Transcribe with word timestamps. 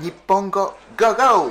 Nippongo 0.00 0.76
Go 0.98 1.14
Go. 1.14 1.50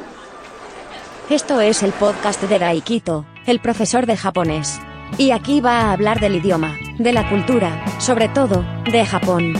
Esto 1.29 1.61
es 1.61 1.83
el 1.83 1.91
podcast 1.91 2.41
de 2.41 2.57
Daikito, 2.57 3.25
el 3.45 3.59
profesor 3.59 4.05
de 4.05 4.17
japonés. 4.17 4.79
Y 5.17 5.31
aquí 5.31 5.61
va 5.61 5.81
a 5.81 5.91
hablar 5.91 6.19
del 6.19 6.35
idioma, 6.35 6.75
de 6.97 7.13
la 7.13 7.29
cultura, 7.29 7.85
sobre 7.99 8.29
todo, 8.29 8.63
de 8.91 9.05
Japón. 9.05 9.53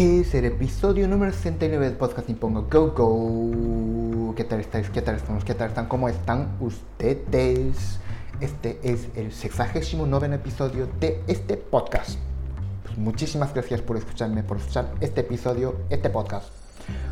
Es 0.00 0.34
el 0.34 0.46
episodio 0.46 1.06
número 1.06 1.30
69 1.30 1.84
del 1.84 1.94
podcast 1.94 2.26
Nippongo 2.26 2.66
Go 2.70 2.92
Go. 2.92 4.34
¿Qué 4.34 4.44
tal 4.44 4.60
estáis? 4.60 4.88
¿Qué 4.88 5.02
tal 5.02 5.16
estamos? 5.16 5.44
¿Qué 5.44 5.54
tal 5.54 5.68
están? 5.68 5.88
¿Cómo 5.88 6.08
están 6.08 6.56
ustedes? 6.58 7.98
Este 8.40 8.80
es 8.82 9.08
el 9.14 9.30
69 9.30 10.34
episodio 10.34 10.88
de 11.00 11.22
este 11.26 11.58
podcast. 11.58 12.18
Pues 12.86 12.96
muchísimas 12.96 13.52
gracias 13.52 13.82
por 13.82 13.98
escucharme, 13.98 14.42
por 14.42 14.56
escuchar 14.56 14.90
este 15.02 15.20
episodio, 15.20 15.74
este 15.90 16.08
podcast. 16.08 16.48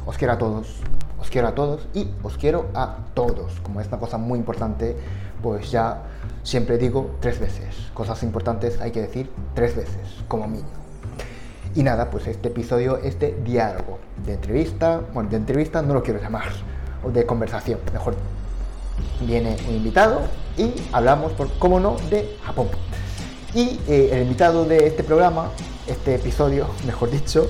Os 0.06 0.16
quiero 0.16 0.32
a 0.32 0.38
todos, 0.38 0.80
os 1.20 1.28
quiero 1.28 1.48
a 1.48 1.54
todos 1.54 1.86
y 1.92 2.08
os 2.22 2.38
quiero 2.38 2.70
a 2.72 3.04
todos. 3.12 3.60
Como 3.60 3.82
es 3.82 3.88
una 3.88 3.98
cosa 3.98 4.16
muy 4.16 4.38
importante, 4.38 4.96
pues 5.42 5.70
ya 5.70 6.04
siempre 6.42 6.78
digo 6.78 7.16
tres 7.20 7.38
veces. 7.38 7.90
Cosas 7.92 8.22
importantes 8.22 8.80
hay 8.80 8.92
que 8.92 9.02
decir 9.02 9.30
tres 9.54 9.76
veces, 9.76 10.24
como 10.26 10.48
mínimo. 10.48 10.87
Y 11.74 11.82
nada, 11.82 12.10
pues 12.10 12.26
este 12.26 12.48
episodio 12.48 12.98
es 12.98 13.18
de 13.18 13.36
diálogo, 13.44 13.98
de 14.24 14.34
entrevista, 14.34 15.00
bueno, 15.12 15.30
de 15.30 15.36
entrevista 15.36 15.82
no 15.82 15.94
lo 15.94 16.02
quiero 16.02 16.20
llamar, 16.20 16.48
o 17.04 17.10
de 17.10 17.26
conversación, 17.26 17.78
mejor. 17.92 18.14
Viene 19.20 19.56
un 19.68 19.74
invitado 19.74 20.22
y 20.56 20.72
hablamos, 20.92 21.32
por, 21.32 21.52
cómo 21.58 21.78
no, 21.78 21.96
de 22.10 22.36
Japón. 22.44 22.68
Y 23.54 23.80
eh, 23.88 24.10
el 24.12 24.22
invitado 24.22 24.64
de 24.64 24.86
este 24.86 25.04
programa, 25.04 25.50
este 25.86 26.16
episodio, 26.16 26.66
mejor 26.86 27.10
dicho, 27.10 27.48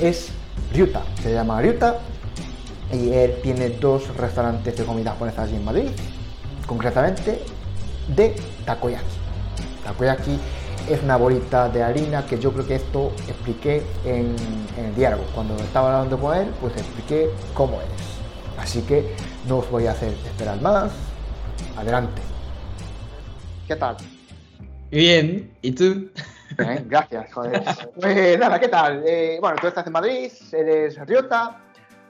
es 0.00 0.30
Ryuta. 0.72 1.02
Se 1.22 1.32
llama 1.32 1.60
Ryuta 1.60 1.98
y 2.92 3.12
él 3.12 3.36
tiene 3.42 3.70
dos 3.70 4.16
restaurantes 4.16 4.76
de 4.76 4.84
comida 4.84 5.10
japonesa 5.12 5.42
allí 5.42 5.56
en 5.56 5.64
Madrid, 5.64 5.88
concretamente 6.66 7.42
de 8.14 8.36
takoyaki. 8.64 9.04
Takoyaki 9.84 10.38
es 10.88 11.02
una 11.02 11.16
bolita 11.16 11.68
de 11.68 11.82
harina 11.82 12.24
que 12.26 12.38
yo 12.38 12.52
creo 12.52 12.66
que 12.66 12.76
esto 12.76 13.12
expliqué 13.28 13.82
en, 14.04 14.36
en, 14.76 14.84
el 14.84 14.94
diálogo. 14.94 15.24
Cuando 15.34 15.56
estaba 15.56 15.94
hablando 15.94 16.18
con 16.18 16.36
él, 16.36 16.52
pues 16.60 16.76
expliqué 16.76 17.30
cómo 17.54 17.80
es. 17.80 18.58
Así 18.58 18.82
que 18.82 19.14
no 19.48 19.58
os 19.58 19.70
voy 19.70 19.86
a 19.86 19.92
hacer 19.92 20.12
esperar 20.12 20.60
más. 20.60 20.92
Adelante. 21.76 22.22
¿Qué 23.66 23.76
tal? 23.76 23.96
Bien, 24.90 25.52
¿y 25.60 25.72
tú? 25.72 26.10
Bien, 26.56 26.86
gracias, 26.88 27.32
joder. 27.32 27.62
Pues 28.00 28.38
nada, 28.38 28.60
¿qué 28.60 28.68
tal? 28.68 29.02
Eh, 29.04 29.38
bueno, 29.40 29.56
tú 29.60 29.66
estás 29.66 29.86
en 29.86 29.92
Madrid, 29.92 30.30
eres 30.52 30.96
Riota. 31.06 31.60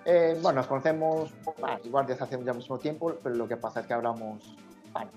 Eh, 0.04 0.38
bueno, 0.41 0.60
nos 0.60 0.66
conocemos 0.66 1.30
bueno, 1.58 1.80
igual 1.82 2.06
desde 2.06 2.24
hace 2.24 2.38
ya 2.44 2.52
mucho 2.52 2.78
tiempo, 2.78 3.14
pero 3.22 3.34
lo 3.34 3.48
que 3.48 3.56
pasa 3.56 3.80
es 3.80 3.86
que 3.86 3.94
hablamos, 3.94 4.54
bueno, 4.92 5.10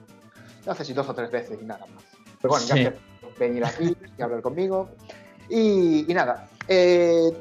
no 0.66 0.74
sé 0.74 0.86
si 0.86 0.94
dos 0.94 1.08
o 1.10 1.14
tres 1.14 1.30
veces 1.30 1.60
y 1.62 1.66
nada 1.66 1.86
más. 1.94 2.04
Pero 2.42 2.50
bueno, 2.50 2.66
Sí. 2.66 2.84
gracias 2.84 3.09
venir 3.40 3.66
aquí 3.66 3.96
y 4.18 4.22
hablar 4.22 4.42
conmigo. 4.42 4.90
Y, 5.50 6.10
y 6.10 6.14
nada, 6.14 6.48
eh, 6.68 7.32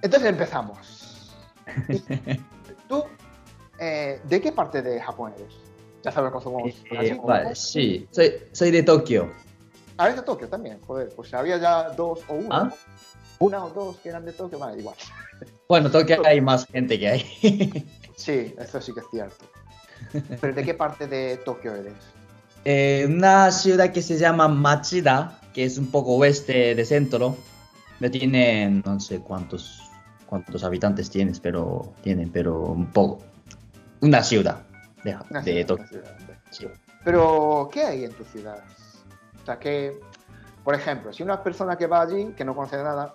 entonces 0.00 0.28
empezamos. 0.28 1.34
¿Tú 2.88 3.04
eh, 3.78 4.20
de 4.24 4.40
qué 4.40 4.52
parte 4.52 4.82
de 4.82 5.00
Japón 5.00 5.32
eres? 5.36 5.54
Ya 6.04 6.12
sabes 6.12 6.30
cómo 6.30 6.42
somos. 6.42 6.74
Eh, 6.90 7.18
vale, 7.24 7.54
sí, 7.54 8.06
soy, 8.10 8.34
soy 8.52 8.70
de 8.70 8.82
Tokio. 8.82 9.32
Ah, 9.96 10.06
eres 10.06 10.16
de 10.16 10.22
Tokio 10.22 10.48
también, 10.48 10.80
joder. 10.80 11.08
Pues 11.14 11.32
había 11.34 11.58
ya 11.58 11.90
dos 11.90 12.20
o 12.28 12.34
uno. 12.34 12.48
¿Ah? 12.50 12.72
Una 13.38 13.64
o 13.64 13.70
dos 13.70 13.96
que 13.98 14.08
eran 14.08 14.24
de 14.24 14.32
Tokio, 14.32 14.58
vale, 14.58 14.78
igual. 14.78 14.96
Bueno, 15.68 15.90
Tokio 15.90 16.20
hay 16.24 16.40
más 16.40 16.66
gente 16.66 17.00
que 17.00 17.08
hay. 17.08 17.86
Sí, 18.14 18.54
eso 18.58 18.80
sí 18.80 18.92
que 18.92 19.00
es 19.00 19.06
cierto. 19.10 19.44
Pero 20.40 20.52
¿de 20.52 20.62
qué 20.62 20.74
parte 20.74 21.06
de 21.06 21.38
Tokio 21.38 21.74
eres? 21.74 21.94
Eh, 22.64 23.06
una 23.08 23.50
ciudad 23.50 23.92
que 23.92 24.02
se 24.02 24.18
llama 24.18 24.48
Machida, 24.48 25.40
que 25.52 25.64
es 25.64 25.78
un 25.78 25.88
poco 25.88 26.14
oeste 26.16 26.74
de 26.74 26.84
centro. 26.84 27.36
No 28.00 28.10
tiene, 28.10 28.82
no 28.84 29.00
sé 29.00 29.20
cuántos, 29.20 29.82
cuántos 30.26 30.64
habitantes 30.64 31.10
tienes, 31.10 31.40
pero 31.40 31.92
tienen, 32.02 32.30
pero 32.30 32.60
un 32.60 32.86
poco. 32.86 33.20
Una 34.00 34.22
ciudad 34.22 34.62
de, 35.04 35.16
Una 35.30 35.40
de 35.42 35.52
ciudad, 35.52 35.66
Tokio. 35.66 35.86
ciudad. 35.86 36.18
Sí. 36.50 36.66
Pero, 37.04 37.68
¿qué 37.72 37.82
hay 37.82 38.04
en 38.04 38.12
tu 38.12 38.24
ciudad? 38.24 38.58
O 39.42 39.44
sea, 39.44 39.58
que, 39.58 39.98
por 40.62 40.74
ejemplo, 40.74 41.12
si 41.12 41.22
una 41.22 41.42
persona 41.42 41.76
que 41.76 41.86
va 41.86 42.02
allí, 42.02 42.26
que 42.36 42.44
no 42.44 42.54
conoce 42.54 42.76
nada, 42.76 43.14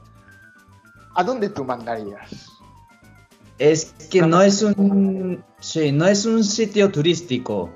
¿a 1.15 1.23
dónde 1.23 1.49
tú 1.49 1.63
mandarías? 1.63 2.49
Es 3.59 3.93
que 4.09 4.21
no 4.21 4.41
es 4.41 4.61
un, 4.61 5.43
sí, 5.59 5.91
no 5.91 6.05
es 6.05 6.25
un 6.25 6.43
sitio 6.43 6.91
turístico, 6.91 7.71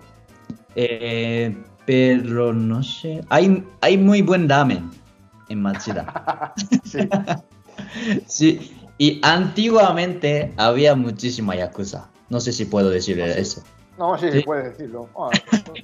eh, 0.75 1.55
pero 1.85 2.53
no 2.53 2.81
sé, 2.83 3.21
hay, 3.29 3.63
hay 3.81 3.97
muy 3.97 4.21
buen 4.21 4.47
ramen 4.49 4.89
en 5.49 5.61
Machida. 5.61 6.53
sí. 6.83 6.99
Sí, 8.27 8.77
y 8.97 9.19
antiguamente 9.23 10.53
había 10.57 10.95
muchísima 10.95 11.55
yakuza. 11.55 12.09
No 12.29 12.39
sé 12.39 12.53
si 12.53 12.65
puedo 12.65 12.89
decir 12.89 13.21
Ah, 13.21 13.27
eso. 13.27 13.63
No, 13.97 14.17
sí, 14.17 14.27
Sí. 14.31 14.41
puedes 14.43 14.65
decirlo. 14.77 15.09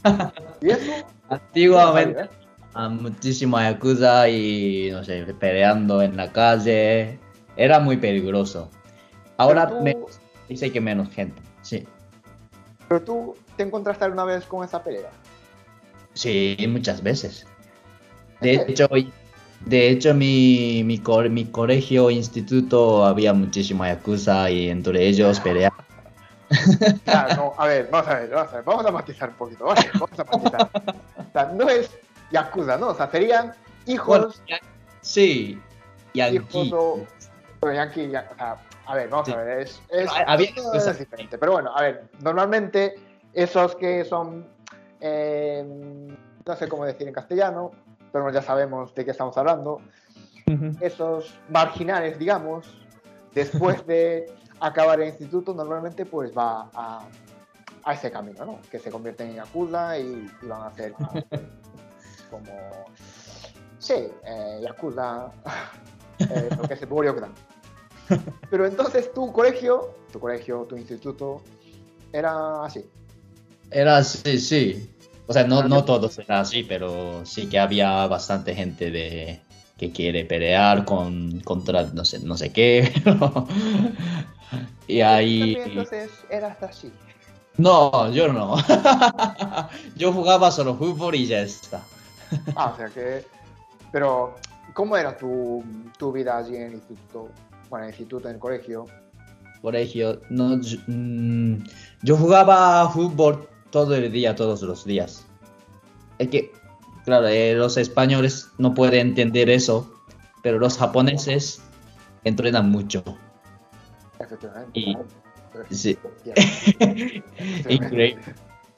Ah, 0.04 0.32
¿Y 0.62 0.70
eso? 0.70 0.92
Antiguamente 1.30 2.22
¿eh? 2.22 2.90
muchísima 2.90 3.70
yakuza 3.72 4.30
y 4.30 4.90
no 4.92 5.04
sé, 5.04 5.24
peleando 5.40 6.02
en 6.02 6.16
la 6.16 6.32
calle. 6.32 7.20
Era 7.58 7.80
muy 7.80 7.98
peligroso. 7.98 8.70
Ahora 9.38 9.68
tú- 9.70 9.82
menos, 9.82 10.20
dice 10.48 10.72
que 10.72 10.80
menos 10.80 11.10
gente. 11.10 11.42
Sí. 11.64 11.86
Pero 12.88 13.02
tú 13.02 13.36
te 13.58 13.64
encontraste 13.64 14.06
alguna 14.06 14.24
vez 14.24 14.46
con 14.46 14.64
esa 14.64 14.82
pelea. 14.84 15.10
Sí, 16.14 16.56
muchas 16.70 17.04
veces. 17.04 17.46
¿En 18.42 18.66
De 18.66 18.72
hecho, 18.72 18.88
de 19.66 19.90
hecho 19.90 20.14
mi, 20.14 20.84
mi, 20.86 21.00
co- 21.00 21.24
mi 21.24 21.46
colegio, 21.46 22.10
instituto, 22.10 23.06
había 23.06 23.34
muchísima 23.34 23.90
yakuza 23.90 24.50
y 24.50 24.70
entre 24.70 25.06
ellos 25.08 25.40
peleaban. 25.40 25.78
Claro, 27.04 27.36
no, 27.36 27.54
a 27.58 27.68
ver, 27.68 27.90
vamos 27.92 28.08
a 28.08 28.20
ver, 28.20 28.30
vamos 28.30 28.54
a 28.54 28.56
ver, 28.56 28.64
vamos 28.66 28.86
a 28.86 28.92
matizar 28.92 29.30
un 29.30 29.36
poquito, 29.36 29.66
¿vale? 29.66 29.90
Vamos 29.94 30.20
a 30.20 30.24
matizar. 30.24 30.70
O 31.18 31.32
sea, 31.34 31.46
no 31.54 31.70
es 31.70 31.90
Yakuza, 32.32 32.78
¿no? 32.78 32.90
O 32.90 32.96
sea, 32.96 33.10
serían 33.12 33.54
hijos, 33.86 34.08
Bueno, 34.08 34.34
ya- 34.48 34.60
sí, 35.02 35.60
hijos 36.14 36.52
yankee. 36.54 36.72
o, 36.74 37.06
o 37.62 37.72
yankee, 37.72 38.10
ya- 38.10 38.30
o 38.32 38.36
sea, 38.36 38.58
a 38.86 38.96
ver, 38.96 39.10
vamos 39.10 39.28
Sí. 39.28 39.34
a 39.34 39.38
ver, 39.38 39.60
es, 39.62 39.82
es, 39.90 40.10
había 40.28 40.50
es 40.74 41.00
diferente. 41.00 41.38
Pero 41.38 41.52
bueno, 41.54 41.76
a 41.76 41.82
ver, 41.82 42.04
normalmente 42.22 42.96
esos 43.34 43.76
que 43.76 44.06
son, 44.06 44.48
eh, 45.00 45.64
no 46.46 46.56
sé 46.56 46.68
cómo 46.68 46.86
decir 46.86 47.08
en 47.08 47.14
castellano, 47.14 47.72
pero 48.12 48.30
ya 48.32 48.42
sabemos 48.42 48.94
de 48.96 49.06
qué 49.06 49.12
estamos 49.12 49.38
hablando, 49.38 49.82
esos 50.80 51.38
marginales, 51.50 52.18
digamos, 52.18 52.66
después 53.34 53.86
de 53.86 54.32
acabar 54.60 55.02
el 55.02 55.10
instituto, 55.10 55.54
normalmente 55.54 56.06
pues 56.06 56.36
va 56.36 56.70
a, 56.74 57.06
a 57.84 57.94
ese 57.94 58.12
camino, 58.12 58.46
¿no? 58.46 58.60
Que 58.72 58.80
se 58.80 58.90
convierten 58.90 59.30
en 59.30 59.36
Yakuza 59.36 60.00
y, 60.00 60.28
y 60.42 60.48
van 60.48 60.62
a 60.62 60.68
hacer 60.68 60.94
como, 62.30 62.86
sí, 63.78 64.10
eh, 64.24 64.60
Yakuza, 64.62 65.32
eh, 66.20 66.50
lo 66.56 66.68
que 66.68 66.74
es 66.74 66.82
el 66.82 66.88
Boryokudan. 66.88 67.34
Pero 68.50 68.66
entonces 68.66 69.14
tu 69.14 69.32
colegio, 69.32 69.96
tu 70.12 70.20
colegio, 70.20 70.64
tu 70.64 70.78
instituto, 70.78 71.42
era 72.14 72.64
así. 72.64 72.90
Era 73.72 73.98
así, 73.98 74.40
sí. 74.40 74.90
O 75.28 75.34
sea, 75.34 75.46
no, 75.46 75.64
no 75.64 75.84
todos 75.84 76.18
eran 76.20 76.40
así, 76.42 76.64
pero 76.64 77.26
sí 77.26 77.48
que 77.48 77.60
había 77.60 78.08
bastante 78.08 78.56
gente 78.56 78.92
de 78.92 79.42
que 79.78 79.92
quiere 79.92 80.26
pelear 80.26 80.86
con 80.86 81.42
contra 81.42 81.84
no 81.84 82.06
sé, 82.06 82.20
no 82.20 82.38
sé 82.38 82.52
qué. 82.52 82.92
y 84.88 85.02
ahí 85.02 85.58
Entonces 85.60 86.10
eras 86.30 86.62
así. 86.64 86.92
No, 87.58 88.10
yo 88.12 88.32
no. 88.32 88.56
yo 89.96 90.14
jugaba 90.14 90.52
solo 90.52 90.76
fútbol 90.76 91.16
y 91.16 91.26
ya 91.26 91.42
está. 91.42 91.84
Ah, 92.56 92.72
o 92.74 92.78
sea 92.78 92.88
que. 92.88 93.26
Pero, 93.92 94.36
¿cómo 94.74 94.96
era 94.96 95.18
tu, 95.18 95.64
tu 95.98 96.12
vida 96.12 96.38
allí 96.38 96.56
en 96.56 96.64
el 96.64 96.74
instituto? 96.74 97.30
Bueno, 97.70 97.86
en 97.86 97.90
el 97.90 98.00
instituto, 98.00 98.30
en 98.30 98.36
el 98.36 98.40
colegio. 98.40 98.86
Colegio, 99.62 100.22
no, 100.30 100.62
yo, 100.62 100.78
mm, 100.88 101.64
yo 102.04 102.16
jugaba 102.16 102.88
fútbol 102.90 103.50
todo 103.70 103.96
el 103.96 104.12
día, 104.12 104.36
todos 104.36 104.62
los 104.62 104.86
días. 104.86 105.26
Es 106.20 106.30
que, 106.30 106.52
claro, 107.06 107.28
eh, 107.28 107.54
los 107.54 107.78
españoles 107.78 108.50
no 108.58 108.74
pueden 108.74 109.08
entender 109.10 109.50
eso, 109.50 109.92
pero 110.44 110.60
los 110.60 110.78
japoneses 110.78 111.62
entrenan 112.24 112.70
mucho. 112.70 113.04
Efectivamente. 114.20 114.80
Y 114.80 114.98
Sí. 115.70 115.98
Increíble. 117.70 118.18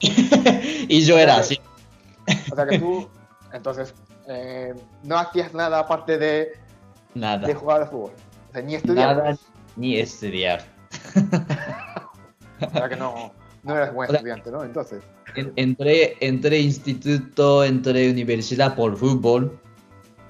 y 0.00 1.00
yo 1.02 1.18
era 1.18 1.36
así. 1.36 1.60
O 2.50 2.54
sea 2.54 2.66
que 2.66 2.78
tú, 2.78 3.08
entonces, 3.52 3.94
eh, 4.28 4.74
no 5.02 5.18
hacías 5.18 5.52
nada 5.52 5.80
aparte 5.80 6.18
de, 6.18 6.52
Nada. 7.14 7.46
de 7.46 7.54
jugar 7.54 7.82
al 7.82 7.88
fútbol. 7.88 8.12
O 8.48 8.52
sea, 8.52 8.62
ni 8.62 8.74
estudiar. 8.74 9.16
Nada 9.16 9.38
ni 9.76 9.96
estudiar. 9.96 10.64
O 12.62 12.68
sea 12.68 12.90
que 12.90 12.96
no, 12.96 13.32
no 13.62 13.76
eras 13.76 13.92
buen 13.94 14.08
O 14.08 14.10
sea- 14.12 14.18
estudiante, 14.18 14.50
¿no? 14.50 14.64
Entonces. 14.64 15.02
En- 15.36 15.52
Entré, 15.56 16.16
entré 16.20 16.58
instituto, 16.60 17.62
entré 17.64 18.10
universidad 18.10 18.74
por 18.74 18.96
fútbol. 18.96 19.58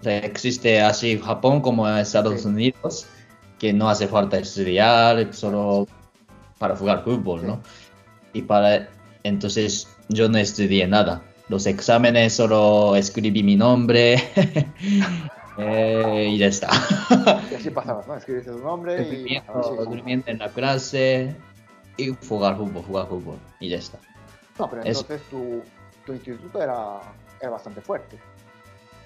O 0.00 0.02
sea, 0.02 0.18
existe 0.18 0.80
así 0.80 1.12
en 1.12 1.20
Japón 1.20 1.60
como 1.60 1.88
en 1.88 1.96
Estados 1.98 2.42
Sí. 2.42 2.48
Unidos, 2.48 3.06
que 3.58 3.72
no 3.72 3.88
hace 3.90 4.08
falta 4.08 4.38
estudiar, 4.38 5.32
solo 5.32 5.86
para 6.58 6.76
jugar 6.76 7.04
fútbol, 7.04 7.46
¿no? 7.46 7.60
Y 8.32 8.42
para 8.42 8.88
entonces 9.22 9.88
yo 10.08 10.28
no 10.28 10.38
estudié 10.38 10.86
nada. 10.86 11.22
Los 11.48 11.66
exámenes 11.66 12.32
solo 12.34 12.94
escribí 12.96 13.42
mi 13.42 13.56
nombre 13.56 14.14
eh, 15.58 16.28
y 16.30 16.38
ya 16.38 16.46
está. 16.46 16.70
Y 17.50 17.54
así 17.54 17.70
pasabas, 17.70 18.06
¿no? 18.06 18.16
Escribiste 18.16 18.50
tu 18.52 18.58
nombre 18.58 19.04
durmiendo 19.84 20.30
en 20.30 20.38
la 20.38 20.48
clase 20.48 21.34
y 21.96 22.14
jugar 22.26 22.56
fútbol, 22.56 22.82
jugar 22.82 23.08
fútbol 23.08 23.38
y 23.60 23.68
ya 23.68 23.78
está. 23.78 23.98
No, 24.58 24.68
pero 24.68 24.84
entonces 24.84 25.22
tu, 25.30 25.62
tu 26.04 26.12
instituto 26.12 26.62
era, 26.62 27.00
era 27.40 27.50
bastante 27.50 27.80
fuerte. 27.80 28.18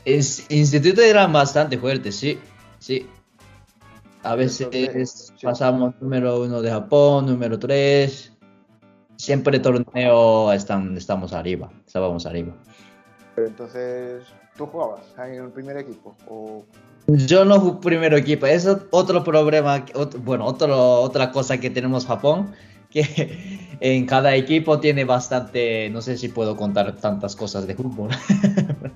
Es, 0.04 0.50
instituto 0.50 1.00
era 1.00 1.26
bastante 1.26 1.78
fuerte, 1.78 2.12
sí, 2.12 2.38
sí. 2.78 3.08
A 4.22 4.34
veces 4.36 4.68
Entonces, 4.72 5.32
sí. 5.36 5.46
pasamos 5.46 5.94
número 6.00 6.42
uno 6.42 6.62
de 6.62 6.70
Japón, 6.70 7.26
número 7.26 7.58
tres. 7.58 8.32
Siempre 9.16 9.60
torneo 9.60 10.52
están, 10.52 10.96
estamos 10.96 11.32
arriba, 11.32 11.70
estábamos 11.86 12.26
arriba. 12.26 12.54
Pero 13.34 13.48
entonces, 13.48 14.24
¿tú 14.56 14.66
jugabas 14.66 15.02
en 15.18 15.44
el 15.44 15.50
primer 15.50 15.76
equipo? 15.76 16.16
O... 16.28 16.64
Yo 17.06 17.44
no 17.44 17.60
fui 17.60 17.72
primero 17.82 18.16
equipo, 18.16 18.46
es 18.46 18.66
otro 18.90 19.22
problema, 19.22 19.84
bueno, 20.20 20.46
otro, 20.46 21.00
otra 21.00 21.30
cosa 21.30 21.58
que 21.58 21.68
tenemos 21.68 22.06
Japón, 22.06 22.54
que 22.94 23.76
en 23.80 24.06
cada 24.06 24.34
equipo 24.36 24.80
tiene 24.80 25.04
bastante, 25.04 25.90
no 25.90 26.00
sé 26.00 26.16
si 26.16 26.28
puedo 26.28 26.56
contar 26.56 26.94
tantas 26.96 27.36
cosas 27.36 27.66
de 27.66 27.74
fútbol. 27.74 28.10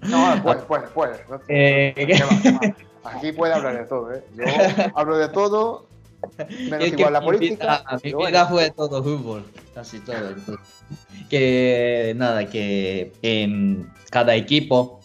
No, 0.02 0.40
puedes, 0.42 0.62
puedes, 0.62 0.90
puedes. 0.90 1.28
No 1.28 1.40
Eh, 1.48 1.92
¿Qué 1.94 2.24
va, 2.24 2.42
qué 2.42 2.52
va? 2.52 3.10
Aquí 3.10 3.32
puede 3.32 3.52
hablar 3.52 3.78
de 3.78 3.84
todo, 3.84 4.12
¿eh? 4.14 4.22
Yo 4.36 4.44
hablo 4.94 5.18
de 5.18 5.28
todo, 5.28 5.86
menos 6.70 6.88
igual 6.88 7.12
la 7.12 7.20
política. 7.20 7.84
mi 8.02 8.12
vida 8.12 8.46
fue 8.46 8.70
todo 8.70 9.02
fútbol, 9.02 9.44
casi 9.74 9.98
todo. 10.00 10.28
entonces. 10.28 10.66
que 11.30 12.12
nada, 12.16 12.48
que 12.48 13.12
en 13.22 13.90
cada 14.10 14.34
equipo 14.34 15.00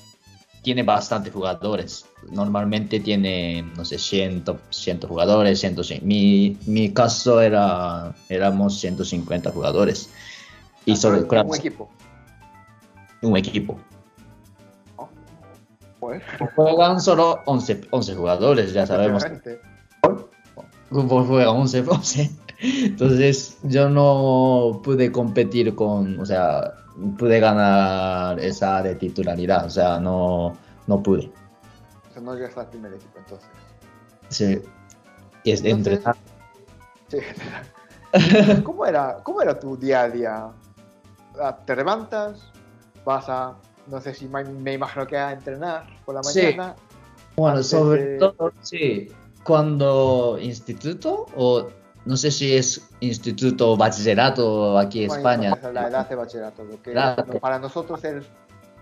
tiene 0.61 0.83
bastante 0.83 1.31
jugadores. 1.31 2.05
Normalmente 2.31 2.99
tiene, 2.99 3.63
no 3.75 3.85
sé, 3.85 3.97
100, 3.97 4.43
100 4.69 5.01
jugadores, 5.01 5.59
150. 5.59 6.05
Mi, 6.05 6.57
mi 6.65 6.93
caso 6.93 7.41
era, 7.41 8.13
éramos 8.29 8.79
150 8.79 9.51
jugadores. 9.51 10.09
Y 10.85 10.93
Ah, 10.93 10.95
sobre 10.95 11.21
Un 11.21 11.55
equipo. 11.55 11.89
un 13.21 13.37
equipo. 13.37 13.79
¿no? 14.97 15.09
Pues, 15.99 16.21
Juegan 16.55 16.99
solo 16.99 17.39
11, 17.45 17.81
11 17.91 18.15
jugadores, 18.15 18.73
ya 18.73 18.85
sabemos. 18.85 19.23
fútbol 20.89 21.25
juega 21.25 21.51
11 21.51 21.83
11. 21.87 22.31
Entonces 22.59 23.57
yo 23.63 23.89
no 23.89 24.81
pude 24.83 25.11
competir 25.11 25.75
con, 25.75 26.19
o 26.19 26.25
sea, 26.25 26.73
pude 27.17 27.39
ganar 27.39 28.39
esa 28.39 28.81
de 28.81 28.95
titularidad, 28.95 29.65
o 29.65 29.69
sea, 29.69 29.99
no, 29.99 30.55
no 30.87 31.03
pude. 31.03 31.31
No 32.23 32.35
llegas 32.35 32.57
al 32.57 32.67
primer 32.69 32.93
equipo, 32.93 33.19
entonces. 33.19 33.49
Sí. 34.29 34.61
Y 35.43 35.51
es 35.51 35.63
Entonces- 35.63 35.93
entrenar. 35.97 36.15
Sí. 37.09 37.17
¿Cómo 38.63 38.85
era, 38.85 39.17
¿Cómo 39.23 39.41
era 39.41 39.59
tu 39.59 39.75
día 39.77 40.01
a 40.03 40.09
día? 40.09 40.47
Ah, 41.41 41.57
¿Te 41.65 41.75
levantas? 41.75 42.49
¿Vas 43.05 43.25
a.? 43.27 43.55
No 43.87 43.99
sé 43.99 44.13
si 44.13 44.27
me, 44.27 44.73
imagino 44.73 45.05
que 45.05 45.17
a 45.17 45.31
entrenar 45.33 45.85
por 46.05 46.15
la 46.15 46.23
Sí. 46.23 46.41
mañana. 46.41 46.75
Bueno, 47.35 47.57
antes 47.57 47.67
sobre 47.69 48.03
de- 48.05 48.17
todo, 48.19 48.51
sí, 48.61 49.11
cuando 49.43 50.37
instituto 50.39 51.25
o 51.35 51.67
no 52.05 52.15
sé 52.17 52.31
si 52.31 52.55
es 52.55 52.87
instituto 53.01 53.71
o 53.71 53.77
bachillerato 53.77 54.77
aquí 54.77 55.03
en 55.03 55.07
Bueno, 55.09 55.19
España. 55.29 55.71
La 55.73 55.87
edad 55.89 56.07
de 56.07 56.15
bachillerato. 56.15 56.63
Porque 56.63 56.93
no, 56.93 57.15
para 57.41 57.59
nosotros 57.59 58.03
el, 58.05 58.23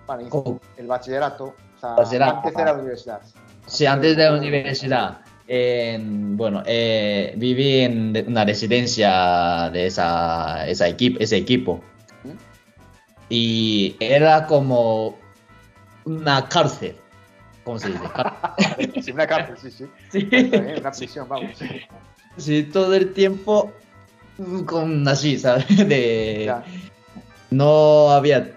para 0.06 0.28
Como- 0.30 0.60
el 0.78 0.86
bachillerato, 0.88 1.56
o 1.82 2.06
sea, 2.06 2.20
Bachillerato, 2.20 2.38
antes 2.38 2.54
era 2.56 2.66
la 2.66 2.74
universidad. 2.80 3.22
Sí, 3.66 3.86
antes 3.86 4.18
de 4.18 4.24
la 4.24 4.38
universidad. 4.38 5.18
en- 5.54 6.38
bueno, 6.38 6.64
eh, 6.66 7.34
viví 7.36 7.80
en 7.82 8.14
de- 8.14 8.22
una 8.22 8.46
residencia 8.46 9.70
de 9.74 9.88
esa, 9.88 10.66
esa 10.68 10.88
equip- 10.88 11.18
ese 11.20 11.36
equipo. 11.38 11.82
Y 13.30 13.96
era 14.00 14.46
como 14.48 15.18
una 16.06 16.48
cárcel. 16.48 16.96
¿Cómo 17.64 17.80
se 17.80 17.90
dice? 17.90 18.00
Cárcel. 18.16 19.14
Una 19.14 19.28
cárcel, 19.28 19.58
sí, 19.62 19.72
sí. 19.72 19.86
Sí. 20.12 20.24
Bien, 20.26 20.76
una 20.80 20.92
prisión, 20.92 21.28
vamos. 21.30 21.52
Sí, 22.38 22.64
todo 22.64 22.94
el 22.96 23.14
tiempo 23.14 23.72
con 24.66 25.08
así, 25.08 25.38
¿sabes? 25.38 25.66
De, 25.88 26.44
Ya. 26.46 26.64
no 27.50 28.10
había 28.12 28.52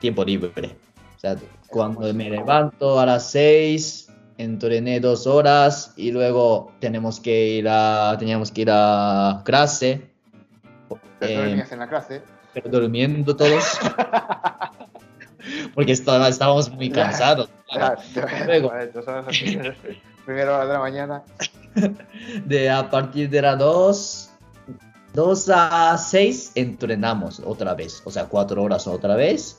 tiempo 0.00 0.24
libre. 0.24 0.76
O 1.16 1.20
sea, 1.20 1.36
cuando 1.68 2.12
me 2.14 2.30
levanto 2.30 2.98
a 3.00 3.06
las 3.06 3.30
6, 3.30 4.08
entrené 4.38 5.00
dos 5.00 5.26
horas 5.26 5.92
y 5.96 6.10
luego 6.10 6.72
tenemos 6.80 7.20
que 7.20 7.48
ir 7.58 7.68
a, 7.68 8.16
teníamos 8.18 8.50
que 8.50 8.62
ir 8.62 8.70
a 8.70 9.42
clase. 9.44 10.10
Pero 11.18 11.32
Eh, 11.32 11.36
dormías 11.46 11.72
en 11.72 11.78
la 11.78 11.88
clase. 11.88 12.22
pero 12.52 12.68
durmiendo 12.70 13.34
todos. 13.36 13.78
Porque 15.74 15.92
estaba- 15.92 16.28
estábamos 16.28 16.70
muy 16.70 16.90
cansados. 16.90 17.48
Ya, 17.74 17.96
Luego. 18.46 18.72
Primera 20.24 20.54
hora 20.54 20.66
de 20.66 20.72
la 20.72 20.78
mañana. 20.78 21.22
De 22.44 22.70
a 22.70 22.88
partir 22.88 23.28
de 23.28 23.42
las 23.42 23.58
2, 23.58 24.30
2 25.14 25.48
a 25.52 25.98
6 25.98 26.52
entrenamos 26.54 27.40
otra 27.44 27.74
vez, 27.74 28.00
o 28.04 28.10
sea, 28.10 28.26
4 28.26 28.62
horas 28.62 28.86
otra 28.86 29.16
vez. 29.16 29.58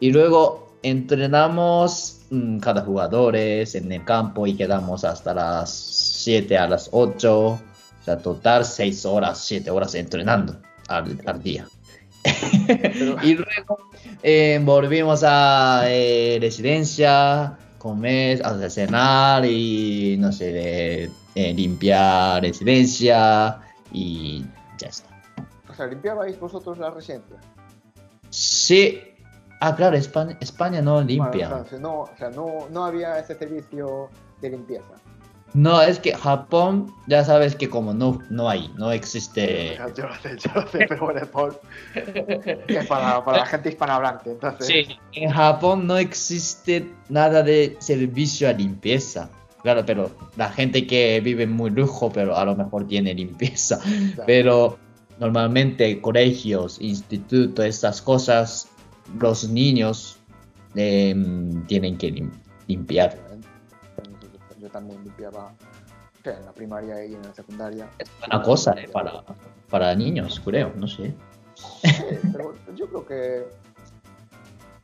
Y 0.00 0.10
luego 0.10 0.63
entrenamos 0.84 2.20
mm, 2.30 2.58
cada 2.58 2.82
jugadores 2.82 3.74
en 3.74 3.90
el 3.90 4.04
campo 4.04 4.46
y 4.46 4.54
quedamos 4.54 5.04
hasta 5.04 5.34
las 5.34 5.70
7 5.72 6.56
a 6.58 6.68
las 6.68 6.88
8. 6.92 7.40
O 7.48 7.60
sea, 8.04 8.18
total 8.18 8.64
6 8.64 9.04
horas, 9.06 9.38
7 9.44 9.70
horas 9.70 9.94
entrenando 9.94 10.56
al, 10.88 11.18
al 11.26 11.42
día. 11.42 11.66
Pero- 12.68 13.16
y 13.22 13.34
luego 13.34 13.78
eh, 14.22 14.60
volvimos 14.62 15.22
a 15.24 15.84
eh, 15.88 16.38
residencia, 16.40 17.56
comer, 17.78 18.44
a 18.44 18.68
cenar 18.70 19.44
y 19.46 20.16
no 20.18 20.32
sé, 20.32 21.10
eh, 21.34 21.54
limpiar 21.54 22.42
residencia 22.42 23.58
y 23.92 24.44
ya 24.78 24.88
está. 24.88 25.08
O 25.68 25.74
sea, 25.74 25.86
¿limpiabais 25.86 26.38
vosotros 26.38 26.78
la 26.78 26.90
residencia? 26.90 27.36
Sí, 28.30 29.00
ah, 29.68 29.74
claro, 29.76 29.96
España, 29.96 30.36
España 30.40 30.80
no 30.82 31.00
limpia. 31.02 31.48
Bueno, 31.48 31.56
entonces, 31.56 31.80
no, 31.80 32.00
o 32.00 32.10
sea, 32.18 32.30
no, 32.30 32.66
no 32.70 32.84
había 32.84 33.18
ese 33.18 33.34
servicio 33.36 34.08
de 34.40 34.50
limpieza. 34.50 34.94
No, 35.54 35.80
es 35.80 36.00
que 36.00 36.12
Japón, 36.12 36.92
ya 37.06 37.24
sabes 37.24 37.54
que 37.54 37.70
como 37.70 37.94
no, 37.94 38.18
no 38.28 38.48
hay, 38.50 38.72
no 38.76 38.90
existe. 38.90 39.78
Yo 39.96 40.08
lo 40.08 40.14
sé, 40.16 40.36
yo 40.36 40.50
lo 40.52 40.66
sé, 40.66 40.86
pero 40.88 41.04
bueno, 41.04 41.20
es, 41.20 41.28
por- 41.28 41.60
es 41.94 42.86
para, 42.86 43.24
para 43.24 43.38
la 43.38 43.46
gente 43.46 43.68
hispanohablante. 43.68 44.32
Entonces, 44.32 44.66
Sí, 44.66 44.96
en 45.12 45.30
Japón 45.30 45.86
no 45.86 45.96
existe 45.96 46.92
nada 47.08 47.44
de 47.44 47.76
servicio 47.78 48.48
a 48.48 48.52
limpieza. 48.52 49.30
Claro, 49.62 49.86
pero 49.86 50.10
la 50.36 50.50
gente 50.50 50.86
que 50.88 51.20
vive 51.20 51.46
muy 51.46 51.70
lujo, 51.70 52.10
pero 52.10 52.36
a 52.36 52.44
lo 52.44 52.56
mejor 52.56 52.86
tiene 52.88 53.14
limpieza. 53.14 53.78
Pero 54.26 54.76
normalmente 55.18 56.00
colegios, 56.00 56.80
institutos, 56.80 57.64
estas 57.64 58.02
cosas, 58.02 58.68
los 59.18 59.48
niños 59.48 60.18
em, 60.74 61.64
tienen 61.66 61.96
que 61.98 62.10
lim- 62.12 62.32
limpiar. 62.66 63.18
Yo 64.60 64.68
también 64.70 65.02
limpiaba 65.04 65.52
en 66.24 66.44
la 66.46 66.52
primaria 66.52 67.04
y 67.04 67.14
en 67.14 67.22
la 67.22 67.34
secundaria. 67.34 67.88
Es 67.98 68.08
una 68.26 68.42
cosa 68.42 68.72
eh, 68.72 68.88
para, 68.88 69.22
para 69.70 69.94
niños, 69.94 70.40
creo, 70.44 70.72
no 70.76 70.88
sé. 70.88 71.14
Sí, 71.54 72.02
pero 72.32 72.54
yo 72.74 72.88
creo 72.88 73.06
que. 73.06 73.44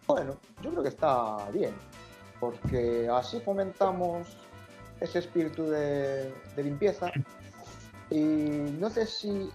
Bueno, 0.07 0.35
yo 0.62 0.71
creo 0.71 0.83
que 0.83 0.89
está 0.91 1.49
bien. 1.50 1.73
Porque 2.39 3.09
así 3.12 3.41
fomentamos 3.41 4.27
ese 5.00 5.21
espíritu 5.21 5.65
de, 5.67 6.33
de 6.57 6.62
limpieza. 6.62 7.11
Y 8.11 8.21
no 8.21 8.91
sé 8.91 9.07
si 9.07 9.49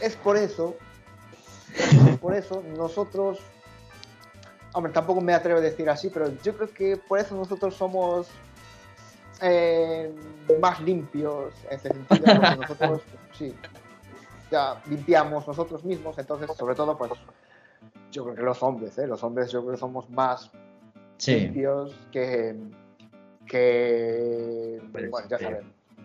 es 0.00 0.16
por 0.16 0.36
eso, 0.36 0.76
por 2.20 2.34
eso 2.34 2.62
nosotros, 2.76 3.38
hombre, 4.72 4.92
tampoco 4.92 5.20
me 5.20 5.34
atrevo 5.34 5.58
a 5.58 5.62
decir 5.62 5.88
así, 5.88 6.10
pero 6.10 6.32
yo 6.42 6.56
creo 6.56 6.70
que 6.72 6.96
por 6.96 7.18
eso 7.18 7.34
nosotros 7.34 7.74
somos 7.74 8.28
eh, 9.40 10.12
más 10.60 10.80
limpios 10.80 11.54
en 11.70 11.76
ese 11.76 11.88
sentido, 11.88 12.26
porque 12.36 12.56
nosotros, 12.56 13.02
sí, 13.32 13.54
ya 14.50 14.80
limpiamos 14.88 15.46
nosotros 15.46 15.84
mismos, 15.84 16.18
entonces, 16.18 16.50
sobre 16.56 16.74
todo, 16.74 16.96
pues, 16.96 17.12
yo 18.10 18.24
creo 18.24 18.34
que 18.34 18.42
los 18.42 18.62
hombres, 18.62 18.98
¿eh? 18.98 19.06
los 19.06 19.22
hombres 19.22 19.52
yo 19.52 19.60
creo 19.60 19.72
que 19.72 19.78
somos 19.78 20.08
más 20.10 20.50
Sí, 21.18 21.34
limpios 21.34 21.94
que, 22.12 22.56
que 23.46 24.80
Pues, 24.92 25.10
bueno, 25.10 25.28
ya 25.28 25.38
sí. 25.38 25.44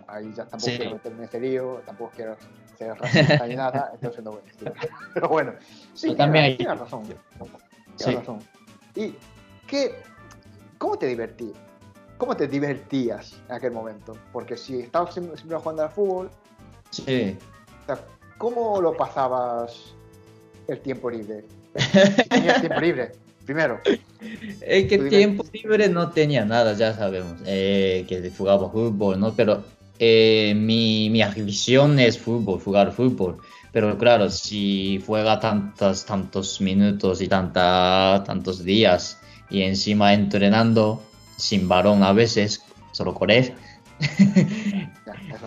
Ahí 0.08 0.32
ya 0.36 0.46
tampoco 0.46 0.72
Sí. 0.72 0.78
quiero 0.78 0.94
meterme 0.94 1.18
en 1.20 1.24
ese 1.26 1.40
lío, 1.40 1.82
tampoco 1.86 2.12
quiero 2.16 2.36
ser 2.78 2.96
racista 2.98 3.48
ni 3.48 3.56
nada, 3.56 3.92
entonces 3.96 4.24
no 4.24 4.32
voy 4.32 4.42
a 4.42 4.46
decir. 4.46 4.74
Pero 5.14 5.30
bueno, 5.30 5.54
sí, 5.94 6.16
también 6.16 6.46
tienes, 6.46 6.52
hay- 6.52 6.58
tienes 6.58 6.80
razón, 6.80 7.04
tienes 7.04 7.20
Sí. 7.96 8.16
razón. 8.16 8.40
¿Y 8.96 9.16
qué, 9.68 9.96
cómo 10.78 10.98
te 10.98 11.08
divertías? 11.08 11.58
¿Cómo 12.18 12.36
te 12.38 12.48
divertías 12.48 13.42
en 13.50 13.56
aquel 13.56 13.72
momento? 13.72 14.16
Porque 14.32 14.56
si 14.56 14.80
estabas 14.80 15.14
siempre, 15.14 15.36
siempre 15.38 15.58
jugando 15.58 15.84
al 15.84 15.90
fútbol, 15.92 16.30
sí. 16.92 17.38
o 17.84 17.86
sea, 17.86 18.00
¿cómo 18.38 18.82
lo 18.82 18.96
pasabas 18.96 19.94
el 20.68 20.80
tiempo 20.80 21.10
libre? 21.10 21.44
Si 21.76 22.30
tenías 22.30 22.62
tiempo 22.62 22.80
libre, 22.82 23.12
primero. 23.46 23.80
Es 24.62 24.88
que 24.88 24.98
tiempo 25.10 25.44
libre 25.52 25.90
no 25.90 26.12
tenía 26.12 26.46
nada, 26.46 26.74
ya 26.74 26.94
sabemos, 26.94 27.42
eh, 27.46 28.06
que 28.08 28.32
jugaba 28.32 28.70
fútbol, 28.70 29.20
¿no? 29.20 29.34
Pero 29.34 29.64
eh, 30.00 30.54
mi, 30.56 31.10
mi 31.10 31.22
afición 31.22 32.00
es 32.00 32.18
fútbol, 32.20 32.60
jugar 32.60 32.92
fútbol. 32.92 33.38
Pero 33.72 33.98
claro, 33.98 34.30
si 34.30 35.02
juega 35.06 35.40
tantos, 35.40 36.06
tantos 36.06 36.62
minutos 36.62 37.22
y 37.22 37.28
tanta, 37.28 38.24
tantos 38.26 38.64
días 38.64 39.20
y 39.50 39.64
encima 39.64 40.14
entrenando 40.14 41.02
sin 41.38 41.68
balón 41.68 42.04
a 42.04 42.14
veces, 42.14 42.64
solo 42.92 43.14
correr, 43.14 43.56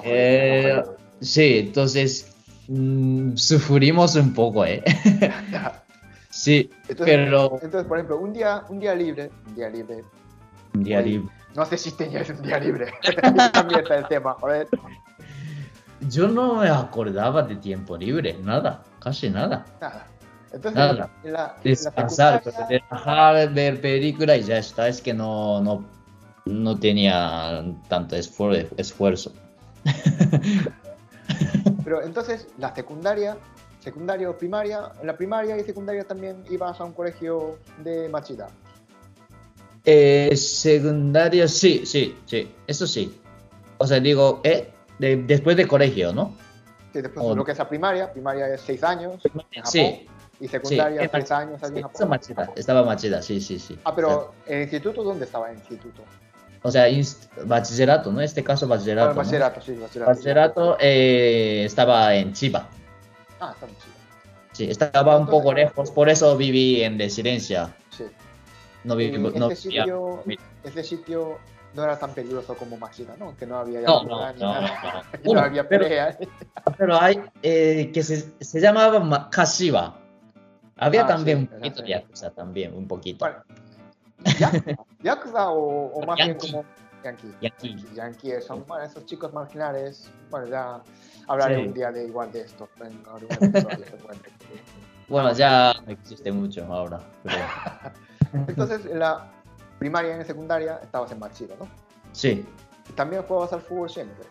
Eh, 0.03 0.83
sí, 1.21 1.59
entonces 1.59 2.33
mm, 2.69 3.35
sufrimos 3.35 4.15
un 4.17 4.33
poco, 4.35 4.65
¿eh? 4.65 4.83
Sí, 6.31 6.71
Entonces, 6.87 7.17
pero 7.17 7.59
entonces, 7.63 7.85
por 7.85 7.97
ejemplo, 7.97 8.19
un 8.19 8.33
día, 8.35 8.63
un 8.69 8.79
día 8.79 8.95
libre, 8.95 9.31
un 9.47 9.55
día 9.55 9.71
libre, 9.71 10.05
un 10.75 10.85
día 10.85 11.01
libre. 11.01 11.33
No 11.57 11.65
sé 11.65 11.79
si 11.79 11.93
tenías 11.93 12.29
un 12.31 12.43
día 12.43 12.59
libre. 12.59 12.93
También 13.53 13.81
está 13.81 13.97
el 13.97 14.09
tema, 14.09 14.35
joder. 14.35 14.69
Yo 16.09 16.29
no 16.29 16.57
me 16.57 16.69
acordaba 16.69 17.43
de 17.43 17.57
tiempo 17.57 17.97
libre, 17.97 18.37
nada, 18.43 18.83
casi 19.01 19.31
nada. 19.31 19.65
Nada. 19.81 20.07
Entonces, 20.53 20.79
Nada. 20.79 20.93
en 20.93 20.99
la, 20.99 21.11
en 21.25 21.33
la 21.33 21.57
Descansar, 21.65 22.43
secundaria- 22.45 22.83
relajar, 22.91 23.53
ver 23.53 23.81
película 23.81 24.37
y 24.37 24.43
ya 24.43 24.59
está. 24.59 24.89
Es 24.89 25.01
que 25.03 25.13
no, 25.13 25.61
no, 25.61 25.85
no 26.45 26.79
tenía 26.79 27.65
tanto 27.89 28.17
esfuer- 28.17 28.69
esfuerzo. 28.77 29.33
Pero 31.85 32.03
entonces, 32.03 32.49
la 32.59 32.75
secundaria, 32.75 33.37
secundaria 33.81 34.31
o 34.31 34.37
primaria, 34.37 34.93
en 35.01 35.07
la 35.07 35.17
primaria 35.17 35.57
y 35.59 35.65
secundaria 35.65 36.05
también 36.05 36.43
ibas 36.51 36.81
a 36.81 36.85
un 36.85 36.93
colegio 36.93 37.59
de 37.83 38.09
Machida. 38.09 38.49
Eh, 39.89 40.37
secundario, 40.37 41.47
sí, 41.47 41.87
sí, 41.87 42.17
sí, 42.27 42.53
eso 42.67 42.87
sí. 42.89 43.21
O 43.79 43.87
sea, 43.87 44.01
digo, 44.01 44.41
eh, 44.43 44.69
de- 44.99 45.17
después 45.19 45.57
de 45.57 45.67
colegio, 45.69 46.13
¿no? 46.13 46.35
Sí, 46.93 47.01
después 47.01 47.25
O- 47.25 47.37
lo 47.37 47.45
que 47.45 47.53
es 47.53 47.59
la 47.59 47.69
primaria, 47.69 48.13
primaria 48.13 48.53
es 48.53 48.63
6 48.63 48.83
años 48.83 49.23
en 49.25 49.31
Japón, 49.63 49.71
Sí, 49.71 50.09
y 50.41 50.49
secundaria 50.49 51.03
sí, 51.03 51.09
6 51.13 51.31
años 51.31 51.61
sí, 51.63 51.73
en 51.77 51.83
Japón. 51.83 52.09
Machida, 52.09 52.53
estaba 52.57 52.83
Machida, 52.85 53.23
sí, 53.23 53.41
sí, 53.41 53.59
sí. 53.61 53.79
Ah, 53.85 53.95
pero 53.95 54.33
¿el 54.47 54.63
instituto 54.63 55.05
dónde 55.05 55.25
estaba 55.25 55.51
el 55.51 55.59
instituto? 55.59 56.03
O 56.63 56.71
sea, 56.71 56.87
bachillerato, 57.45 58.11
¿no? 58.11 58.19
En 58.19 58.25
este 58.25 58.43
caso 58.43 58.67
Ah, 58.67 58.71
bachillerato. 58.71 59.09
¿no? 59.11 59.15
bachillerato, 59.15 59.61
sí, 59.61 59.73
bachillerato. 59.75 60.11
Bachillerato 60.11 60.77
eh, 60.81 61.63
estaba 61.65 62.13
en 62.17 62.33
Chiba. 62.33 62.69
Ah, 63.39 63.53
está 63.55 63.67
muy 63.67 63.77
chido. 63.77 63.95
Sí, 64.53 64.71
estaba 64.71 65.17
un 65.19 65.27
poco 65.27 65.53
lejos, 65.53 65.91
por 65.93 66.09
eso 66.09 66.37
viví 66.37 66.83
en 66.83 66.99
residencia. 66.99 67.73
Sí. 67.91 68.05
No 68.87 68.95
Y 69.01 69.11
viví, 69.11 69.19
no 69.19 69.51
ese, 69.51 69.69
vivía- 69.69 69.83
sitio, 69.85 70.23
mi- 70.25 70.39
ese 70.65 70.83
sitio 70.85 71.39
no 71.75 71.83
era 71.85 71.99
tan 71.99 72.13
peligroso 72.15 72.55
como 72.57 72.77
Machida, 72.79 73.17
¿no? 73.19 73.37
Que 73.37 73.45
no 73.47 73.59
había 73.59 73.81
No, 73.83 74.03
no, 74.05 74.33
ni 74.33 74.41
no, 74.41 74.53
nada. 74.53 74.63
no. 74.83 75.03
No 75.13 75.21
Bueno, 75.25 75.41
había 75.43 75.69
pero- 75.69 75.83
peleas. 75.85 76.17
Pero 76.79 77.01
hay 77.01 77.21
eh, 77.43 77.91
que 77.93 78.03
se, 78.03 78.33
se 78.43 78.61
llamaba 78.61 79.01
Ma- 79.01 79.29
Kashiwa. 79.29 79.99
Había 80.79 81.03
Ah, 81.05 81.07
también 81.07 81.39
sí, 81.39 81.45
un 81.55 81.59
poquito 81.61 81.83
de 81.83 81.89
Yakuza, 81.89 82.31
también, 82.31 82.75
un 82.75 82.87
poquito. 82.87 83.25
Bueno, 83.25 83.39
¿Yakuza? 84.39 84.77
¿Yakuza 85.03 85.51
o, 85.51 85.87
o 85.89 86.07
más 86.07 86.17
bien 86.17 86.29
Yankee. 86.29 86.51
como 86.53 86.65
Yankee? 87.03 87.35
Yankee. 87.41 87.87
Yankee, 87.95 88.33
son 88.43 88.65
bueno, 88.67 88.85
esos 88.85 89.05
chicos 89.07 89.33
marginales. 89.33 90.11
Bueno, 90.31 90.47
ya 90.47 90.81
hablaré 91.29 91.57
Sí. 91.57 91.67
un 91.69 91.75
día 91.75 91.91
de 91.93 92.05
igual 92.07 92.31
de 92.33 92.41
esto. 92.43 92.69
Seguramente. 92.79 94.31
Bueno, 95.09 95.33
ya 95.33 95.73
no 95.85 95.93
existe 95.93 96.31
mucho 96.33 96.65
ahora. 96.73 97.01
pero- 97.23 97.37
Entonces, 98.33 98.87
en 98.87 98.99
la 98.99 99.31
primaria 99.79 100.17
y 100.17 100.21
en 100.21 100.27
secundaria 100.27 100.81
estabas 100.83 101.13
en 101.13 101.19
Machida, 101.19 101.55
¿no? 101.59 101.67
Sí, 102.13 102.45
También 102.95 103.23
jugabas 103.23 103.53
al 103.53 103.61
fútbol 103.61 103.91
siempre. 103.91 104.25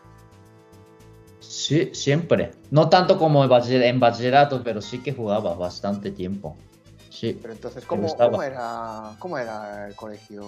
sí, 1.39 1.91
siempre. 1.93 2.51
No 2.71 2.89
tanto 2.89 3.17
como 3.19 3.43
en 3.43 3.49
bachiller- 3.49 3.83
en 3.83 3.99
bachillerato, 3.99 4.61
pero 4.63 4.81
sí 4.81 4.99
que 5.03 5.13
jugaba 5.13 5.53
bastante 5.55 6.11
tiempo. 6.11 6.55
Sí. 7.09 7.37
Pero 7.41 7.53
entonces, 7.53 7.85
¿cómo, 7.85 8.07
era, 8.43 9.11
¿cómo 9.19 9.37
era 9.37 9.87
el 9.87 9.95
colegio? 9.95 10.43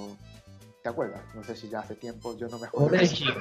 ¿Te 0.84 0.90
acuerdas? 0.90 1.22
No 1.36 1.44
sé 1.44 1.56
si 1.56 1.70
ya 1.70 1.80
hace 1.80 1.96
tiempo, 1.96 2.36
yo 2.38 2.48
no 2.48 2.58
me 2.60 2.68
acuerdo. 2.68 2.90
Colegio. 2.90 3.34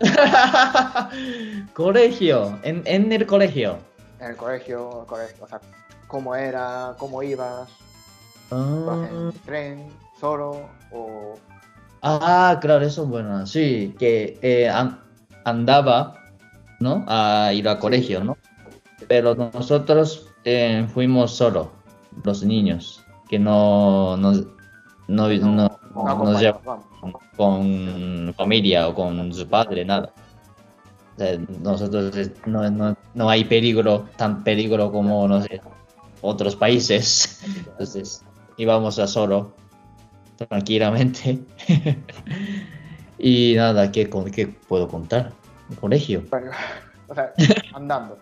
colegio, 1.74 2.58
en, 2.62 2.82
en 2.86 3.12
el 3.12 3.26
colegio. 3.26 3.78
En 4.20 4.30
el 4.30 4.36
colegio, 4.36 5.02
el 5.02 5.06
colegio, 5.06 5.44
o 5.44 5.48
sea, 5.48 5.60
¿cómo 6.08 6.34
era? 6.34 6.94
¿Cómo 6.98 7.22
ibas? 7.22 7.68
¿Ibas 8.50 8.98
Ah, 8.98 9.08
en 9.10 9.32
tren, 9.44 9.86
solo? 10.20 10.68
¿O 10.92 11.34
Ah, 12.02 12.58
claro, 12.60 12.84
eso 12.84 13.02
es 13.02 13.08
bueno. 13.08 13.46
Sí, 13.46 13.94
que 13.98 14.38
eh, 14.40 14.68
an- 14.68 15.00
andaba, 15.44 16.14
¿no? 16.80 17.04
A 17.08 17.52
ir 17.52 17.68
al 17.68 17.78
colegio, 17.78 18.22
¿no? 18.22 18.36
Pero 19.08 19.34
nosotros 19.34 20.28
eh, 20.44 20.86
fuimos 20.94 21.32
solo, 21.34 21.72
los 22.24 22.42
niños, 22.44 23.02
que 23.28 23.38
no, 23.38 24.16
no, 24.16 24.32
no, 24.32 24.46
no, 25.08 25.28
no 25.28 25.78
no 25.94 26.08
acompañabas? 26.08 26.40
llevan 26.62 26.80
Vamos. 27.00 27.22
con 27.36 28.34
familia 28.36 28.88
o 28.88 28.94
con 28.94 29.32
su 29.32 29.46
padre, 29.48 29.84
nada. 29.84 30.12
O 31.16 31.18
sea, 31.18 31.36
nosotros 31.62 32.12
no, 32.46 32.70
no, 32.70 32.96
no 33.14 33.28
hay 33.30 33.44
peligro, 33.44 34.06
tan 34.16 34.44
peligro 34.44 34.92
como, 34.92 35.26
no 35.26 35.42
sé, 35.42 35.60
otros 36.20 36.54
países. 36.54 37.40
Entonces 37.66 38.24
íbamos 38.58 38.98
a 38.98 39.06
solo, 39.06 39.54
tranquilamente. 40.36 41.38
y 43.18 43.54
nada, 43.56 43.90
¿qué, 43.90 44.10
con- 44.10 44.30
qué 44.30 44.46
puedo 44.48 44.86
contar? 44.88 45.32
El 45.70 45.76
colegio. 45.76 46.24
O 47.08 47.14
sea, 47.14 47.32
andando. 47.74 48.18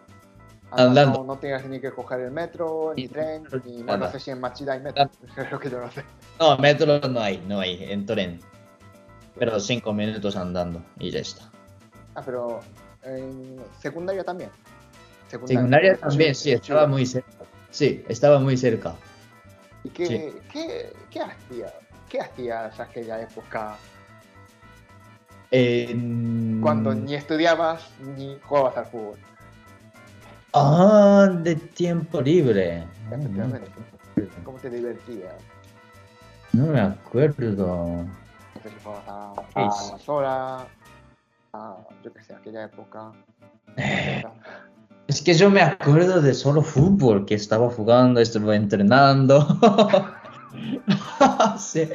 Andando. 0.71 1.25
No, 1.25 1.35
no 1.43 1.69
ni 1.69 1.81
que 1.81 1.91
coger 1.91 2.21
el 2.21 2.31
metro, 2.31 2.93
ni 2.95 3.03
Ni- 3.03 3.09
tren, 3.09 3.45
ni 3.65 3.83
bueno, 3.83 4.07
no 4.07 4.13
sé 4.13 4.21
si 4.21 4.31
en 4.31 4.41
Machida 4.41 4.75
hay 4.75 4.81
metro, 4.81 5.09
creo 5.35 5.59
que 5.61 5.71
yo 5.71 5.81
no 5.81 5.91
sé. 5.91 6.05
No, 6.39 6.57
metro 6.59 7.01
no 7.09 7.21
hay, 7.21 7.43
no 7.47 7.61
hay, 7.61 7.83
en 7.85 8.05
tren. 8.05 8.41
Pero 9.39 9.61
cinco 9.61 9.93
minutos 9.93 10.35
andando 10.37 10.83
y 10.99 11.11
ya 11.11 11.21
está. 11.21 11.51
Ah, 12.15 12.23
pero 12.25 12.61
en 13.05 13.59
secundaria 13.81 14.25
también. 14.25 14.51
Secundaria 15.29 15.97
también, 15.97 16.35
sí, 16.35 16.53
estaba 16.53 16.87
muy 16.87 17.05
cerca. 17.05 17.29
Sí, 17.71 18.05
estaba 18.09 18.39
muy 18.39 18.57
cerca. 18.57 18.95
¿Y 19.87 19.89
qué, 19.91 20.07
sí. 20.07 20.39
qué, 20.53 20.93
qué 21.11 21.21
hacías? 21.21 21.73
¿Qué 22.09 22.21
hacías 22.21 22.81
aquella 22.81 23.21
época 23.23 23.77
cuando 26.61 26.93
ni 26.93 27.15
estudiabas 27.15 27.89
ni 28.17 28.37
jugabas 28.43 28.77
al 28.79 28.87
fútbol? 28.87 29.19
Ah, 30.53 31.29
de 31.41 31.55
tiempo 31.55 32.21
libre. 32.21 32.85
Efectivamente. 33.13 33.71
¿Cómo 34.45 34.59
te 34.59 34.71
divertías? 34.71 35.35
No 36.53 36.67
me 36.67 36.81
acuerdo. 36.81 37.77
No 37.77 38.63
sé 38.63 38.71
si 38.71 38.77
jugabas 38.83 39.39
a, 39.55 39.95
a 39.95 39.99
sola, 39.99 40.67
a, 41.53 41.77
yo 42.03 42.13
qué 42.13 42.23
sé, 42.25 42.35
aquella 42.35 42.65
época. 42.65 43.13
Es 45.09 45.23
que 45.23 45.35
yo 45.35 45.51
me 45.51 45.61
acuerdo 45.63 46.21
de 46.21 46.35
solo 46.35 46.63
fútbol, 46.63 47.27
que 47.27 47.35
estaba 47.35 47.71
jugando, 47.71 48.21
estuve 48.21 48.57
entrenando. 48.57 49.47
sí. 51.59 51.89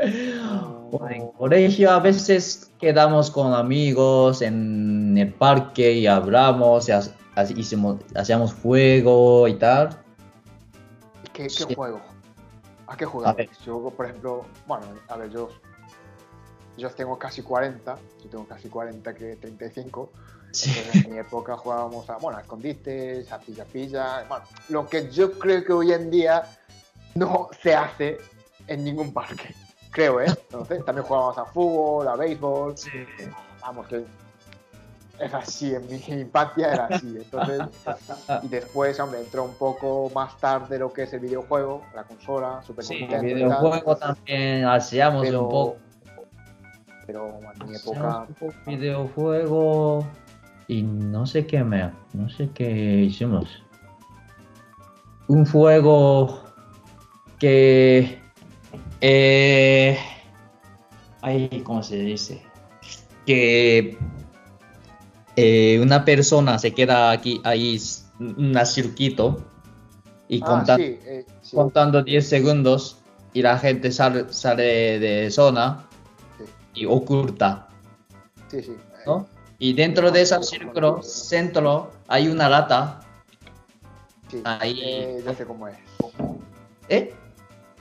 En 0.00 1.28
colegio 1.32 1.90
a 1.90 1.98
veces 2.00 2.70
quedamos 2.80 3.30
con 3.30 3.52
amigos 3.52 4.40
en 4.42 5.18
el 5.18 5.32
parque 5.34 5.92
y 5.92 6.06
hablamos 6.06 6.88
y 6.88 6.92
ha- 6.92 7.02
así 7.34 7.54
hicimos, 7.56 7.96
hacíamos 8.14 8.54
juego 8.54 9.46
y 9.48 9.54
tal. 9.58 9.90
¿Qué, 11.32 11.42
qué 11.44 11.50
Sí. 11.50 11.74
juego? 11.74 12.00
¿A 12.86 12.96
qué 12.96 13.04
A 13.04 13.08
jugabas? 13.08 13.36
ver. 13.36 13.50
Yo, 13.66 13.90
por 13.94 14.06
ejemplo, 14.06 14.46
bueno, 14.66 14.86
a 15.08 15.16
ver, 15.18 15.30
yo, 15.30 15.48
yo 16.78 16.88
tengo 16.90 17.18
casi 17.18 17.42
40, 17.42 17.96
yo 18.22 18.30
tengo 18.30 18.46
casi 18.46 18.68
40 18.68 19.14
que 19.14 19.36
35. 19.36 20.10
Sí. 20.52 20.70
Entonces, 20.76 21.04
en 21.04 21.12
mi 21.12 21.18
época 21.18 21.56
jugábamos 21.56 22.08
a, 22.10 22.16
bueno, 22.16 22.38
a 22.38 22.40
escondites, 22.42 23.30
a 23.32 23.38
pilla-pilla. 23.38 24.24
Bueno, 24.28 24.44
lo 24.68 24.86
que 24.88 25.10
yo 25.10 25.32
creo 25.38 25.64
que 25.64 25.72
hoy 25.72 25.92
en 25.92 26.10
día 26.10 26.42
no 27.14 27.48
se 27.62 27.74
hace 27.74 28.18
en 28.66 28.84
ningún 28.84 29.12
parque. 29.12 29.54
Creo, 29.90 30.20
¿eh? 30.20 30.26
Sé, 30.68 30.82
también 30.82 31.06
jugábamos 31.06 31.38
a 31.38 31.44
fútbol, 31.46 32.06
a 32.08 32.14
béisbol. 32.16 32.74
Vamos, 33.62 33.86
que 33.88 34.04
es 35.18 35.34
así, 35.34 35.74
en 35.74 35.86
mi 35.88 35.96
infancia 35.96 36.72
era 36.72 36.86
así. 36.86 37.16
Entonces, 37.16 37.62
y 38.42 38.48
después, 38.48 39.00
hombre, 39.00 39.20
entró 39.20 39.44
un 39.44 39.54
poco 39.54 40.10
más 40.14 40.38
tarde 40.38 40.78
lo 40.78 40.92
que 40.92 41.04
es 41.04 41.12
el 41.14 41.20
videojuego, 41.20 41.82
la 41.94 42.04
consola, 42.04 42.62
Super 42.64 42.84
Sí, 42.84 42.94
Nintendo. 43.00 43.16
tal. 43.26 43.34
videojuego 43.34 43.96
también 43.96 44.64
hacíamos 44.66 45.26
un 45.28 45.48
poco. 45.48 45.76
pero 47.06 47.40
en 47.60 47.68
mi 47.68 47.76
época, 47.76 48.26
videojuego 48.66 50.06
y 50.68 50.82
no 50.82 51.26
sé 51.26 51.46
qué 51.46 51.64
me, 51.64 51.90
no 52.12 52.28
sé 52.28 52.50
qué 52.54 53.04
hicimos. 53.04 53.62
Un 55.26 55.44
juego 55.46 56.44
que 57.38 58.18
eh, 59.00 59.98
ay, 61.22 61.62
¿cómo 61.64 61.82
se 61.82 61.96
dice? 61.96 62.42
Que 63.26 63.98
eh, 65.36 65.80
una 65.80 66.04
persona 66.04 66.58
se 66.58 66.72
queda 66.72 67.10
aquí 67.10 67.40
ahí 67.44 67.78
un 68.18 68.54
circuito 68.66 69.44
y 70.28 70.40
ah, 70.44 70.64
sí, 70.76 70.82
eh, 70.82 71.26
sí, 71.40 71.56
contando 71.56 72.02
10 72.02 72.28
segundos 72.28 72.98
y 73.32 73.42
la 73.42 73.58
gente 73.58 73.92
sale, 73.92 74.26
sale 74.32 74.98
de 74.98 75.30
zona 75.30 75.86
Sí. 76.38 76.44
y 76.82 76.86
oculta, 76.86 77.68
sí, 78.48 78.62
sí. 78.62 78.72
¿no? 79.06 79.26
Y 79.58 79.72
dentro 79.72 80.10
de 80.10 80.22
ese 80.22 80.40
círculo, 80.42 81.02
centro, 81.02 81.90
hay 82.06 82.28
una 82.28 82.48
lata. 82.48 83.00
Sí, 84.30 84.40
Ahí. 84.44 84.80
eh, 84.82 85.22
ya 85.24 85.34
sé 85.34 85.44
cómo 85.44 85.66
es. 85.68 85.76
¿Eh? 86.88 87.14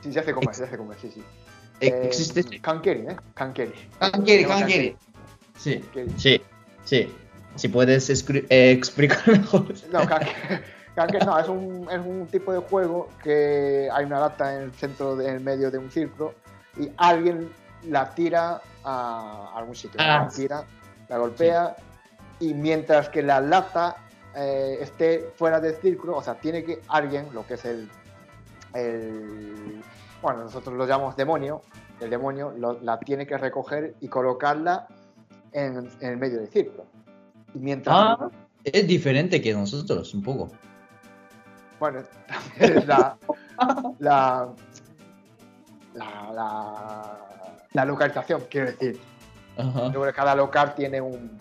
Sí, 0.01 0.11
ya 0.11 0.23
sé 0.23 0.33
cómo 0.33 0.49
es, 0.49 0.57
ya 0.57 0.67
sé 0.67 0.77
cómo 0.77 0.93
es, 0.93 0.99
sí, 1.01 1.11
sí. 1.13 1.23
Eh, 1.79 1.87
Eh, 1.89 2.01
¿Existe? 2.05 2.43
Kankeri, 2.61 3.01
¿eh? 3.01 3.15
Kankeri. 3.35 3.73
Kankeri, 3.99 4.45
Kankeri. 4.45 4.97
Sí, 5.57 5.83
sí, 6.17 6.41
sí. 6.83 7.13
Si 7.55 7.67
puedes 7.67 8.09
eh, 8.09 8.71
explicar 8.71 9.27
mejor. 9.27 9.65
No, 9.91 10.05
Kankeri, 10.07 10.61
Kankeri 10.95 11.25
no, 11.25 11.37
es 11.39 11.47
un, 11.47 11.87
es 11.91 11.99
un 11.99 12.27
tipo 12.27 12.51
de 12.53 12.59
juego 12.59 13.09
que 13.23 13.87
hay 13.93 14.05
una 14.05 14.19
lata 14.19 14.55
en 14.55 14.63
el 14.63 14.71
centro, 14.73 15.15
de- 15.15 15.27
en 15.29 15.35
el 15.35 15.41
medio 15.41 15.69
de 15.69 15.77
un 15.77 15.91
círculo 15.91 16.33
y 16.79 16.89
alguien 16.97 17.51
la 17.83 18.13
tira 18.15 18.61
a 18.83 19.51
algún 19.55 19.75
sitio. 19.75 19.99
Ah. 20.01 20.23
La 20.25 20.29
tira, 20.35 20.63
la 21.09 21.17
golpea 21.17 21.75
y 22.39 22.53
mientras 22.53 23.09
que 23.09 23.21
la 23.23 23.39
lata 23.41 23.97
eh, 24.35 24.77
esté 24.81 25.31
fuera 25.35 25.59
del 25.59 25.75
círculo, 25.75 26.17
o 26.17 26.21
sea, 26.21 26.35
tiene 26.35 26.63
que 26.63 26.81
alguien, 26.89 27.27
lo 27.33 27.45
que 27.47 27.55
es 27.55 27.65
el, 27.65 27.89
el 28.73 29.81
bueno, 30.21 30.43
nosotros 30.43 30.75
lo 30.75 30.85
llamamos 30.85 31.15
demonio, 31.15 31.61
el 31.99 32.09
demonio 32.09 32.53
lo- 32.57 32.79
la 32.81 32.99
tiene 32.99 33.25
que 33.25 33.37
recoger 33.37 33.95
y 34.01 34.07
colocarla 34.07 34.87
en, 35.51 35.89
en 35.99 36.09
el 36.11 36.17
medio 36.17 36.39
del 36.39 36.49
círculo. 36.49 36.85
Y 37.53 37.59
mientras 37.59 37.95
Ah, 37.97 38.29
es 38.63 38.85
diferente 38.87 39.41
que 39.41 39.53
nosotros, 39.53 40.13
un 40.13 40.21
poco. 40.23 40.49
Bueno, 41.79 42.01
es 42.59 42.85
la, 42.85 43.17
la, 43.99 44.49
la, 45.95 46.31
la, 46.33 47.19
la 47.73 47.85
localización, 47.85 48.43
quiero 48.49 48.67
decir. 48.71 48.99
Ajá. 49.57 49.85
Yo 49.85 49.91
creo 49.91 50.03
que 50.05 50.13
cada 50.13 50.35
local 50.35 50.73
tiene 50.75 51.01
un- 51.01 51.37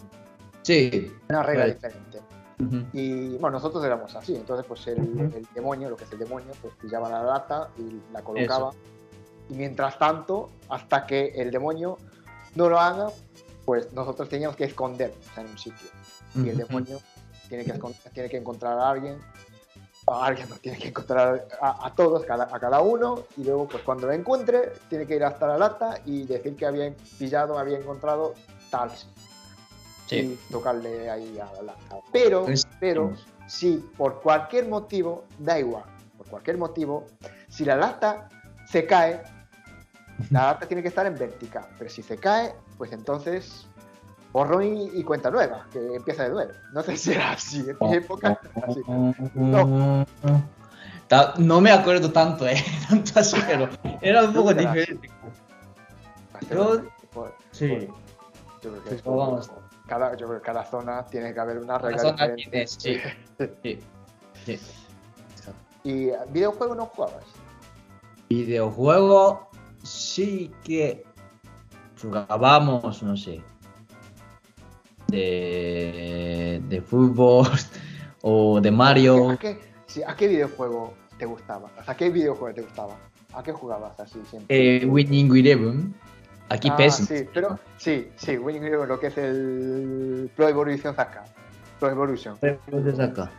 Sí. 0.63 1.13
una 1.29 1.43
regla 1.43 1.65
Right. 1.67 1.75
diferente. 1.75 2.21
Ujú. 2.59 2.87
Y 2.95 3.37
bueno, 3.37 3.51
nosotros 3.59 3.85
éramos 3.85 4.15
así. 4.17 4.35
Entonces, 4.35 4.65
pues 4.67 4.87
el, 4.87 5.01
Ujú. 5.01 5.37
el 5.37 5.47
demonio, 5.55 5.91
lo 5.91 5.97
que 5.97 6.05
es 6.05 6.13
el 6.13 6.19
demonio, 6.19 6.53
pues 6.63 6.75
pillaba 6.81 7.09
la 7.11 7.23
lata 7.23 7.69
y 7.79 8.01
la 8.13 8.23
colocaba. 8.23 8.71
Y 9.51 9.55
mientras 9.55 9.99
tanto, 9.99 10.51
hasta 10.69 11.07
que 11.07 11.27
el 11.37 11.51
demonio 11.51 11.99
no 12.55 12.69
lo 12.69 12.81
haga, 12.81 13.09
pues 13.65 13.93
nosotros 13.93 14.29
teníamos 14.29 14.57
que 14.57 14.65
escondernos 14.65 15.19
en 15.37 15.47
un 15.47 15.59
sitio. 15.59 15.89
y 16.35 16.49
el 16.51 16.57
demonio 16.59 16.99
tiene 17.49 17.65
que, 17.65 17.73
tiene 18.13 18.29
que 18.29 18.37
encontrar 18.37 18.79
a 18.79 18.91
alguien, 18.91 19.19
alguien 20.07 20.49
no, 20.49 20.57
tiene 20.57 20.79
que 20.79 20.89
encontrar 20.89 21.49
a, 21.61 21.87
a 21.87 21.95
todos, 21.95 22.25
cada, 22.25 22.45
a 22.45 22.61
cada 22.61 22.81
uno, 22.81 23.25
y 23.37 23.45
luego 23.45 23.67
pues 23.67 23.83
cuando 23.83 24.07
lo 24.07 24.13
encuentre, 24.13 24.73
tiene 24.89 25.07
que 25.07 25.17
ir 25.17 25.25
hasta 25.25 25.47
la 25.47 25.59
lata 25.59 26.01
y 26.05 26.25
decir 26.25 26.55
que 26.57 26.67
había 26.67 26.93
pillado, 27.19 27.59
había 27.59 27.79
encontrado 27.79 28.35
tal, 28.71 28.91
Sí. 30.07 30.17
y 30.17 30.53
tocarle 30.53 31.11
ahí 31.11 31.37
a 31.41 31.53
la 31.55 31.63
lata. 31.63 31.97
Pero, 32.13 32.47
pero, 32.79 33.13
si 33.49 33.79
por 33.97 34.21
cualquier 34.23 34.69
motivo, 34.69 35.25
da 35.39 35.59
igual, 35.59 35.83
por 36.17 36.29
cualquier 36.29 36.59
motivo, 36.59 37.07
si 37.49 37.65
la 37.65 37.75
lata 37.75 38.29
se 38.71 38.87
cae, 38.87 39.21
la 40.31 40.53
lata 40.53 40.67
tiene 40.69 40.83
que 40.83 40.89
estar 40.89 41.07
en 41.07 41.19
vertical, 41.19 41.67
pero 41.77 41.91
si 41.91 42.03
se 42.05 42.17
cae, 42.19 42.55
pues 42.79 42.93
entonces 42.93 43.67
borrón 44.37 44.65
y, 44.65 44.91
y 44.99 45.03
cuenta 45.03 45.31
nueva, 45.31 45.67
que 45.73 45.79
empieza 45.95 46.25
de 46.25 46.31
nuevo. 46.31 46.53
No 46.73 46.83
sé 46.83 46.97
si 47.03 47.13
era 47.13 47.33
así, 47.33 47.61
en 47.69 47.77
mi 47.81 47.95
época 47.97 48.39
era 48.55 48.67
así. 48.67 48.81
No. 49.35 50.07
No 51.39 51.61
me 51.61 51.71
acuerdo 51.71 52.11
tanto, 52.13 52.47
eh. 52.47 52.63
Tanto 52.89 53.21
así, 53.21 53.37
pero 53.47 53.69
era 54.03 54.25
un 54.25 54.35
poco 54.35 54.53
diferente. 54.53 55.09
Yo, 56.51 56.83
Sí. 57.53 57.89
yo 58.63 58.71
creo 58.71 58.75
que 58.75 58.81
Pues 58.81 58.93
es 58.97 59.03
por- 59.03 59.17
vamos. 59.17 59.51
cada, 59.87 60.15
yo 60.17 60.27
creo 60.27 60.41
que 60.41 60.45
cada 60.47 60.65
zona 60.65 61.07
tiene 61.07 61.33
que 61.33 61.41
haber 61.41 61.59
una 61.59 61.75
La 61.75 61.79
regla 61.79 61.99
zona 62.03 62.35
tiene, 62.35 62.67
sí. 62.67 63.01
sí. 63.63 63.81
sí. 64.45 64.61
¿Y 65.85 66.11
videojuego 66.31 66.75
no 66.75 66.87
jugabas? 66.87 67.25
Videojuego, 68.29 69.49
sí 69.83 70.53
que 70.65 71.05
jugábamos, 72.03 73.03
no 73.03 73.17
sé, 73.17 73.43
de, 75.09 76.63
de 76.69 76.81
fútbol 76.81 77.49
o 78.23 78.61
de 78.61 78.71
Mario. 78.71 79.31
¿A 79.31 79.37
qué, 79.37 79.59
sí, 79.87 80.03
¿A 80.07 80.15
qué 80.17 80.29
videojuego 80.29 80.95
te 81.19 81.27
gustaba? 81.27 81.71
¿A 81.87 81.95
qué 81.97 82.11
videojuego 82.11 82.55
te 82.55 82.63
gustaba? 82.63 82.97
¿A 83.35 83.43
qué 83.43 83.53
jugabas 83.53 83.99
así 84.01 84.21
siempre? 84.29 84.79
Eh, 84.83 84.87
Winning 84.87 85.35
Eleven. 85.37 85.95
Aquí 86.49 86.69
Ah, 86.71 86.77
PES. 86.77 86.95
Sí, 86.95 87.29
pero 87.35 87.59
sí, 87.77 88.09
sí, 88.17 88.39
Winning 88.39 88.65
Eleven, 88.65 88.89
lo 88.89 89.01
que 89.01 89.09
es 89.09 89.19
el 89.19 90.31
Pro 90.37 90.49
Evolution 90.49 90.95
Soccer. 90.95 91.23
Pro 91.81 91.91
Evolution. 91.91 92.39
Entonces 92.41 92.99
acá. 92.99 93.31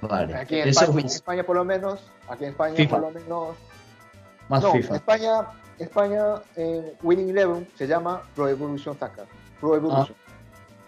Vale. 0.00 0.34
Aquí 0.34 0.58
en 0.58 0.68
España, 0.68 0.92
en 0.92 1.06
es 1.06 1.14
España 1.16 1.42
por 1.42 1.56
lo 1.56 1.64
menos, 1.64 2.00
aquí 2.28 2.44
en 2.44 2.50
España 2.50 2.74
FIFA. 2.74 3.00
por 3.00 3.12
lo 3.12 3.20
menos. 3.20 3.56
más 4.48 4.62
no, 4.62 4.72
FIFA. 4.72 4.96
España, 4.96 5.32
España 5.78 6.24
en 6.56 6.92
Winning 7.02 7.30
Eleven 7.30 7.68
se 7.76 7.86
llama 7.86 8.22
Pro 8.34 8.48
Evolution 8.48 8.98
Soccer. 8.98 9.26
Pro 9.60 9.76
Evolution. 9.76 10.16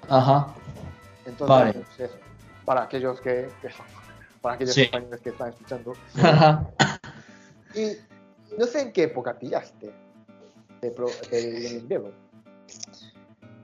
Ajá. 0.09 0.55
Entonces, 1.25 1.49
vale. 1.49 1.73
pues, 1.75 2.01
eso, 2.11 2.19
para 2.65 2.83
aquellos 2.83 3.21
que, 3.21 3.49
que- 3.61 3.69
para 4.41 4.55
aquellos 4.57 4.75
Sí. 4.75 4.83
españoles 4.83 5.21
que 5.21 5.31
están 5.31 5.51
escuchando. 5.51 5.93
Ajá. 6.23 6.69
Y 7.75 7.93
no 8.59 8.67
sé 8.67 8.83
en 8.83 8.93
qué 8.93 9.05
época 9.05 9.39
pillaste 9.39 9.93
de, 10.81 10.91
Pro, 10.91 11.07
de 11.31 11.47
Winning 11.55 11.87
Eleven. 11.87 12.13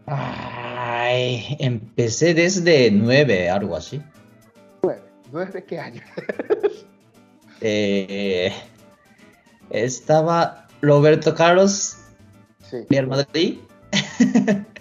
Ay, 0.07 1.57
empecé 1.59 2.33
desde 2.35 2.91
9, 2.91 3.51
algo 3.51 3.77
así. 3.77 4.03
¿Nueve 5.31 5.65
qué 5.65 5.79
año? 5.79 6.03
Eh, 7.61 8.53
estaba 9.71 10.69
Roberto 10.81 11.35
Carlos, 11.35 11.97
Sí. 12.71 12.77
Real 12.89 13.09
Madrid. 13.09 13.59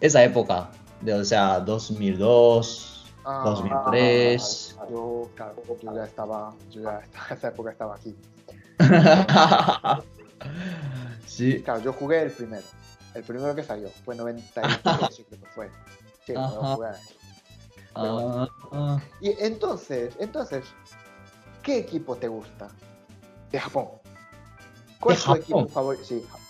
Esa 0.00 0.22
época, 0.22 0.70
de, 1.00 1.14
o 1.14 1.24
sea, 1.24 1.60
2002, 1.60 2.90
Ah, 3.26 3.42
2003. 3.44 4.76
ah, 4.78 4.86
yo, 4.90 5.30
claro, 5.34 5.54
yo 5.82 5.94
ya 5.94 6.04
estaba, 6.04 6.54
yo 6.70 6.82
ya 6.82 6.98
estaba, 7.04 7.26
esa 7.30 7.48
época 7.48 7.70
estaba 7.70 7.94
aquí. 7.96 8.14
sí. 11.26 11.62
Claro, 11.62 11.80
yo 11.80 11.92
jugué 11.92 12.22
el 12.22 12.30
primero. 12.30 12.64
El 13.14 13.22
primero 13.22 13.54
que 13.54 13.62
salió 13.62 13.88
fue 14.04 14.14
93, 14.16 14.80
creo 15.28 15.40
que 15.40 15.46
fue. 15.54 15.70
Sí, 16.26 16.34
Ajá. 16.34 16.74
jugué. 16.74 16.88
Ah, 17.94 18.48
ah. 18.72 19.00
Y 19.20 19.30
entonces, 19.42 20.14
entonces, 20.18 20.64
¿qué 21.62 21.78
equipo 21.78 22.16
te 22.16 22.28
gusta? 22.28 22.68
De 23.52 23.60
Japón. 23.60 23.86
¿Cuál 24.98 25.14
¿De 25.14 25.20
es 25.20 25.24
tu 25.24 25.34
equipo 25.34 25.68
favorito? 25.68 26.04
Sí, 26.04 26.22
Japón. 26.28 26.43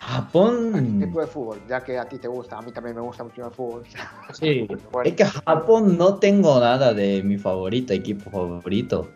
Japón. 0.00 0.98
tipo 0.98 1.20
de 1.20 1.26
fútbol? 1.26 1.60
Ya 1.68 1.82
que 1.84 1.98
a 1.98 2.08
ti 2.08 2.18
te 2.18 2.26
gusta, 2.26 2.56
a 2.56 2.62
mí 2.62 2.72
también 2.72 2.96
me 2.96 3.02
gusta 3.02 3.22
mucho 3.22 3.46
el 3.46 3.52
fútbol. 3.52 3.84
Sí. 4.32 4.66
Bueno. 4.90 5.08
Es 5.08 5.14
que 5.14 5.24
Japón 5.24 5.98
no 5.98 6.16
tengo 6.16 6.58
nada 6.58 6.94
de 6.94 7.22
mi 7.22 7.36
favorito, 7.36 7.92
equipo 7.92 8.30
favorito. 8.30 9.10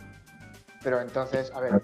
Pero 0.83 1.01
entonces, 1.01 1.51
a 1.55 1.61
ver. 1.61 1.83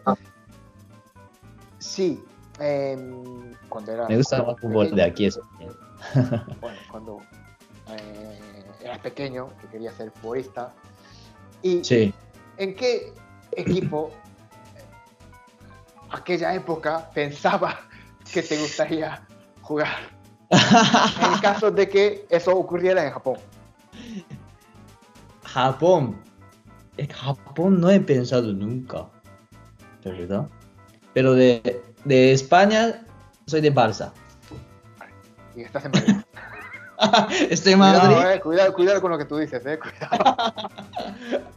Sí, 1.78 2.22
em, 2.58 3.54
cuando 3.70 3.92
era. 3.92 4.06
Me 4.06 4.18
gusta 4.18 4.42
más 4.42 4.60
fútbol 4.60 4.94
de 4.94 5.02
aquí. 5.02 5.26
Es... 5.26 5.40
Bueno, 6.60 6.78
cuando 6.90 7.18
eh, 7.88 8.38
eras 8.82 8.98
pequeño, 8.98 9.48
que 9.60 9.66
quería 9.68 9.92
ser 9.92 10.10
futbolista. 10.10 10.72
¿Y 11.62 11.82
Sí. 11.84 12.12
en 12.58 12.74
qué 12.74 13.12
equipo, 13.52 14.10
eh, 14.76 14.82
aquella 16.10 16.54
época, 16.54 17.10
pensaba 17.14 17.78
que 18.32 18.42
te 18.42 18.58
gustaría 18.58 19.26
jugar? 19.62 20.20
En 20.50 21.40
caso 21.40 21.70
de 21.70 21.88
que 21.88 22.26
eso 22.28 22.56
ocurriera 22.56 23.04
en 23.04 23.12
Japón. 23.12 23.38
Japón. 25.44 26.20
Que 26.96 27.06
Japón 27.06 27.80
no 27.80 27.90
he 27.90 28.00
pensado 28.00 28.52
nunca. 28.52 29.06
¿Verdad? 30.04 30.48
Pero 31.14 31.34
de, 31.34 31.82
de 32.04 32.32
España 32.32 33.06
soy 33.46 33.60
de 33.60 33.72
Barça. 33.72 34.12
Y 35.54 35.62
estás 35.62 35.84
en 35.84 35.92
Madrid. 35.92 36.16
Estoy 37.50 37.72
en 37.72 37.78
Madrid. 37.78 38.00
Cuidado, 38.00 38.30
eh, 38.30 38.40
cuidado, 38.40 38.72
cuidado 38.72 39.00
con 39.00 39.10
lo 39.10 39.18
que 39.18 39.24
tú 39.24 39.36
dices, 39.38 39.64
eh, 39.66 39.78
cuidado. 39.78 40.54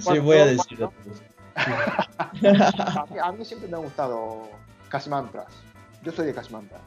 Sí, 0.00 0.18
voy 0.18 0.38
a 0.38 0.46
mí, 0.46 0.56
a 3.22 3.32
mí 3.32 3.44
siempre 3.44 3.68
me 3.68 3.76
ha 3.76 3.80
gustado 3.80 4.48
Casimantras. 4.90 5.46
Yo 6.02 6.12
soy 6.12 6.26
de 6.26 6.34
Casimantras. 6.34 6.82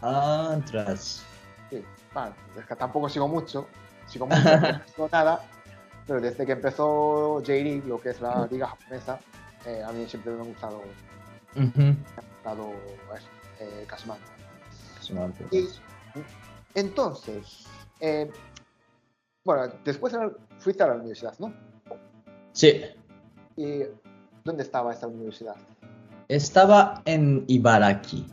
Ah, 0.00 0.58
tras. 0.70 1.22
Sí, 1.68 1.84
bueno, 2.14 2.34
es 2.58 2.64
que 2.64 2.76
tampoco 2.76 3.08
sigo 3.08 3.28
mucho, 3.28 3.68
sigo 4.06 4.26
mucho, 4.26 4.42
no 4.42 4.80
sigo 4.94 5.08
nada, 5.12 5.42
pero 6.06 6.20
desde 6.20 6.46
que 6.46 6.52
empezó 6.52 7.34
J-League, 7.40 7.82
lo 7.86 8.00
que 8.00 8.10
es 8.10 8.20
la 8.20 8.46
liga 8.46 8.68
japonesa, 8.68 9.18
eh, 9.66 9.82
a 9.86 9.92
mí 9.92 10.06
siempre 10.08 10.32
me 10.32 10.40
ha 10.40 10.44
gustado, 10.44 10.82
Ujú. 11.56 11.80
me 11.80 11.96
ha 12.16 12.22
gustado 12.34 12.72
eso, 13.16 13.28
eh, 13.60 13.84
Casimantras. 13.86 14.38
Y 15.50 15.68
entonces, 16.74 17.66
eh, 18.00 18.30
bueno, 19.44 19.72
después 19.84 20.14
fuiste 20.58 20.82
a 20.82 20.88
la 20.88 20.94
universidad, 20.94 21.34
¿no? 21.38 21.52
Sí. 22.52 22.84
¿Y 23.56 23.82
dónde 24.44 24.62
estaba 24.62 24.92
esta 24.92 25.06
universidad? 25.06 25.56
Estaba 26.28 27.02
en 27.06 27.44
Ibaraki, 27.48 28.26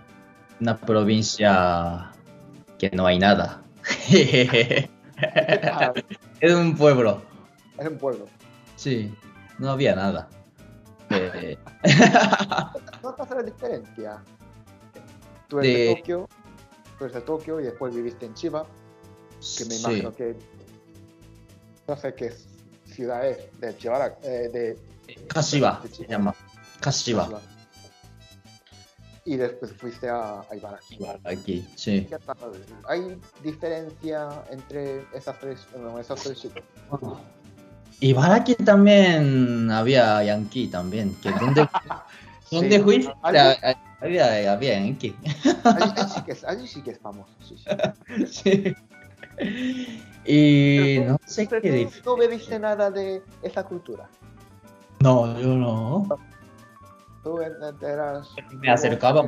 una 0.59 0.77
provincia 0.77 2.11
que 2.77 2.89
no 2.91 3.05
hay 3.07 3.19
nada. 3.19 3.61
Es 6.41 6.53
un 6.53 6.75
pueblo. 6.75 7.21
es 7.77 7.87
un 7.87 7.97
pueblo. 7.97 8.25
Sí, 8.75 9.15
no 9.59 9.69
había 9.71 9.95
nada. 9.95 10.27
Eh, 11.09 11.57
¿Notas 13.01 13.29
la 13.29 13.43
diferencia? 13.43 14.21
Tú 15.47 15.59
eres 15.59 15.71
de, 15.73 15.79
De- 15.85 15.95
Tokio, 15.95 16.29
tú 16.99 17.05
eres 17.05 17.15
de 17.15 17.21
Tokio 17.21 17.61
y 17.61 17.63
después 17.63 17.95
viviste 17.95 18.25
en 18.25 18.33
Chiba, 18.33 18.65
que 19.57 19.65
me 19.65 19.71
sí. 19.71 19.79
imagino 19.83 20.13
que 20.13 20.35
no 21.87 21.95
sé 21.95 22.13
qué 22.13 22.33
ciudad 22.85 23.25
es, 23.25 23.37
de 23.61 23.77
Chibara, 23.77 24.17
eh, 24.23 24.49
de 24.51 24.77
Kashiwa 25.27 25.79
de 25.81 25.87
se 25.87 25.95
Chiba. 25.95 26.09
llama. 26.09 26.35
Kashiwa. 26.81 27.25
Chiba. 27.27 27.41
Y 29.27 29.37
después 29.37 29.73
fuiste 29.73 30.07
a, 30.07 30.41
a 30.41 30.55
Ibaraki. 30.55 30.95
Ibaraki, 30.95 31.67
sí. 31.75 32.07
¿Hay 32.87 33.17
diferencia 33.43 34.29
entre 34.51 35.03
esas 35.15 35.39
tres, 35.39 35.65
no, 35.75 35.97
esos 35.99 36.21
tres 36.21 36.37
sitios? 36.39 36.63
Ibaraki 38.01 38.55
también 38.55 39.71
había 39.71 40.23
Yankee 40.23 40.67
también. 40.67 41.15
Que 41.23 41.31
¿Dónde, 41.31 41.67
¿dónde 42.51 42.77
Sí. 42.77 42.83
fuiste? 42.83 43.13
Allí- 43.23 43.75
Había, 44.01 44.53
había 44.53 44.79
Yankee. 44.79 45.15
Allí, 45.63 45.91
sí 46.13 46.21
que 46.23 46.31
es, 46.33 46.43
allí 46.43 46.67
sí 46.67 46.81
que 46.83 46.91
es 46.91 46.99
famoso. 46.99 47.31
Sí, 47.43 47.55
sí. 48.27 48.75
Y 50.27 50.97
Pero 50.99 51.11
no 51.11 51.19
sé 51.25 51.47
qué 51.47 51.89
no 52.03 52.15
bebiste 52.15 52.57
nada 52.57 52.89
de 52.89 53.21
esa 53.43 53.63
cultura. 53.63 54.09
No, 54.99 55.39
yo 55.39 55.49
no. 55.55 56.07
Tú 57.25 57.41
eras. 57.41 58.29
Me 58.51 58.69
acercaba. 58.69 59.27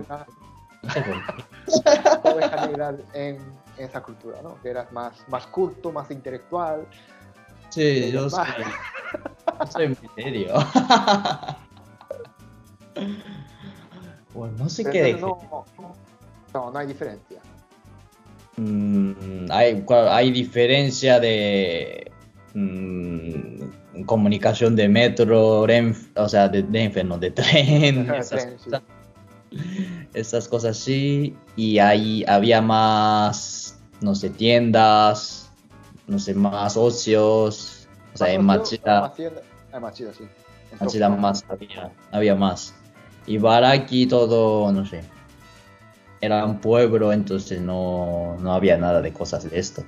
en, 3.15 3.39
esa 3.79 4.03
cultura, 4.03 4.39
¿no? 4.43 4.62
Que 4.62 4.69
eras 4.69 4.91
más, 4.91 5.27
más 5.27 5.47
culto, 5.47 5.91
más 5.91 6.12
intelectual. 6.12 6.86
Sí, 7.69 8.12
yo 8.12 8.29
soy, 8.29 8.45
yo 9.60 9.65
soy 9.65 9.88
muy 9.88 9.97
serio. 10.15 10.53
Bueno, 14.33 14.55
no 14.60 14.69
sé 14.69 14.83
Pero 14.83 14.93
qué 14.93 15.13
no, 15.13 15.65
no, 16.53 16.71
no 16.71 16.77
hay 16.77 16.86
diferencia. 16.86 17.41
Mm, 18.57 19.49
hay, 19.49 19.83
hay 19.89 20.31
diferencia 20.31 21.19
de 21.19 22.12
mm, 22.53 23.37
comunicación 24.03 24.75
de 24.75 24.88
metro, 24.89 25.65
Renf- 25.67 26.10
o 26.15 26.27
sea, 26.29 26.47
de 26.49 26.62
Renfe, 26.62 27.03
no, 27.03 27.17
de 27.17 27.31
tren, 27.31 28.10
Ajá, 28.10 28.17
esas, 28.17 28.43
tren, 28.45 28.57
sí. 28.60 28.69
cosas, 28.69 28.81
esas 30.13 30.47
cosas 30.47 30.77
sí. 30.77 31.36
Y 31.55 31.79
ahí 31.79 32.23
había 32.27 32.62
más, 32.62 33.79
no 34.01 34.15
sé, 34.15 34.29
tiendas, 34.29 35.49
no 36.07 36.19
sé, 36.19 36.33
más 36.33 36.77
ocios. 36.77 37.88
O 38.13 38.17
sea, 38.17 38.31
en 38.31 38.43
Machida, 38.45 39.13
Ah, 39.71 39.79
Machida, 39.79 40.12
sí. 40.13 40.23
En 40.71 40.77
Machida 40.79 41.10
más 41.10 41.45
había, 41.49 41.91
había 42.12 42.36
más. 42.36 42.73
Ibaraki 43.27 44.07
todo, 44.07 44.71
no 44.71 44.86
sé. 44.86 45.03
Era 46.19 46.45
un 46.45 46.60
pueblo, 46.60 47.13
entonces 47.13 47.62
no, 47.62 48.38
no 48.39 48.53
había 48.53 48.75
nada 48.77 49.01
de 49.01 49.13
cosas 49.13 49.49
de 49.49 49.60
esto. 49.60 49.83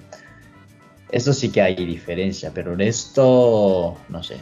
Esto 1.12 1.34
sí 1.34 1.52
que 1.52 1.62
hay 1.62 1.76
diferencia, 1.76 2.52
pero 2.54 2.74
el 2.74 2.78
resto, 2.80 3.98
no 4.10 4.24
sé. 4.24 4.38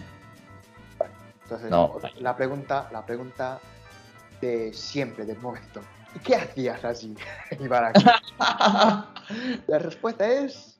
Entonces, 1.43 1.69
No. 1.69 1.95
la 2.19 2.35
pregunta, 2.35 2.89
la 2.91 3.05
pregunta 3.05 3.59
de 4.41 4.73
siempre, 4.73 5.25
del 5.25 5.39
momento. 5.39 5.81
¿Y 6.15 6.19
qué 6.19 6.35
hacías 6.35 6.83
allí 6.83 7.15
en 7.51 7.63
Ibaraki? 7.63 8.03
La 9.67 9.79
respuesta 9.79 10.27
es. 10.29 10.77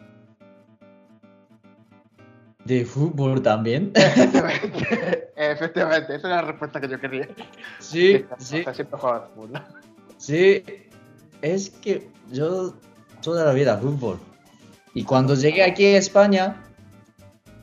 De 2.66 2.84
fútbol 2.84 3.42
también. 3.42 3.94
Efectivamente, 3.96 5.32
efectivamente, 5.38 6.16
esa 6.16 6.28
es 6.28 6.36
la 6.36 6.42
respuesta 6.42 6.82
que 6.82 6.90
yo 6.90 7.00
quería. 7.00 7.30
Sí, 7.80 8.26
sí, 8.40 8.66
siempre 8.74 9.00
jugaba 9.00 9.30
fútbol, 9.34 9.62
sí. 10.18 10.64
Es 11.42 11.70
que 11.70 12.10
yo 12.32 12.74
toda 13.22 13.46
la 13.46 13.54
vida 13.54 13.78
fútbol. 13.78 14.20
Y 14.98 15.04
cuando 15.04 15.36
llegué 15.36 15.62
aquí 15.64 15.86
a 15.86 15.98
España, 16.00 16.64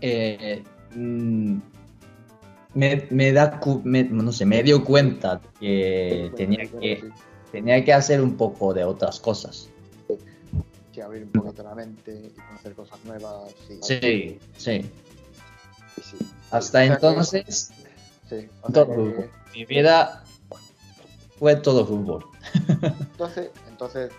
eh, 0.01 0.63
mm, 0.95 1.57
me, 2.75 3.09
me 3.11 3.33
da, 3.33 3.61
me- 3.83 4.05
no 4.05 4.31
sé, 4.31 4.47
me 4.47 4.63
dio 4.63 4.85
cuenta 4.85 5.41
que 5.59 6.31
tenía 6.37 6.65
que, 6.71 7.11
tenía 7.51 7.85
que 7.85 7.93
hacer 7.93 8.21
un 8.21 8.37
poco 8.37 8.73
de 8.73 8.85
otras 8.85 9.19
cosas. 9.19 9.69
Sí, 10.93 11.01
abrir 11.01 11.25
un 11.25 11.31
poquito 11.33 11.65
la 11.65 11.75
mente 11.75 12.31
y 12.37 12.41
conocer 12.41 12.75
cosas 12.75 13.05
nuevas. 13.05 13.53
Sí, 13.67 13.79
Sí, 13.83 14.39
sí. 14.57 14.83
sí, 15.97 16.03
sí. 16.17 16.17
Hasta 16.53 16.79
O 16.79 16.83
sea 16.83 16.87
que- 16.87 16.93
entonces, 16.95 17.73
sí, 18.29 18.49
o 18.63 18.71
sea 18.71 18.85
todo 18.85 18.87
que-. 18.95 19.31
Mi 19.55 19.65
vida 19.65 20.23
fue 21.37 21.57
todo 21.57 21.85
fútbol. 21.85 22.27
entonces, 23.11 23.51
entonces, 23.69 24.13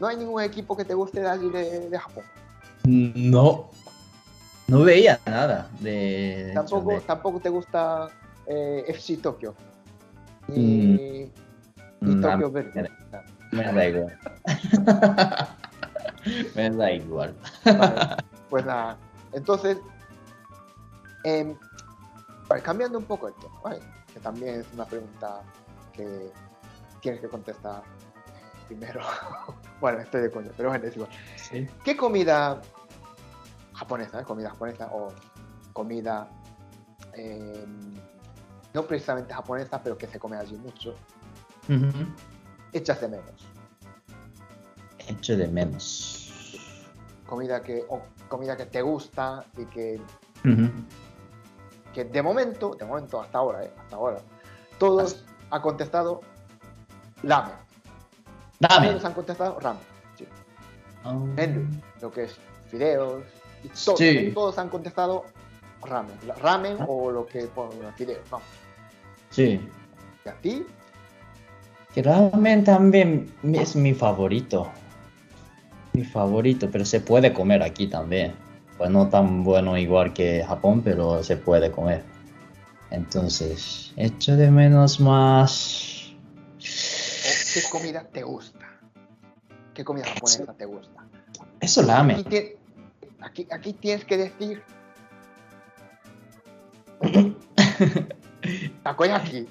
no 0.00 0.06
hay 0.06 0.16
ningún 0.16 0.42
equipo 0.42 0.76
que 0.76 0.84
te 0.84 0.94
guste 0.94 1.20
de 1.20 1.28
allí 1.28 1.50
de, 1.50 1.88
de 1.90 1.98
Japón. 1.98 2.24
No, 2.84 3.70
no 4.68 4.80
veía 4.82 5.18
nada 5.26 5.68
de, 5.80 6.52
Tampoco, 6.54 6.90
de- 6.90 7.00
tampoco 7.00 7.40
te 7.40 7.48
gusta 7.48 8.08
eh, 8.46 8.84
FC 8.88 9.16
Tokio. 9.18 9.54
Ni 10.48 11.30
Mm, 12.00 12.22
Tokio 12.22 12.48
mí 12.48 12.54
Verde. 12.54 12.90
me 13.52 13.72
da 13.72 13.86
igual. 13.88 14.18
me 16.54 16.70
da 16.70 16.92
igual. 16.92 17.34
Vale, 17.64 18.16
pues 18.50 18.64
nada. 18.64 18.96
Entonces, 19.32 19.78
em, 21.24 21.54
cambiando 22.62 22.98
un 22.98 23.04
poco 23.04 23.28
el 23.28 23.34
tema, 23.34 23.60
¿vale? 23.62 23.80
que 24.14 24.20
también 24.20 24.60
es 24.60 24.66
una 24.72 24.86
pregunta 24.86 25.42
que 25.92 26.30
tienes 27.02 27.20
que 27.20 27.28
contestar 27.28 27.82
primero. 28.68 29.00
Bueno, 29.80 30.00
estoy 30.00 30.22
de 30.22 30.30
coño, 30.30 30.50
pero 30.56 30.70
bueno, 30.70 30.86
es 30.86 30.96
igual. 30.96 31.10
Sí. 31.36 31.66
¿Qué 31.84 31.96
comida 31.96 32.60
japonesa, 33.74 34.20
eh? 34.20 34.24
comida 34.24 34.50
japonesa 34.50 34.90
o 34.92 35.12
comida 35.72 36.28
em, 37.14 37.94
no 38.74 38.82
precisamente 38.84 39.32
japonesa, 39.32 39.80
pero 39.82 39.96
que 39.96 40.06
se 40.06 40.18
come 40.18 40.36
allí 40.36 40.56
mucho? 40.56 40.94
echas 42.72 43.00
de 43.00 43.08
menos? 43.08 43.46
Echo 45.06 45.36
de 45.36 45.46
menos. 45.48 46.32
Comida 47.26 47.62
que, 47.62 47.84
o 47.88 48.00
comida 48.28 48.56
que 48.56 48.66
te 48.66 48.82
gusta 48.82 49.44
y 49.56 49.64
que, 49.66 50.00
que 51.92 52.04
de 52.04 52.22
momento, 52.22 52.74
de 52.74 52.84
momento 52.84 53.20
hasta 53.20 53.38
ahora, 53.38 53.64
¿eh? 53.64 53.72
hasta 53.78 53.96
ahora, 53.96 54.18
todos 54.78 55.24
han 55.50 55.62
contestado 55.62 56.20
ramen. 58.60 58.98
Han 59.04 59.12
contestado 59.12 59.58
ramen. 59.60 59.82
sí. 60.16 60.26
Ah. 61.04 61.16
Lo 62.00 62.10
que 62.10 62.24
es 62.24 62.36
fideos, 62.70 63.22
y 63.64 63.70
Sí. 63.72 64.30
todos 64.34 64.58
han 64.58 64.68
contestado 64.68 65.24
ramen. 65.82 66.16
Ramen 66.40 66.76
o 66.86 67.10
lo 67.10 67.26
que 67.26 67.42
ponen 67.46 67.92
fideos, 67.96 68.20
no. 68.30 68.40
Sí. 69.30 69.60
¿Y 70.24 70.28
a 70.28 70.34
ti? 70.34 70.66
Que 71.94 72.02
ramen 72.02 72.64
también 72.64 73.32
es 73.42 73.74
mi 73.76 73.94
favorito. 73.94 74.70
Mi 75.92 76.04
favorito, 76.04 76.68
pero 76.70 76.84
se 76.84 77.00
puede 77.00 77.32
comer 77.32 77.62
aquí 77.62 77.86
también. 77.86 78.34
Pues 78.76 78.90
no 78.90 79.08
tan 79.08 79.42
bueno 79.42 79.76
igual 79.76 80.12
que 80.12 80.44
Japón, 80.46 80.82
pero 80.82 81.22
se 81.24 81.36
puede 81.36 81.70
comer. 81.70 82.04
Entonces, 82.90 83.92
echo 83.96 84.36
de 84.36 84.50
menos 84.50 85.00
más. 85.00 85.97
¿O 87.58 87.62
¿Qué 87.62 87.70
comida 87.70 88.04
te 88.04 88.22
gusta? 88.22 88.66
¿Qué 89.74 89.84
comida 89.84 90.06
japonesa 90.06 90.52
te 90.54 90.64
gusta? 90.64 91.04
Eso 91.60 91.80
Aquí, 91.80 91.90
ramen. 91.90 92.24
tie- 92.24 92.56
aquí, 93.20 93.46
aquí 93.50 93.72
tienes 93.74 94.04
que 94.04 94.16
decir 94.16 94.62
takoyaki. 98.82 99.48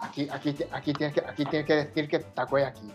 Aquí, 0.00 0.28
aquí, 0.30 0.56
aquí, 0.72 0.92
tienes 0.92 1.14
que, 1.14 1.20
aquí 1.20 1.44
tienes 1.46 1.66
que 1.66 1.74
decir 1.76 2.08
que 2.08 2.18
takoyaki. 2.18 2.90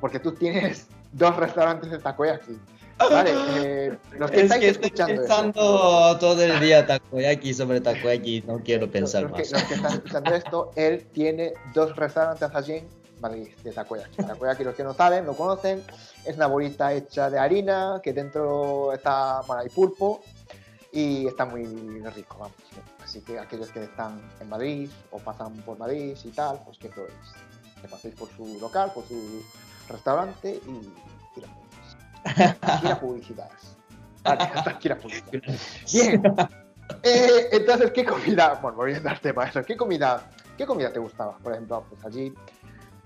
Porque 0.00 0.18
tú 0.18 0.32
tienes 0.32 0.86
dos 1.12 1.36
restaurantes 1.36 1.90
de 1.90 1.98
takoyaki. 1.98 2.58
Vale, 3.08 3.32
eh, 3.56 3.98
los 4.18 4.30
que 4.30 4.42
estáis 4.42 4.64
escuchando 4.64 5.22
esto, 5.22 6.18
todo 6.18 6.42
el 6.42 6.60
día 6.60 6.86
takoyaki 6.86 7.54
sobre 7.54 7.80
takoyaki, 7.80 8.42
no 8.46 8.58
quiero 8.60 8.86
los, 8.86 9.14
los 9.14 9.32
que, 9.32 9.38
los 9.38 9.62
que 9.64 9.74
están 9.74 9.92
escuchando 9.92 10.34
esto, 10.34 10.70
él 10.76 11.06
tiene 11.12 11.54
dos 11.74 11.96
restaurantes 11.96 12.50
allí 12.54 12.74
en 12.74 12.88
Madrid 13.20 13.48
de 13.64 13.72
takoyaki. 13.72 14.22
Takoyaki, 14.22 14.64
los 14.64 14.74
que 14.74 14.84
no 14.84 14.94
saben, 14.94 15.24
lo 15.24 15.34
conocen, 15.34 15.82
es 16.26 16.36
una 16.36 16.46
bolita 16.46 16.92
hecha 16.92 17.30
de 17.30 17.38
harina 17.38 18.00
que 18.02 18.12
dentro 18.12 18.92
está, 18.92 19.40
bueno, 19.46 19.62
hay 19.62 19.68
pulpo 19.68 20.22
y 20.92 21.26
está 21.26 21.46
muy 21.46 21.64
rico, 22.14 22.36
vamos. 22.38 22.56
Así 23.02 23.20
que 23.22 23.38
aquellos 23.38 23.70
que 23.70 23.84
están 23.84 24.20
en 24.40 24.48
Madrid 24.48 24.90
o 25.10 25.18
pasan 25.18 25.54
por 25.62 25.78
Madrid 25.78 26.16
y 26.22 26.28
tal, 26.30 26.60
pues 26.64 26.78
que 26.78 26.88
probéis. 26.88 27.14
Que 27.80 27.88
paséis 27.88 28.14
por 28.14 28.28
su 28.36 28.58
local, 28.60 28.92
por 28.94 29.06
su 29.08 29.42
restaurante 29.88 30.60
y, 30.66 31.38
y 31.38 31.40
lo 31.40 31.59
probéis. 32.22 32.56
Aquí 32.62 32.86
la 32.88 33.00
publicidad. 33.00 33.50
Vale, 34.22 34.42
hasta 34.42 34.70
aquí 34.70 34.88
la 34.88 34.98
publicidad. 34.98 35.42
Bien. 35.92 36.22
Eh, 37.02 37.48
entonces, 37.52 37.92
¿qué 37.92 38.04
comida? 38.04 38.58
Bueno, 38.60 38.76
volviendo 38.76 39.08
al 39.08 39.20
tema 39.20 39.44
eso, 39.44 39.62
¿qué 39.62 39.76
comida, 39.76 40.28
¿qué 40.56 40.66
comida 40.66 40.92
te 40.92 40.98
gustaba? 40.98 41.36
Por 41.38 41.52
ejemplo, 41.52 41.84
pues 41.88 42.04
allí, 42.04 42.34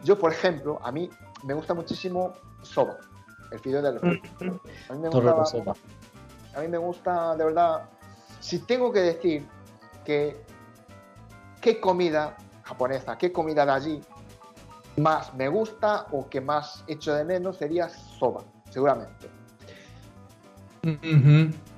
yo 0.03 0.18
por 0.18 0.33
ejemplo, 0.33 0.81
a 0.83 0.90
mí 0.90 1.11
me 1.44 1.55
gusta 1.55 1.74
muchísimo 1.74 2.33
soba, 2.62 2.96
el 3.50 3.59
fideo 3.59 3.83
del 3.83 3.98
A 3.98 4.94
mí 4.94 4.98
me 4.98 5.11
soba. 5.11 5.74
a 6.57 6.61
mí 6.61 6.68
me 6.68 6.79
gusta, 6.79 7.37
de 7.37 7.44
verdad, 7.44 7.83
si 8.40 8.61
tengo 8.61 8.90
que 8.90 9.00
decir 9.00 9.46
que 10.05 10.42
qué 11.61 11.81
comida 11.81 12.37
japonesa, 12.62 13.18
qué 13.18 13.33
comida 13.33 13.66
de 13.66 13.72
allí 13.72 14.00
más 14.96 15.35
me 15.35 15.48
gusta 15.48 16.07
o 16.12 16.29
que 16.29 16.40
más 16.40 16.85
echo 16.87 17.14
de 17.14 17.24
menos 17.24 17.57
sería 17.57 17.88
soba, 17.88 18.42
seguramente. 18.74 19.28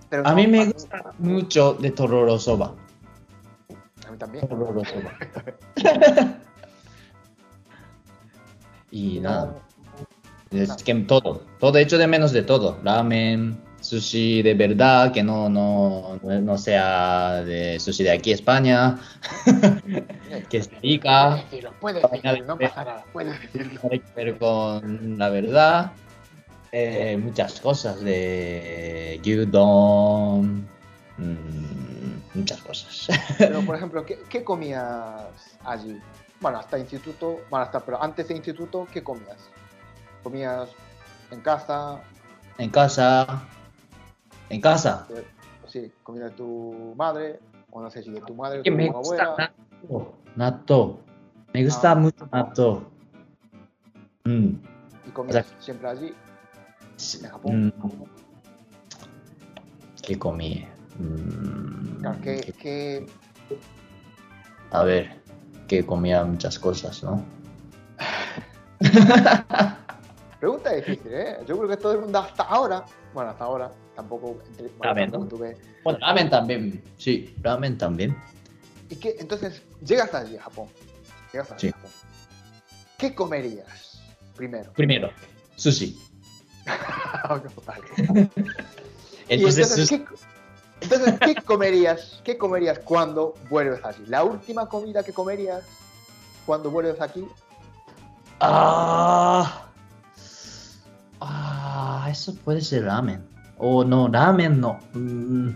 Pero 0.09 0.27
A 0.27 0.31
no, 0.31 0.37
mí 0.37 0.47
me 0.47 0.65
gusta 0.65 1.13
mucho 1.19 1.75
de 1.75 1.91
Tororo 1.91 2.39
Soba. 2.39 2.75
A 4.07 4.11
mí 4.11 4.17
también. 4.17 4.49
Tororo 4.49 4.83
Soba. 4.85 5.13
y 8.91 9.21
nada, 9.21 9.55
es 10.51 10.73
que 10.83 10.95
todo, 10.95 11.43
todo 11.61 11.77
hecho 11.77 11.99
de 11.99 12.07
menos 12.07 12.33
de 12.33 12.43
todo. 12.43 12.79
Ramen, 12.83 13.59
sushi 13.81 14.41
de 14.43 14.55
verdad, 14.55 15.13
que 15.13 15.23
no, 15.23 15.51
no, 15.51 16.19
no 16.23 16.59
sea 16.59 17.43
de 17.45 17.79
sushi 17.79 18.05
de 18.05 18.13
aquí 18.13 18.33
España, 18.33 18.99
que 20.49 20.57
es 20.57 20.71
rica, 20.81 21.29
Puedes 21.29 21.51
decirlo, 21.51 21.73
puedes 21.79 22.11
decirlo, 22.11 22.47
no 22.47 22.59
pasa 22.59 22.85
nada, 22.85 23.05
puedes 23.13 23.41
decirlo. 23.43 23.81
ver 24.17 24.39
con 24.39 25.19
la 25.19 25.29
verdad. 25.29 25.93
Eh, 26.73 27.17
muchas 27.17 27.61
cosas 27.61 28.01
de 28.01 29.21
gyudon, 29.23 30.67
mm, 31.19 32.39
muchas 32.39 32.61
cosas. 32.63 33.07
Pero, 33.39 33.61
por 33.63 33.77
ejemplo, 33.77 34.05
¿qué, 34.05 34.19
qué 34.29 34.45
comías 34.45 35.57
allí? 35.65 35.99
Bueno, 36.41 36.59
hasta 36.59 36.79
instituto, 36.79 37.41
bueno, 37.51 37.65
hasta, 37.65 37.81
pero 37.81 38.03
antes 38.03 38.29
de 38.29 38.35
instituto, 38.35 38.87
¿qué 38.93 39.03
comías? 39.03 39.39
¿Comías 40.23 40.69
en 41.31 41.41
casa? 41.41 42.01
en 42.59 42.71
casa, 42.71 43.43
en 44.51 44.61
casa. 44.61 45.07
Eh, 45.15 45.25
Sí, 45.69 45.91
comida 46.05 46.27
de 46.27 46.31
tu 46.31 46.95
madre, 46.97 47.41
o 47.73 47.83
no 47.83 47.91
sé 47.91 48.01
si 48.03 48.11
de 48.11 48.21
tu 48.21 48.35
madre 48.35 48.61
o 48.61 48.63
que 48.63 48.71
tu 48.71 48.77
me 48.77 48.89
abuela. 48.89 49.27
gusta 49.31 49.37
natto. 49.87 50.15
Natto. 50.37 51.01
Me 51.53 51.65
gusta 51.65 51.91
Ah. 51.91 51.95
mucho 51.97 52.29
natto. 52.33 52.91
Mm, 54.25 54.51
Y 55.07 55.11
comías 55.13 55.45
siempre 55.59 55.89
allí. 55.89 56.15
Japón. 57.31 57.73
mm. 57.79 58.03
¿Qué 60.03 60.19
comí? 60.19 60.67
Mm, 60.99 61.99
Claro, 62.01 62.19
¿qué, 62.23 62.41
¿qué- 62.41 62.53
qué- 62.53 63.07
A 64.71 64.83
ver, 64.85 65.21
que 65.69 65.85
comía 65.85 66.25
muchas 66.25 66.59
cosas, 66.59 67.03
¿no? 67.03 67.25
Pregunta 70.41 70.73
difícil, 70.75 71.13
¿eh? 71.13 71.39
Yo 71.47 71.57
creo 71.57 71.69
que 71.69 71.77
todo 71.77 71.93
el 71.93 72.01
mundo 72.01 72.19
hasta 72.19 72.43
ahora, 72.45 72.85
bueno, 73.15 73.31
hasta 73.31 73.45
ahora, 73.45 73.71
tampoco, 73.95 74.39
entre- 74.49 74.69
bueno, 74.69 74.83
Ramen, 74.95 75.11
¿no? 75.11 75.19
tuve- 75.27 75.57
Bueno, 75.83 75.99
ramen 76.01 76.31
también. 76.31 76.83
Sí, 76.99 77.35
ramen 77.43 77.79
también. 77.79 78.17
¿Y 78.91 78.97
qué? 78.97 79.17
Entonces, 79.19 79.63
llegas 79.85 80.13
allí 80.15 80.37
a 80.37 80.43
Japón. 80.43 80.69
Llegas 81.33 81.51
allí 81.53 81.61
Sí. 81.61 81.69
a 81.69 81.73
Japón. 81.73 81.91
¿Qué 82.99 83.15
comerías 83.15 84.01
primero? 84.37 84.73
Primero, 84.75 85.11
sushi. 85.57 85.99
Entonces, 89.29 89.71
entonces, 89.71 89.91
¿qué, 89.91 90.07
entonces, 90.81 91.15
¿qué 91.21 91.35
comerías? 91.43 92.21
¿Qué 92.25 92.39
comerías 92.39 92.79
cuando 92.81 93.35
vuelves 93.51 93.85
allí? 93.85 94.05
La 94.07 94.23
última 94.23 94.69
comida 94.69 95.03
que 95.03 95.13
comerías 95.13 95.65
cuando 96.45 96.71
vuelves 96.71 97.01
aquí. 97.01 97.27
Ah, 98.41 99.67
ah, 101.21 102.09
eso 102.11 102.35
puede 102.37 102.61
ser 102.61 102.85
ramen. 102.85 103.27
O 103.59 103.85
no, 103.85 104.09
ramen 104.09 104.61
no. 104.61 104.79
Mm. 104.93 105.51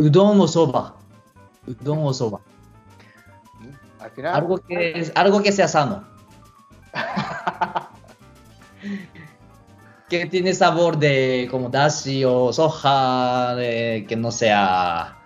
Udon 0.00 0.40
o 0.40 0.48
soba. 0.48 0.96
Udon 1.66 1.98
o 2.02 2.12
soba. 2.12 2.40
Al 4.00 4.10
final, 4.10 4.34
Algo 4.34 4.58
que, 4.58 5.12
algo 5.14 5.42
que 5.42 5.52
sea 5.52 5.68
sano. 5.68 6.04
que 10.12 10.26
tiene 10.26 10.52
sabor 10.52 10.98
de 10.98 11.48
como 11.50 11.70
dashi 11.70 12.22
o 12.22 12.52
soja, 12.52 13.54
de- 13.56 14.04
que 14.06 14.14
no 14.14 14.30
sea... 14.30 15.16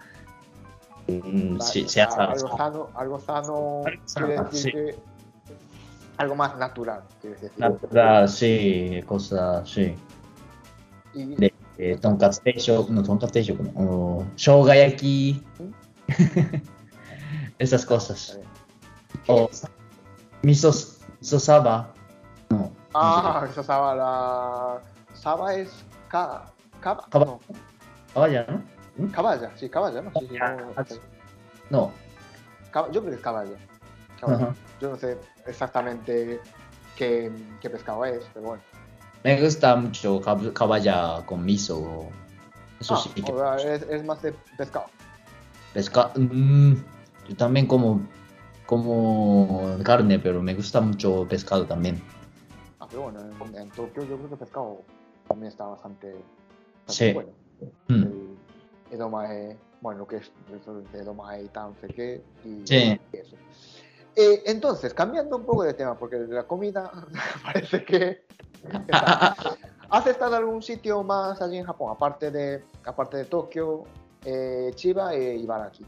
mm, 1.09 1.59
sí, 1.61 1.89
sea 1.89 2.05
algo 2.05 2.57
sano, 2.57 2.91
algo 2.95 3.19
sano, 3.19 3.83
Algo 3.85 4.03
sano, 4.05 4.27
quiere 4.27 4.43
decir 4.45 4.63
sí. 4.63 4.71
que 4.71 4.95
algo 6.19 6.37
más 6.37 6.57
natural, 6.57 7.03
quieres 7.21 7.41
decir. 7.41 7.59
Natural, 7.59 8.29
sí, 8.29 9.03
cosas, 9.07 9.69
sí. 9.69 9.97
Y, 11.15 11.35
de 11.35 11.53
eh, 11.79 11.99
tonkatsu 12.01 12.43
teishoku, 12.45 12.93
no, 12.93 13.03
tonkatsu 13.03 13.33
teishoku, 13.33 13.63
no, 13.65 13.73
o 13.77 14.25
shogayaki, 14.37 15.43
esas 17.59 17.85
cosas. 17.85 18.39
O 19.27 19.51
miso, 20.43 20.71
miso 21.21 21.41
saba, 21.41 21.93
no, 22.51 22.71
ah, 23.01 23.47
eso 23.51 23.63
Saba, 23.63 23.95
la 23.95 24.81
Saba 25.15 25.55
es 25.55 25.85
ca, 26.09 26.45
caba, 26.81 27.05
Caba- 27.11 27.25
no, 27.27 27.41
caballa, 28.15 28.47
¿no? 28.97 29.13
caballa, 29.13 29.51
sí, 29.57 29.69
caballa, 29.69 30.03
¿no? 30.03 30.11
Sí, 30.19 30.29
sí, 30.29 31.01
no, 31.71 31.91
yo 32.75 33.01
creo 33.01 33.03
que 33.05 33.15
es 33.15 33.21
caballa. 33.21 33.57
Yo 34.81 34.91
no 34.91 34.97
sé 34.97 35.19
exactamente 35.47 36.41
qué, 36.97 37.31
qué 37.61 37.71
pescado 37.71 38.05
es, 38.05 38.25
pero 38.35 38.47
bueno. 38.47 38.63
me 39.25 39.41
gusta 39.41 39.77
mucho 39.77 40.21
cab- 40.21 40.53
caballa 40.53 41.23
con 41.27 41.45
miso, 41.45 42.09
eso 42.81 42.95
Ah, 42.95 43.01
sí 43.03 43.11
que 43.23 43.33
o 43.33 43.39
sea, 43.39 43.57
es, 43.75 43.83
es 43.83 44.05
más 44.05 44.21
de 44.23 44.33
pescado. 44.57 44.87
pesca, 45.75 46.11
mm, 46.17 46.73
yo 47.29 47.37
también 47.37 47.67
como 47.67 48.01
como 48.67 49.79
carne, 49.85 50.19
pero 50.19 50.43
me 50.43 50.53
gusta 50.55 50.81
mucho 50.81 51.27
pescado 51.29 51.65
también. 51.67 52.03
Pero 52.97 53.11
bueno, 53.13 53.21
en, 53.21 53.57
en 53.57 53.71
Tokio 53.73 54.05
yo 54.05 54.17
creo 54.17 54.31
que 54.31 54.37
pescado 54.37 54.81
también 55.29 55.49
está 55.53 55.67
bastante, 55.67 56.15
bastante 56.87 57.09
Sí. 57.09 57.13
bueno. 57.13 57.29
Mm. 57.89 58.03
El 58.91 58.95
edomae, 58.95 59.59
bueno, 59.83 59.99
lo 59.99 60.07
que 60.07 60.17
es 60.17 60.33
de 60.93 60.99
edomae 60.99 61.43
y 61.43 61.49
tan 61.49 61.75
sé 61.79 61.89
qué, 61.89 62.23
y 62.43 62.67
Sí. 62.67 62.99
y 63.13 63.17
eso. 63.19 63.37
Eh, 64.15 64.45
entonces, 64.47 64.95
cambiando 64.95 65.37
un 65.37 65.45
poco 65.45 65.65
de 65.65 65.75
tema, 65.75 65.95
porque 65.95 66.17
la 66.17 66.45
comida 66.45 66.91
parece 67.45 67.85
que... 67.85 68.25
¿Has 69.91 70.07
estado 70.07 70.31
en 70.33 70.39
algún 70.39 70.63
sitio 70.63 71.03
más 71.03 71.43
allí 71.43 71.59
en 71.59 71.67
Japón, 71.67 71.93
aparte 71.95 72.31
de, 72.31 72.65
aparte 72.83 73.19
de 73.19 73.25
Tokio, 73.27 73.85
eh, 74.25 74.71
Chiba 74.75 75.13
e 75.15 75.37
Ibaraki? 75.37 75.85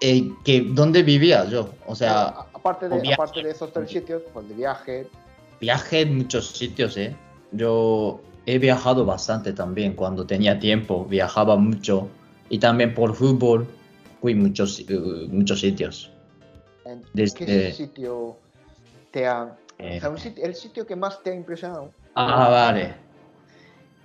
Eh, 0.00 0.32
que, 0.42 0.62
¿Dónde 0.70 1.02
vivía 1.02 1.44
yo? 1.44 1.68
O 1.86 1.94
sea, 1.94 2.28
aparte, 2.54 2.88
de, 2.88 3.12
aparte 3.12 3.42
de 3.42 3.50
esos 3.50 3.70
tres 3.74 3.90
sitios, 3.90 4.22
pues 4.32 4.48
de 4.48 4.54
viaje, 4.54 5.06
viajé 5.64 6.02
en 6.02 6.18
muchos 6.18 6.48
sitios, 6.48 6.96
¿eh? 6.98 7.16
Yo 7.52 8.20
he 8.44 8.58
viajado 8.58 9.04
bastante 9.06 9.52
también 9.54 9.94
cuando 9.94 10.26
tenía 10.26 10.58
tiempo, 10.58 11.06
viajaba 11.06 11.56
mucho 11.56 12.08
y 12.50 12.58
también 12.58 12.92
por 12.94 13.14
fútbol 13.14 13.66
fui 14.20 14.34
muchos, 14.34 14.80
eh, 14.80 15.26
muchos 15.30 15.60
sitios. 15.60 16.10
¿en 16.84 17.02
Desde- 17.14 17.46
qué 17.46 17.72
sitio 17.72 18.36
te 19.10 19.26
ha... 19.26 19.56
Eh, 19.78 20.00
o 20.06 20.16
sea, 20.18 20.32
el 20.42 20.54
sitio 20.54 20.86
que 20.86 20.96
más 20.96 21.22
te 21.22 21.30
ha 21.30 21.34
impresionado 21.34 21.90
ah, 22.14 22.48
vale. 22.50 22.94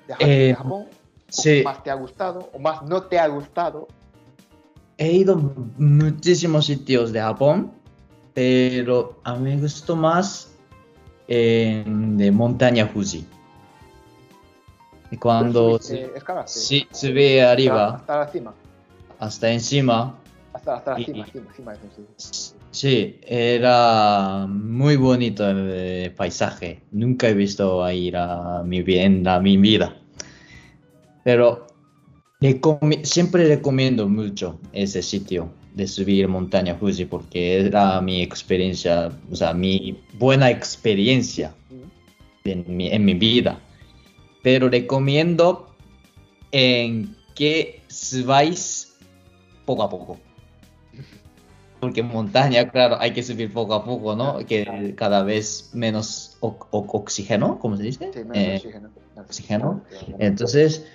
de 0.07 0.55
Japón, 0.55 0.83
Eh, 0.89 0.95
Sí, 1.27 1.61
más 1.63 1.83
te 1.83 1.91
ha 1.91 1.93
gustado 1.93 2.49
o 2.53 2.57
más 2.57 2.81
no 2.83 3.03
te 3.03 3.19
ha 3.19 3.27
gustado. 3.27 3.87
he 4.97 5.11
ido 5.11 5.35
muchísimos 5.77 6.65
sitios 6.65 7.11
de 7.11 7.19
Japón, 7.19 7.71
pero 8.33 9.19
a 9.23 9.35
mí 9.35 9.55
me 9.55 9.61
gustó 9.61 9.95
más 9.95 10.48
eh, 11.31 11.83
de 11.85 12.31
montaña 12.31 12.87
Fuji. 12.87 13.25
Y 15.11 15.17
cuando 15.17 15.79
se- 15.79 16.11
escalaste 16.15 16.59
sí, 16.59 16.87
subí 16.91 17.39
arriba, 17.39 17.85
hasta, 17.85 17.97
hasta 17.97 18.17
la 18.19 18.27
cima, 18.31 18.53
hasta 19.19 19.51
encima, 19.51 20.19
hasta, 20.53 20.75
hasta 20.75 20.91
la 20.99 21.05
cima, 21.05 21.25
cima, 21.27 21.51
cima, 21.55 21.75
cima, 21.95 22.07
sí. 22.71 23.19
Era 23.23 24.45
muy 24.47 24.95
bonito 24.97 25.47
el 25.49 25.69
eh, 25.71 26.13
paisaje. 26.15 26.81
Nunca 26.91 27.27
he 27.29 27.33
visto 27.33 27.83
ahí 27.83 28.11
a 28.15 28.63
mi, 28.65 28.83
en 28.87 29.23
la- 29.23 29.39
mi 29.39 29.57
vida. 29.57 29.95
Pero 31.23 31.67
siempre 33.03 33.47
recomiendo 33.47 34.07
mucho 34.07 34.59
ese 34.73 35.01
sitio 35.03 35.49
de 35.79 35.87
subir 35.87 36.27
montaña 36.27 36.75
Fuji 36.75 37.05
porque 37.05 37.61
era 37.65 37.99
mi 38.01 38.21
experiencia, 38.21 39.11
o 39.31 39.35
sea, 39.35 39.53
mi 39.53 39.99
buena 40.19 40.51
experiencia 40.51 41.53
en 42.43 42.65
mi, 42.67 42.89
en 42.91 43.03
mi 43.05 43.15
vida. 43.15 43.59
Pero 44.43 44.69
recomiendo 44.69 45.75
en 46.51 47.15
que 47.35 47.81
subáis 47.87 48.95
poco 49.65 49.83
a 49.83 49.89
poco. 49.89 50.17
Porque 51.79 52.03
montaña, 52.03 52.69
claro, 52.69 52.97
hay 52.99 53.11
que 53.13 53.23
subir 53.23 53.53
poco 53.53 53.73
a 53.73 53.85
poco, 53.85 54.15
¿no? 54.15 54.45
Que 54.45 54.93
cada 54.97 55.23
vez 55.23 55.69
menos 55.73 56.37
oxígeno, 56.41 57.57
¿cómo 57.59 57.77
se 57.77 57.83
dice? 57.83 58.11
Sí, 58.13 58.19
menos 58.19 58.37
Eh, 58.37 58.55
oxígeno. 58.55 58.89
oxígeno. 59.15 59.81
Entonces, 60.19 60.85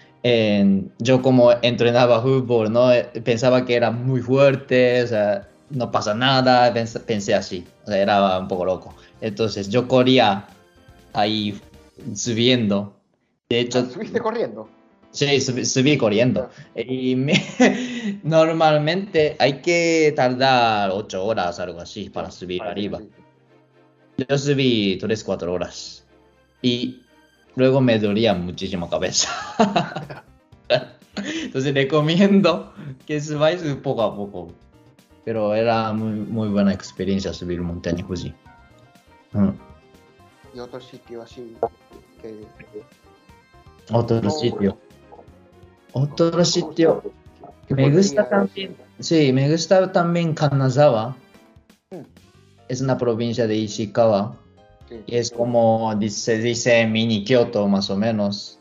yo 0.98 1.20
como 1.22 1.52
entrenaba 1.62 2.22
fútbol, 2.22 2.72
¿no? 2.72 2.90
Eh, 2.92 3.04
Pensaba 3.22 3.64
que 3.66 3.74
era 3.74 3.90
muy 3.90 4.22
fuerte, 4.22 5.02
o 5.02 5.06
sea, 5.06 5.48
no 5.70 5.90
pasa 5.90 6.14
nada, 6.14 6.72
pens- 6.74 6.98
pensé 7.04 7.34
así, 7.34 7.64
o 7.84 7.88
sea, 7.88 7.98
era 7.98 8.38
un 8.38 8.48
poco 8.48 8.64
loco. 8.64 8.94
Entonces, 9.20 9.68
yo 9.68 9.87
corría 9.87 10.46
ahí 11.12 11.60
subiendo. 12.14 12.96
De 13.50 13.60
hecho, 13.60 13.80
Ah, 13.80 13.92
¿Subiste 13.92 14.18
corriendo? 14.20 14.68
sí, 15.10 15.40
subí, 15.40 15.64
subí 15.66 15.96
corriendo. 15.98 16.48
Y 16.74 17.16
me- 17.16 17.44
normalmente 18.22 19.37
hay 19.38 19.60
que 19.60 20.12
tardar 20.16 20.90
8 20.92 21.24
horas, 21.24 21.60
algo 21.60 21.80
así, 21.80 22.08
para 22.08 22.30
subir 22.30 22.62
arriba. 22.62 23.00
Yo 24.16 24.38
subí 24.38 24.96
3, 24.98 25.22
4 25.24 25.52
horas. 25.52 26.04
Y 26.62 27.02
luego 27.57 27.81
me 27.81 27.99
dolía 27.99 28.35
muchísimo 28.35 28.88
cabeza. 28.88 29.29
Entonces 31.17 31.75
recomiendo 31.75 32.73
que 33.07 33.21
subáis 33.21 33.62
poco 33.83 34.03
a 34.03 34.14
poco. 34.14 34.53
Pero 35.25 35.55
era 35.55 35.93
muy, 35.93 36.21
muy 36.21 36.49
buena 36.49 36.73
experiencia 36.73 37.33
subir 37.33 37.61
montaña 37.61 38.05
Fuji. 38.05 38.35
Mm. 39.33 39.49
Y 40.55 40.59
otro 40.59 40.81
sitio 40.81 41.23
así 41.23 41.57
que... 42.21 42.40
Otro 43.90 44.21
No, 44.21 44.31
sitio. 44.31 44.79
Otro 45.93 46.45
sitio. 46.45 47.03
Me 47.69 47.90
gusta 47.90 48.29
también. 48.29 48.77
Sí, 48.99 49.33
me 49.33 49.51
gusta 49.51 49.93
también 49.93 50.35
Kanazawa. 50.35 51.17
Mm. 51.90 52.03
Es 52.69 52.81
una 52.81 52.99
provincia 52.99 53.47
de 53.47 53.57
Ishikawa. 53.57 54.37
Sí. 54.96 55.04
Y 55.07 55.16
es 55.16 55.30
como 55.30 55.92
se 56.09 56.38
dice 56.38 56.87
mini 56.87 57.24
Kyoto 57.24 57.66
más 57.68 57.90
o 57.90 57.96
menos. 57.96 58.59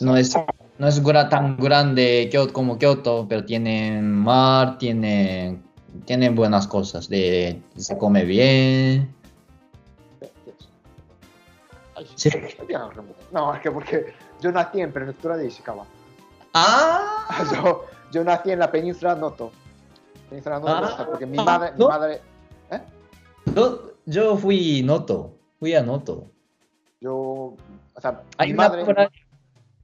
No 0.00 0.16
es, 0.16 0.34
no 0.78 0.86
es 0.86 1.02
tan 1.28 1.56
grande 1.56 2.30
como 2.52 2.78
Kyoto, 2.78 3.26
pero 3.28 3.44
tiene 3.44 4.00
mar, 4.00 4.78
tiene, 4.78 5.60
tiene 6.04 6.30
buenas 6.30 6.66
cosas. 6.66 7.08
De, 7.08 7.60
se 7.76 7.98
come 7.98 8.24
bien. 8.24 9.12
Sí. 12.14 12.30
No, 13.32 13.54
es 13.54 13.60
que 13.60 13.70
porque 13.70 14.14
yo 14.40 14.52
nací 14.52 14.80
en 14.80 14.92
prefectura 14.92 15.36
de 15.36 15.48
Ishikawa. 15.48 15.84
¡Ah! 16.54 17.44
Yo, 17.52 17.84
yo 18.10 18.24
nací 18.24 18.50
en 18.50 18.58
la 18.58 18.70
península 18.70 19.14
Noto. 19.14 19.52
Península 20.30 20.58
Noto, 20.58 20.72
Ah, 20.72 21.06
porque 21.06 21.26
mi 21.26 21.36
madre, 21.36 21.72
mi 21.76 21.84
madre, 21.84 22.20
¿eh? 22.70 22.80
Yo, 23.54 23.92
yo 24.06 24.36
fui 24.36 24.82
Noto. 24.82 25.37
Fui 25.58 25.74
a 25.74 25.82
Noto. 25.82 26.30
yo, 27.00 27.14
o 27.14 28.00
sea, 28.00 28.22
Hay 28.38 28.48
mi 28.48 28.54
una, 28.54 28.68
madre, 28.68 28.84
playa, 28.84 29.10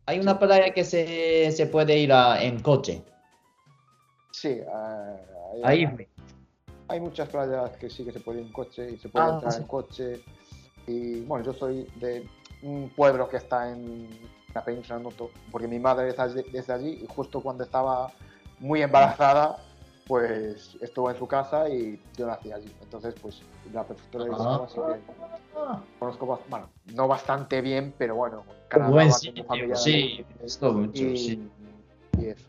hay 0.06 0.18
una 0.20 0.38
playa 0.38 0.72
que 0.72 0.84
se, 0.84 1.50
se 1.52 1.66
puede 1.66 1.98
ir 1.98 2.12
a- 2.12 2.42
en 2.42 2.60
coche. 2.60 3.02
sí, 4.32 4.48
eh, 4.48 4.64
Ahí 5.62 5.84
hay, 5.84 6.08
hay 6.88 7.00
muchas 7.00 7.28
playas 7.28 7.76
que 7.76 7.88
sí 7.88 8.04
que 8.04 8.12
se 8.12 8.20
puede 8.20 8.40
ir 8.40 8.46
en 8.46 8.52
coche 8.52 8.90
y 8.92 8.98
se 8.98 9.08
puede 9.08 9.26
Ah, 9.26 9.30
entrar 9.34 9.52
sí. 9.52 9.60
en 9.62 9.66
coche. 9.68 10.20
Y 10.86 11.20
bueno, 11.22 11.44
yo 11.44 11.52
soy 11.54 11.86
de 11.96 12.26
un 12.62 12.90
pueblo 12.90 13.28
que 13.28 13.36
está 13.38 13.70
en 13.70 14.08
la 14.54 14.64
península 14.64 14.98
Noto, 14.98 15.30
porque 15.50 15.66
mi 15.68 15.78
madre 15.78 16.10
es 16.10 16.18
allí- 16.18 16.44
es 16.52 16.66
de 16.66 16.72
allí 16.72 17.00
y 17.02 17.06
justo 17.06 17.40
cuando 17.40 17.64
estaba 17.64 18.12
muy 18.60 18.82
embarazada, 18.82 19.56
pues 20.06 20.76
estuvo 20.80 21.10
en 21.10 21.16
su 21.16 21.26
casa 21.26 21.68
y 21.68 22.00
yo 22.16 22.26
nací 22.26 22.52
allí. 22.52 22.72
Entonces, 22.82 23.14
pues 23.20 23.42
la 23.72 23.84
prefectura 23.84 24.24
de. 24.24 24.30
Ishikawa 24.30 24.68
sí 24.68 24.74
que 24.74 25.00
conozco, 25.98 26.40
bueno, 26.48 26.68
no 26.94 27.08
bastante 27.08 27.60
bien, 27.60 27.94
pero 27.96 28.16
bueno, 28.16 28.44
Canadá 28.68 28.90
Buen 28.90 29.12
sitio, 29.12 29.44
familia 29.44 29.76
sí, 29.76 30.24
gustó 30.40 30.72
mucho, 30.72 31.02
y, 31.02 31.16
sí. 31.16 31.50
y 32.18 32.26
eso. 32.26 32.46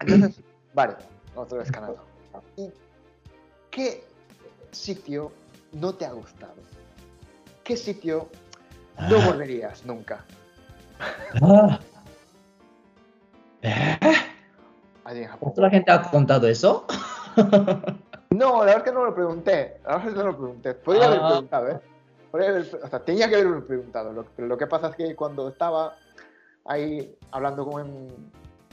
Entonces, 0.00 0.44
vale, 0.74 0.96
otra 1.34 1.58
vez 1.58 1.70
Canadá. 1.72 1.96
¿Y 2.56 2.70
qué 3.70 4.04
sitio 4.70 5.32
no 5.72 5.94
te 5.94 6.06
ha 6.06 6.12
gustado? 6.12 6.54
¿Qué 7.64 7.76
sitio 7.76 8.28
no 9.10 9.16
Ah. 9.16 9.26
volverías 9.26 9.84
nunca? 9.84 10.24
Ah. 11.42 11.80
¿Eh? 13.62 13.98
Allí 15.06 15.20
en 15.22 15.28
Japón. 15.28 15.50
¿Otra 15.52 15.70
gente 15.70 15.90
ha 15.92 16.02
contado 16.02 16.48
eso? 16.48 16.84
No, 18.30 18.58
la 18.58 18.64
verdad 18.64 18.76
es 18.78 18.82
que 18.82 18.92
no 18.92 19.04
lo 19.04 19.14
pregunté. 19.14 19.80
La 19.84 19.92
verdad 19.96 20.08
es 20.08 20.12
que 20.14 20.18
no 20.18 20.26
lo 20.26 20.36
pregunté. 20.36 20.74
Podría 20.74 21.06
haber 21.06 21.20
Ah. 21.22 21.28
preguntado, 21.28 21.68
¿eh? 21.70 21.80
Podría 22.30 22.48
haber- 22.50 22.80
o 22.82 22.88
sea, 22.88 22.98
tenía 23.04 23.28
que 23.28 23.36
haberlo 23.36 23.64
preguntado. 23.64 24.12
Lo, 24.12 24.24
pero 24.24 24.48
lo 24.48 24.58
que 24.58 24.66
pasa 24.66 24.88
es 24.88 24.96
que 24.96 25.14
cuando 25.14 25.48
estaba 25.48 25.96
ahí 26.64 27.16
hablando 27.30 27.64
con, 27.64 27.86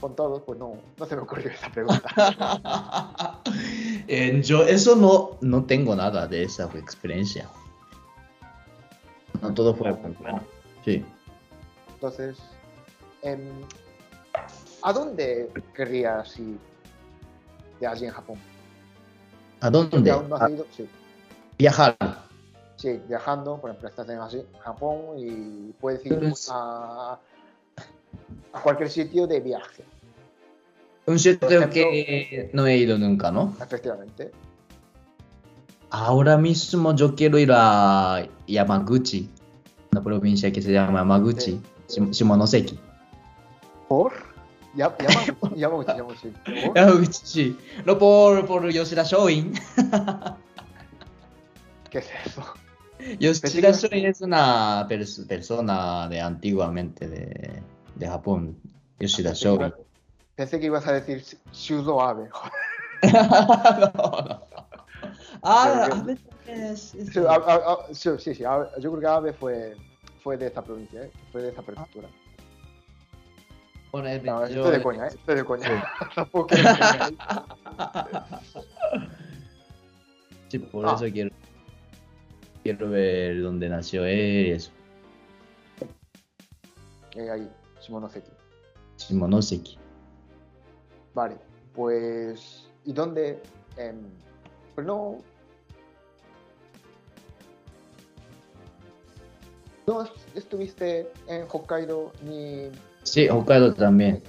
con 0.00 0.16
todos, 0.16 0.42
pues 0.42 0.58
no, 0.58 0.72
no 0.98 1.06
se 1.06 1.14
me 1.16 1.22
ocurrió 1.22 1.50
esa 1.50 1.70
pregunta. 1.70 2.02
Eh, 4.06 4.42
yo 4.42 4.64
eso 4.64 4.96
no, 4.96 5.38
no 5.40 5.64
tengo 5.64 5.96
nada 5.96 6.26
de 6.26 6.42
esa 6.42 6.64
experiencia. 6.74 7.48
No 9.40 9.54
todo 9.54 9.74
fue 9.74 9.92
bueno. 9.92 10.42
Sí. 10.84 11.02
Entonces, 11.94 12.36
em, 13.22 13.40
¿a 14.84 14.92
dónde 14.92 15.50
querrías 15.74 16.38
ir 16.38 16.58
de 17.80 17.86
allí 17.86 18.04
en 18.06 18.12
Japón? 18.12 18.38
¿A 19.60 19.66
¿Que 19.70 19.72
dónde? 19.72 20.10
aún 20.10 20.28
no 20.28 20.36
has 20.36 20.42
A 20.42 20.50
ido? 20.50 20.66
Sí. 20.76 20.86
viajar. 21.58 21.96
Sí, 22.76 23.00
viajando, 23.08 23.56
por 23.58 23.70
ejemplo, 23.70 23.88
estás 23.88 24.08
en 24.10 24.18
Japón 24.60 25.16
y 25.16 25.72
puedes 25.80 26.04
ir 26.04 26.20
a, 26.50 27.18
a 28.52 28.60
cualquier 28.62 28.90
sitio 28.90 29.26
de 29.26 29.40
viaje, 29.40 29.82
Un 31.06 31.18
sitio 31.18 31.48
ejemplo- 31.48 31.70
que 31.72 32.50
no 32.52 32.66
he 32.66 32.76
ido 32.76 32.98
nunca, 32.98 33.30
¿no? 33.30 33.54
efectivamente. 33.60 34.30
ahora 35.90 36.36
mismo 36.36 36.94
yo 36.94 37.14
quiero 37.14 37.38
ir 37.38 37.50
a 37.54 38.26
Yamaguchi, 38.48 39.30
una 39.92 40.02
provincia 40.02 40.52
que 40.52 40.60
se 40.60 40.72
llama 40.72 40.98
Yamaguchi, 41.00 41.60
Shim- 41.88 42.10
Shimonoseki. 42.12 42.78
¿Por? 43.88 44.12
Ya, 44.76 44.96
Yamaguchi, 44.98 45.54
Yamaguchi, 45.60 45.96
Yamaguchi. 45.96 46.28
¿Por? 46.66 46.76
Yamaguchi, 46.76 47.20
sí. 47.24 47.58
No 47.84 47.98
por, 47.98 48.46
por 48.46 48.68
Yoshida 48.70 49.04
Shoin. 49.04 49.52
¿Qué 51.90 51.98
es 51.98 52.08
eso? 52.26 52.42
Yoshida 53.18 53.70
Shoin 53.72 54.06
es 54.06 54.20
una 54.20 54.86
pers- 54.88 55.26
persona 55.26 56.08
de 56.08 56.20
antiguamente 56.20 57.08
de, 57.08 57.62
de 57.94 58.08
Japón. 58.08 58.56
Yoshida 58.98 59.32
Shoin. 59.32 59.72
Pensé 60.34 60.58
que 60.58 60.66
ibas 60.66 60.86
a 60.88 60.92
decir 60.92 61.22
Shuzo 61.52 62.02
Abe. 62.02 62.28
no, 63.12 63.90
no. 63.94 64.42
Ah, 65.42 65.82
Pero 65.84 65.94
a 65.94 66.02
veces 66.02 66.24
es- 66.46 66.94
es- 66.94 67.98
Sí, 67.98 68.10
sí, 68.18 68.34
sí, 68.34 68.44
Abe- 68.44 68.68
yo 68.80 68.90
creo 68.90 69.00
que 69.00 69.06
Abe 69.06 69.32
fue, 69.34 69.76
fue 70.22 70.36
de 70.36 70.46
esta 70.46 70.62
provincia, 70.62 71.02
¿eh? 71.02 71.10
fue 71.30 71.42
de 71.42 71.50
esta 71.50 71.62
prefectura. 71.62 72.08
Bueno, 73.94 74.08
No, 74.24 74.48
yo- 74.48 74.56
estoy 74.64 74.72
de 74.78 74.82
coña, 74.82 75.04
¿eh? 75.06 75.10
estoy 75.14 75.34
de 75.36 75.44
coña. 75.44 75.84
Tampoco 76.16 76.48
Sí, 80.48 80.58
por 80.58 80.84
Ah. 80.88 80.94
eso 80.96 81.04
quiero, 81.12 81.30
quiero 82.64 82.90
ver 82.90 83.40
dónde 83.40 83.68
nació 83.68 84.04
él 84.04 84.46
y 84.46 84.50
eso. 84.50 84.72
eh, 87.14 87.30
ahí, 87.30 87.48
Shimonoseki. 87.82 88.32
Shimonoseki. 88.98 89.78
Vale, 91.14 91.36
pues. 91.72 92.68
¿Y 92.84 92.92
dónde? 92.92 93.40
Em, 93.76 94.00
pues 94.74 94.84
no. 94.88 95.18
No 99.86 100.02
est- 100.02 100.36
estuviste 100.36 101.08
en 101.28 101.46
Hokkaido 101.48 102.10
ni. 102.24 102.70
Sí, 103.04 103.28
Hokkaido 103.28 103.74
también. 103.74 104.22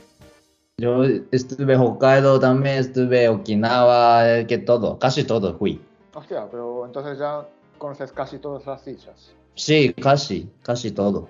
Yo 0.78 1.04
estuve 1.32 1.76
Hokkaido 1.78 2.40
también, 2.40 2.80
estuve 2.80 3.30
Okinawa, 3.30 4.40
eh, 4.40 4.48
que 4.48 4.58
todo, 4.58 5.00
casi 5.00 5.24
todo 5.24 5.58
fui. 5.58 5.82
Hostia, 6.14 6.48
pero 6.52 6.86
entonces 6.86 7.18
ya 7.18 7.48
conoces 7.78 8.12
casi 8.12 8.38
todas 8.40 8.66
las 8.66 8.86
islas. 8.88 9.34
Sí, 9.56 9.94
casi, 9.94 10.50
casi 10.62 10.92
todo. 10.92 11.30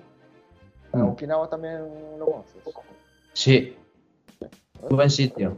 Mm. 0.92 1.10
Okinawa 1.10 1.48
también 1.48 1.78
lo 2.18 2.26
conoces. 2.26 2.62
Sí, 3.34 3.76
buen 4.90 5.10
sitio. 5.10 5.56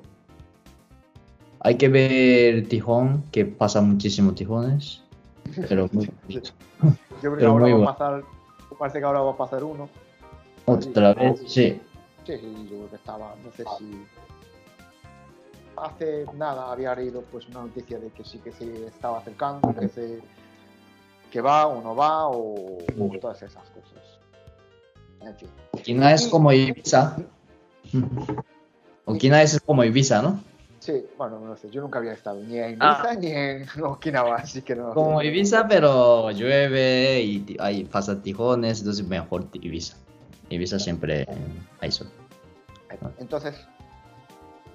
Hay 1.61 1.77
que 1.77 1.89
ver 1.89 2.69
Tijón, 2.69 3.25
que 3.33 3.47
pasa 3.47 3.81
muchísimos 3.81 4.35
tijones, 4.35 5.03
pero 5.69 5.89
muy. 5.93 6.11
Yo 7.23 7.33
creo 7.35 7.37
que 7.37 7.47
ahora 7.47 7.75
va 7.75 7.83
a 7.83 7.95
pasar. 7.95 8.23
Parece 8.79 8.99
que 8.99 9.05
ahora 9.07 9.21
va 9.21 9.33
a 9.33 9.37
pasar 9.37 9.65
uno. 9.65 9.89
Otra 10.69 11.15
vez, 11.15 11.41
sí. 11.47 11.81
Sí, 12.27 12.37
sí, 12.39 12.69
yo 12.71 12.77
creo 12.77 12.91
que 12.91 12.97
estaba, 12.97 13.35
no 13.43 13.51
sé 13.53 13.65
si 13.79 14.07
hace 15.77 16.27
nada 16.35 16.73
había 16.73 16.95
leído 16.95 17.23
pues 17.23 17.47
una 17.49 17.61
noticia 17.63 17.99
de 17.99 18.11
que 18.11 18.25
sí 18.25 18.39
que 18.39 18.53
se 18.53 18.87
estaba 18.87 19.19
acercando, 19.19 19.75
que 19.75 19.89
se 19.89 20.21
que 21.31 21.41
va 21.41 21.67
o 21.67 21.83
no 21.83 21.95
va 21.95 22.29
o, 22.29 22.79
o 22.99 23.19
todas 23.21 23.43
esas 23.43 23.63
cosas. 23.71 24.19
En 25.21 25.37
fin. 25.37 25.49
Okinawa 25.73 26.13
es 26.13 26.27
como 26.29 26.53
Ibiza. 26.53 27.17
Okinawa 29.05 29.43
es 29.43 29.61
como 29.61 29.85
Ibiza, 29.85 30.23
¿no? 30.23 30.43
Sí, 30.81 31.05
bueno, 31.19 31.39
no 31.41 31.57
sé, 31.57 31.69
yo 31.71 31.83
nunca 31.83 31.99
había 31.99 32.13
estado 32.13 32.41
ni 32.41 32.59
en 32.59 32.79
Ah. 32.81 33.03
Ibiza 33.03 33.21
ni 33.21 33.31
en 33.31 33.67
Okinawa, 33.85 34.37
así 34.37 34.63
que 34.63 34.75
no. 34.75 34.95
Como 34.95 35.23
Ibiza, 35.23 35.67
pero 35.69 36.31
llueve 36.31 37.21
y 37.23 37.57
hay 37.59 37.85
pasa 37.85 38.21
tijones, 38.23 38.81
entonces 38.81 39.07
mejor 39.07 39.47
Ibiza. 39.53 39.97
Ibiza 40.51 40.79
siempre 40.79 41.27
sol. 41.91 42.11
Entonces, 43.19 43.55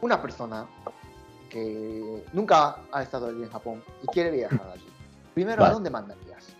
una 0.01 0.21
persona 0.21 0.67
que 1.49 2.23
nunca 2.33 2.77
ha 2.91 3.03
estado 3.03 3.27
allí 3.27 3.43
en 3.43 3.49
Japón 3.49 3.83
y 4.03 4.07
quiere 4.07 4.31
viajar 4.31 4.69
allí, 4.73 4.87
primero, 5.33 5.63
¿a 5.63 5.71
dónde 5.71 5.89
mandarías? 5.89 6.55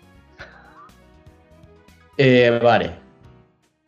Eh, 2.16 2.60
vale. 2.62 2.96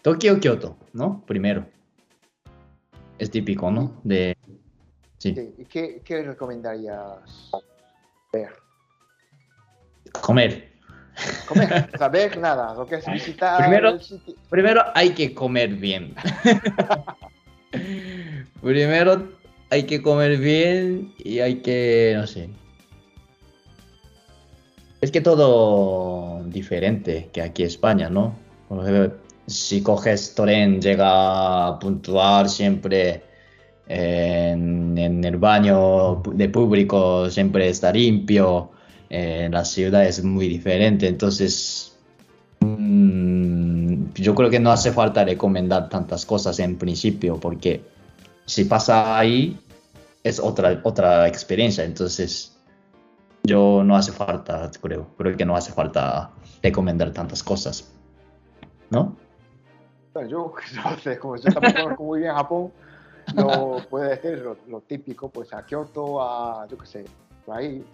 Tokio, 0.02 0.38
Kyoto, 0.40 0.76
¿no? 0.92 1.24
Primero. 1.26 1.66
Es 3.18 3.30
típico, 3.30 3.70
¿no? 3.70 4.00
De... 4.04 4.36
Sí. 5.18 5.34
Sí, 5.34 5.54
¿Y 5.58 5.64
qué, 5.64 6.02
qué 6.04 6.22
recomendarías 6.22 7.50
ver? 8.32 8.50
Comer. 10.20 10.75
Comer, 11.48 11.88
ver 12.12 12.38
nada, 12.38 12.74
lo 12.74 12.86
que 12.86 12.96
es 12.96 13.06
visitar 13.06 13.58
Primero- 13.58 13.90
el 13.90 14.00
sitio. 14.02 14.34
Primero 14.50 14.82
hay 14.94 15.10
que 15.10 15.32
comer 15.34 15.70
bien. 15.74 16.14
Primero 18.62 19.28
hay 19.70 19.84
que 19.84 20.02
comer 20.02 20.38
bien 20.38 21.12
y 21.18 21.40
hay 21.40 21.56
que, 21.56 22.14
no 22.16 22.26
sé. 22.26 22.48
Es 25.00 25.10
que 25.10 25.20
todo 25.20 26.42
diferente 26.46 27.28
que 27.32 27.42
aquí 27.42 27.62
en 27.62 27.68
España, 27.68 28.10
¿no? 28.10 28.34
Si 29.46 29.82
coges 29.82 30.34
tren, 30.34 30.80
llega 30.80 31.68
a 31.68 31.78
puntuar 31.78 32.48
siempre 32.48 33.22
en, 33.86 34.96
en 34.98 35.24
el 35.24 35.36
baño 35.36 36.22
de 36.32 36.48
público, 36.48 37.30
siempre 37.30 37.68
está 37.68 37.92
limpio. 37.92 38.70
Eh, 39.10 39.48
la 39.50 39.64
ciudad 39.64 40.04
es 40.04 40.22
muy 40.22 40.48
diferente, 40.48 41.08
entonces 41.08 41.96
Mm, 42.60 44.12
yo 44.14 44.34
creo 44.34 44.50
que 44.50 44.58
no 44.58 44.72
hace 44.72 44.92
falta 44.92 45.24
recomendar 45.24 45.88
tantas 45.88 46.24
cosas 46.24 46.58
en 46.58 46.76
principio, 46.76 47.38
porque 47.38 47.82
si 48.44 48.64
pasa 48.64 49.18
ahí 49.18 49.58
es 50.22 50.40
otra, 50.40 50.80
otra 50.82 51.28
experiencia. 51.28 51.84
Entonces, 51.84 52.56
yo 53.44 53.82
no 53.84 53.96
hace 53.96 54.12
falta, 54.12 54.70
creo, 54.80 55.08
creo 55.16 55.36
que 55.36 55.44
no 55.44 55.56
hace 55.56 55.72
falta 55.72 56.30
recomendar 56.62 57.12
tantas 57.12 57.42
cosas. 57.42 57.92
¿No? 58.90 59.16
Yo 60.30 60.54
no 60.74 61.20
como 61.20 61.36
yo 61.36 61.52
tampoco 61.52 61.82
conozco 61.82 62.04
muy 62.04 62.20
bien 62.20 62.32
Japón, 62.32 62.72
lo 63.34 63.84
puedo 63.90 64.08
decir 64.08 64.42
lo, 64.66 64.80
típico, 64.80 65.28
pues 65.28 65.52
a 65.52 65.66
Kioto, 65.66 66.22
a 66.22 66.66
yo 66.66 66.78
qué 66.78 66.86
sé, 66.86 67.04
por 67.44 67.58
ahí. 67.58 67.84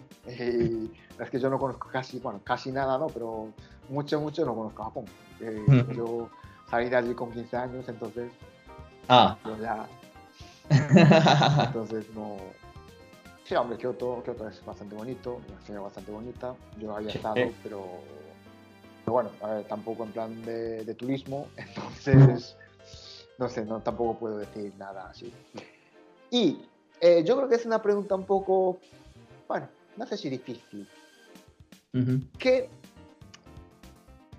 Es 1.19 1.31
que 1.31 1.39
yo 1.39 1.51
no 1.51 1.59
conozco 1.59 1.89
casi, 1.89 2.19
bueno, 2.19 2.41
casi 2.45 2.73
nada, 2.73 2.99
¿no? 2.99 3.07
Pero 3.09 3.49
mucho, 3.89 4.21
mucho 4.21 4.45
no 4.45 4.55
conozco 4.55 4.85
Japón. 4.85 5.05
Eh, 5.41 5.85
yo 5.97 6.29
salí 6.71 6.89
de 6.89 6.97
allí 6.97 7.15
con 7.15 7.31
15 7.33 7.57
años, 7.57 7.89
entonces 7.89 8.31
Ah. 9.09 9.37
yo 9.45 9.57
ya, 9.59 9.87
entonces 11.67 12.07
no... 12.15 12.37
Sí, 13.45 13.55
hombre, 13.57 13.77
Kioto, 13.77 14.23
Kioto 14.23 14.49
es 14.49 14.65
bastante 14.65 14.95
bonito, 14.95 15.41
una 15.49 15.61
ciudad 15.63 15.83
bastante 15.83 16.13
bonita. 16.13 16.55
Yo 16.79 16.95
había 16.97 17.11
estado, 17.11 17.35
pero, 17.63 17.85
pero 19.05 19.13
bueno, 19.13 19.31
a 19.43 19.49
ver, 19.55 19.65
tampoco 19.65 20.05
en 20.05 20.13
plan 20.13 20.43
de, 20.43 20.85
de 20.85 20.95
turismo, 20.95 21.49
entonces 21.57 22.57
no 23.39 23.49
sé, 23.49 23.65
no, 23.65 23.81
tampoco 23.81 24.19
puedo 24.19 24.39
decir 24.39 24.73
nada 24.79 25.09
así. 25.11 25.33
Y 26.31 26.63
eh, 27.01 27.25
yo 27.25 27.37
creo 27.37 27.49
que 27.49 27.57
es 27.57 27.67
una 27.67 27.83
pregunta 27.83 28.15
un 28.15 28.25
poco, 28.25 28.79
bueno, 29.49 29.69
no 29.97 30.07
sé 30.07 30.17
si 30.17 30.31
difícil. 30.31 30.87
¿Qué 32.39 32.69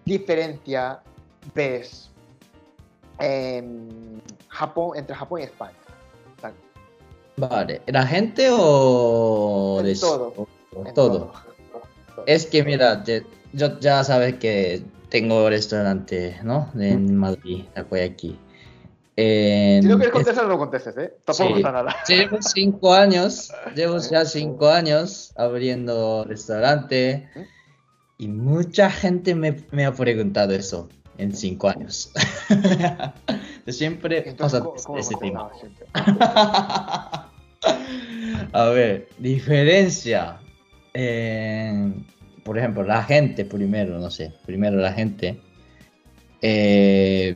diferencia 0.06 1.00
ves 1.54 2.10
en 3.20 4.22
Japón, 4.50 4.98
entre 4.98 5.16
Japón 5.16 5.42
y 5.42 5.44
España? 5.44 5.74
Vale, 7.36 7.82
¿la 7.88 8.06
gente 8.06 8.48
o 8.52 9.78
En 9.80 9.86
de- 9.88 9.96
todo, 9.96 10.34
o- 10.76 10.86
en 10.86 10.94
todo? 10.94 11.34
Es 12.28 12.46
que 12.46 12.64
mira, 12.64 13.04
te- 13.04 13.26
yo 13.54 13.80
ya 13.80 14.04
sabes 14.04 14.36
que 14.36 14.84
tengo 15.10 15.50
restaurante, 15.50 16.40
¿no? 16.44 16.70
En 16.78 17.16
Madrid, 17.18 17.66
aquí. 18.04 18.38
Si 19.16 19.82
no 19.88 19.96
quieres 19.98 20.12
contestar, 20.12 20.48
no 20.48 20.58
contestes, 20.58 20.98
¿eh? 20.98 21.14
Tampoco 21.24 21.56
Sí. 21.56 21.62
pasa 21.62 21.72
nada. 21.72 21.96
Llevo 22.08 22.42
cinco 22.42 22.94
años, 22.94 23.52
llevo 23.76 24.00
ya 24.00 24.26
cinco 24.26 24.70
años 24.70 25.32
abriendo 25.36 26.24
restaurante 26.26 27.30
y 28.18 28.28
mucha 28.28 28.90
gente 28.90 29.36
me, 29.36 29.56
me 29.72 29.86
ha 29.86 29.92
preguntado 29.94 30.54
eso 30.54 30.90
en 31.20 31.36
cinco 31.36 31.70
años. 31.70 32.12
Siempre 33.68 34.28
Entonces, 34.28 34.62
pasa 34.62 34.64
¿cómo, 34.64 34.82
cómo 34.84 34.98
ese 34.98 35.16
tema. 35.18 35.52
A 38.54 38.66
ver, 38.70 39.10
diferencia. 39.20 40.40
Eh, 40.94 41.92
por 42.44 42.58
ejemplo, 42.58 42.84
la 42.84 43.04
gente 43.04 43.46
primero, 43.46 44.00
no 44.00 44.10
sé, 44.12 44.34
primero 44.46 44.78
la 44.78 44.92
gente. 44.92 45.40
Eh, 46.42 47.36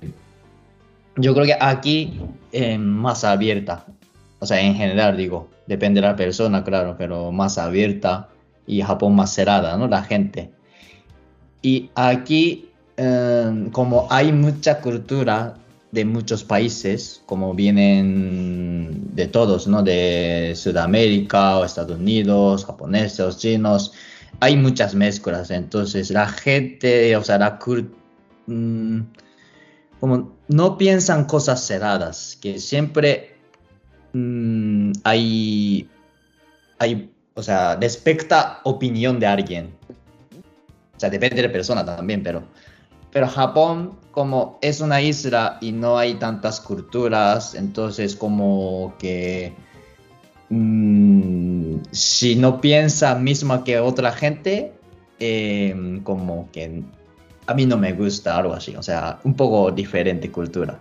yo 1.17 1.33
creo 1.33 1.45
que 1.45 1.57
aquí 1.59 2.19
es 2.51 2.79
más 2.79 3.23
abierta. 3.23 3.85
O 4.39 4.45
sea, 4.45 4.61
en 4.61 4.75
general 4.75 5.17
digo, 5.17 5.49
depende 5.65 6.01
de 6.01 6.07
la 6.07 6.15
persona, 6.15 6.63
claro, 6.63 6.95
pero 6.97 7.31
más 7.31 7.57
abierta 7.57 8.29
y 8.65 8.81
Japón 8.81 9.15
más 9.15 9.33
cerrada, 9.33 9.75
¿no? 9.77 9.87
La 9.87 10.03
gente. 10.03 10.51
Y 11.61 11.89
aquí, 11.95 12.69
eh, 12.97 13.67
como 13.71 14.07
hay 14.09 14.31
mucha 14.31 14.79
cultura 14.79 15.55
de 15.91 16.05
muchos 16.05 16.43
países, 16.43 17.23
como 17.25 17.53
vienen 17.53 19.15
de 19.15 19.27
todos, 19.27 19.67
¿no? 19.67 19.81
De 19.81 20.53
Sudamérica 20.55 21.57
o 21.57 21.65
Estados 21.65 21.97
Unidos, 21.97 22.65
japoneses, 22.65 23.37
chinos, 23.37 23.93
hay 24.39 24.55
muchas 24.55 24.93
mezclas. 24.93 25.49
Entonces 25.49 26.11
la 26.11 26.27
gente, 26.27 27.15
o 27.15 27.23
sea, 27.23 27.39
la 27.39 27.59
mm, 28.45 28.99
como 29.99 30.35
no 30.47 30.77
piensan 30.77 31.25
cosas 31.25 31.65
cerradas, 31.65 32.37
que 32.41 32.59
siempre 32.59 33.35
mm, 34.13 34.91
hay, 35.03 35.89
hay, 36.79 37.11
o 37.33 37.43
sea, 37.43 37.75
respecta 37.75 38.59
opinión 38.63 39.19
de 39.19 39.27
alguien. 39.27 39.73
O 40.95 40.99
sea, 40.99 41.09
depende 41.09 41.37
de 41.37 41.47
la 41.47 41.53
persona 41.53 41.85
también, 41.85 42.23
pero, 42.23 42.43
pero 43.11 43.27
Japón, 43.27 43.97
como 44.11 44.57
es 44.61 44.81
una 44.81 45.01
isla 45.01 45.57
y 45.61 45.71
no 45.71 45.97
hay 45.97 46.15
tantas 46.15 46.59
culturas, 46.59 47.53
entonces 47.53 48.15
como 48.15 48.95
que 48.97 49.53
mm, 50.49 51.75
si 51.91 52.35
no 52.35 52.61
piensa 52.61 53.15
misma 53.15 53.63
que 53.63 53.79
otra 53.79 54.11
gente, 54.11 54.73
em, 55.19 56.01
como 56.03 56.49
que 56.51 56.83
a 57.47 57.53
mí 57.53 57.65
no 57.65 57.77
me 57.77 57.93
gusta 57.93 58.37
algo 58.37 58.53
así, 58.53 58.75
o 58.75 58.83
sea, 58.83 59.19
un 59.23 59.33
poco 59.33 59.71
diferente 59.71 60.29
cultura. 60.29 60.79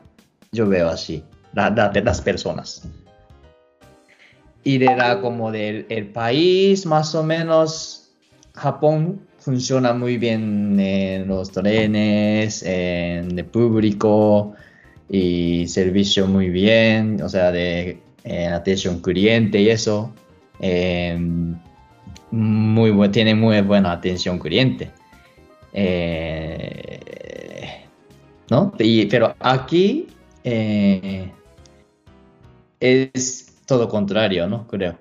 Yo 0.52 0.68
veo 0.68 0.88
así, 0.88 1.22
la, 1.54 1.70
las 1.70 2.20
personas. 2.20 2.82
Y 4.64 4.78
de 4.78 4.96
la 4.96 5.20
como 5.20 5.52
del 5.52 5.86
el 5.88 6.08
país, 6.08 6.84
más 6.86 7.14
o 7.14 7.22
menos, 7.22 8.10
Japón 8.54 9.20
funciona 9.38 9.92
muy 9.92 10.18
bien 10.18 10.78
en 10.80 11.28
los 11.28 11.52
trenes, 11.52 12.64
en 12.64 13.38
el 13.38 13.44
público 13.44 14.54
y 15.08 15.68
servicio 15.68 16.26
muy 16.26 16.48
bien, 16.50 17.22
o 17.22 17.28
sea, 17.28 17.52
de 17.52 18.00
atención 18.52 19.00
cliente 19.00 19.60
y 19.60 19.70
eso. 19.70 20.12
Em, 20.58 21.56
muy 22.32 23.08
tiene 23.10 23.36
muy 23.36 23.60
buena 23.60 23.92
atención 23.92 24.40
cliente. 24.40 24.90
Eh, 25.78 26.98
¿No? 28.50 28.72
pero 29.10 29.34
aquí 29.40 30.06
eh, 30.42 31.30
es 32.80 33.54
todo 33.66 33.86
contrario, 33.88 34.46
¿no? 34.46 34.66
Creo. 34.66 34.96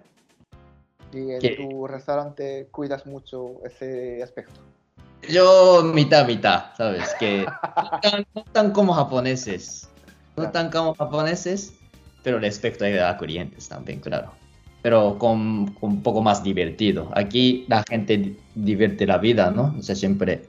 Y 1.13 1.31
en 1.31 1.55
tu 1.55 1.87
restaurante 1.87 2.67
cuidas 2.71 3.05
mucho 3.05 3.61
ese 3.63 4.21
aspecto. 4.21 4.59
Yo 5.29 5.81
mitad, 5.81 6.27
mitad, 6.27 6.75
¿sabes? 6.75 7.15
Que 7.17 7.45
no 8.35 8.43
tan, 8.51 8.71
como 8.71 8.91
japoneses. 8.93 9.89
No 10.35 10.51
tan 10.51 10.69
como 10.69 10.93
japoneses, 10.93 11.73
pero 12.21 12.37
respecto 12.39 12.83
a 12.83 13.15
clientes 13.17 13.69
también, 13.69 14.01
claro. 14.01 14.31
Pero 14.81 15.17
con, 15.17 15.67
con, 15.79 15.91
un 15.91 16.03
poco 16.03 16.21
más 16.21 16.43
divertido. 16.43 17.09
Aquí 17.15 17.63
la 17.69 17.83
gente 17.87 18.35
divierte 18.55 19.07
la 19.07 19.17
vida, 19.19 19.51
¿no? 19.51 19.73
O 19.79 19.81
sea, 19.81 19.95
siempre 19.95 20.43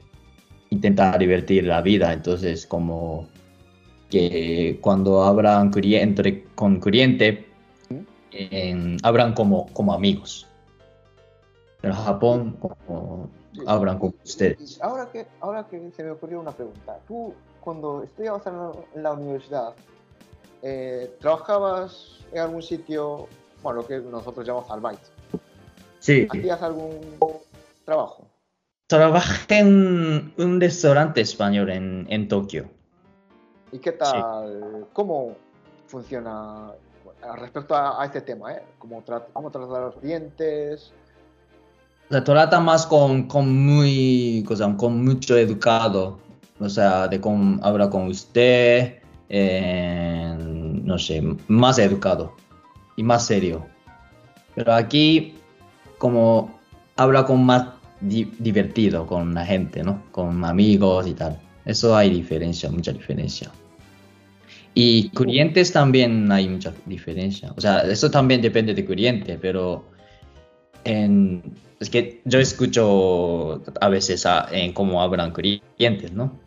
intenta 0.69 1.17
divertir 1.17 1.65
la 1.65 1.81
vida. 1.81 2.13
Entonces, 2.13 2.65
como 2.65 3.27
que 4.09 4.79
cuando 4.81 5.23
hablan 5.23 5.71
entre, 5.75 6.43
con 6.55 6.79
cliente, 6.79 7.47
hablan 9.03 9.33
como, 9.33 9.67
como 9.73 9.93
amigos. 9.93 10.47
Pero 11.81 11.93
Japón, 11.93 12.57
como 12.59 13.29
hablan 13.65 13.99
con 13.99 14.13
ustedes. 14.23 14.79
Ahora 14.81 15.09
que, 15.11 15.27
ahora 15.39 15.67
que 15.67 15.91
se 15.95 16.03
me 16.03 16.11
ocurrió 16.11 16.39
una 16.39 16.51
pregunta. 16.51 16.99
Tú, 17.07 17.33
cuando 17.61 18.03
estudiabas 18.03 18.43
en 18.47 19.03
la, 19.03 19.13
universidad, 19.13 19.73
eh, 20.61 21.11
¿trabajabas 21.19 22.19
en 22.31 22.39
algún 22.39 22.61
sitio, 22.61 23.27
bueno, 23.63 23.81
lo 23.81 23.87
que 23.87 23.99
nosotros 23.99 24.45
llamamos 24.45 24.69
albait? 24.69 24.99
Sí. 25.99 26.27
¿Hacías 26.29 26.61
algún 26.61 26.99
trabajo? 27.85 28.26
Trabajé 28.87 29.59
en 29.59 30.33
un 30.37 30.61
restaurante 30.61 31.19
español 31.19 31.69
en, 31.69 32.07
en 32.09 32.29
Tokio. 32.29 32.69
¿Y 33.73 33.79
qué 33.79 33.91
tal? 33.91 34.87
¿Cómo 34.93 35.35
funciona 35.87 36.71
respecto 37.35 37.75
a, 37.75 38.05
este 38.05 38.21
tema? 38.21 38.53
Eh? 38.53 38.63
¿Cómo, 38.79 39.03
¿Cómo 39.33 39.51
tratar 39.51 39.75
a 39.75 39.85
los 39.87 39.95
clientes? 39.97 40.93
Se 42.09 42.21
trata 42.21 42.61
más 42.61 42.87
con, 42.87 43.27
con 43.27 43.53
muy, 43.65 44.45
con 44.77 45.03
mucho 45.03 45.35
educado. 45.35 46.19
O 46.59 46.69
sea, 46.69 47.09
de 47.09 47.19
cómo 47.19 47.59
habla 47.63 47.89
con 47.89 48.07
usted, 48.07 48.99
eh, 49.27 50.35
no 50.39 50.97
sé, 50.97 51.21
más 51.49 51.77
educado 51.77 52.33
y 52.95 53.03
más 53.03 53.25
serio. 53.25 53.65
Pero 54.55 54.73
aquí, 54.73 55.35
como 55.97 56.57
habla 56.95 57.25
con 57.25 57.45
más 57.45 57.76
divertido 57.99 59.05
con 59.07 59.33
la 59.33 59.45
gente, 59.45 59.83
¿no? 59.83 60.03
Con 60.11 60.43
amigos 60.43 61.07
y 61.07 61.13
tal. 61.13 61.39
Eso 61.65 61.95
hay 61.95 62.09
diferencia, 62.09 62.69
mucha 62.69 62.91
diferencia. 62.91 63.51
Y 64.73 65.09
clientes 65.09 65.73
también 65.73 66.31
hay 66.31 66.47
mucha 66.47 66.71
diferencia. 66.85 67.51
O 67.57 67.61
sea, 67.61 67.79
eso 67.81 68.11
también 68.11 68.41
depende 68.41 68.73
de 68.73 68.85
cliente, 68.85 69.37
pero 69.41 69.85
en, 70.83 71.41
es 71.79 71.89
que 71.89 72.21
yo 72.25 72.39
escucho 72.39 73.61
a 73.81 73.89
veces 73.89 74.25
en 74.51 74.73
cómo 74.73 75.01
hablan 75.01 75.31
clientes, 75.31 76.11
¿no? 76.11 76.39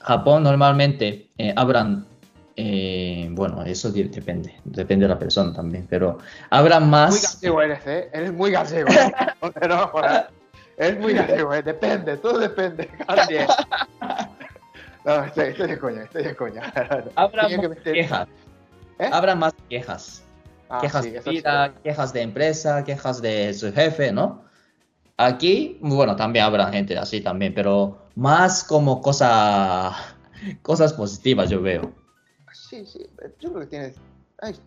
Japón 0.00 0.42
normalmente 0.42 1.28
eh, 1.38 1.52
hablan, 1.56 2.06
eh, 2.56 3.28
bueno, 3.32 3.62
eso 3.64 3.90
depende, 3.90 4.54
depende 4.64 5.04
de 5.06 5.08
la 5.08 5.18
persona 5.18 5.52
también, 5.52 5.86
pero 5.88 6.18
hablan 6.50 6.90
más... 6.90 7.10
Muy 7.10 7.20
gallego 7.20 7.62
eres, 7.62 7.86
¿eh? 7.86 8.10
Eres 8.12 8.32
muy 8.32 8.50
gallego. 8.50 8.88
no, 9.68 9.92
es 10.76 10.98
muy 10.98 11.14
gallego, 11.14 11.54
¿eh? 11.54 11.62
depende, 11.62 12.16
todo 12.16 12.38
depende. 12.38 12.88
no, 15.04 15.24
estoy, 15.24 15.48
estoy, 15.48 15.68
de 15.68 15.78
coña, 15.78 16.02
estoy 16.04 16.24
de 16.24 16.36
coña. 16.36 16.62
Habrá 17.14 17.48
más 17.48 17.76
quejas. 17.84 18.28
¿Eh? 18.98 19.10
Habrá 19.12 19.34
más 19.34 19.54
quejas. 19.68 20.22
Ah, 20.68 20.80
quejas 20.80 21.04
de 21.04 21.20
vida, 21.20 21.74
quejas 21.82 22.12
de 22.12 22.22
empresa, 22.22 22.84
quejas 22.84 23.20
de 23.20 23.52
su 23.54 23.72
jefe, 23.72 24.12
¿no? 24.12 24.44
Aquí, 25.16 25.78
bueno, 25.80 26.16
también 26.16 26.44
habrá 26.44 26.72
gente 26.72 26.98
así 26.98 27.20
también, 27.20 27.54
pero 27.54 27.98
más 28.16 28.64
como 28.64 29.00
cosa, 29.00 29.92
cosas 30.62 30.92
positivas 30.92 31.50
yo 31.50 31.62
veo. 31.62 31.92
Sí, 32.52 32.84
sí, 32.86 33.06
yo 33.38 33.50
creo 33.50 33.60
que 33.60 33.66
tienes, 33.66 33.96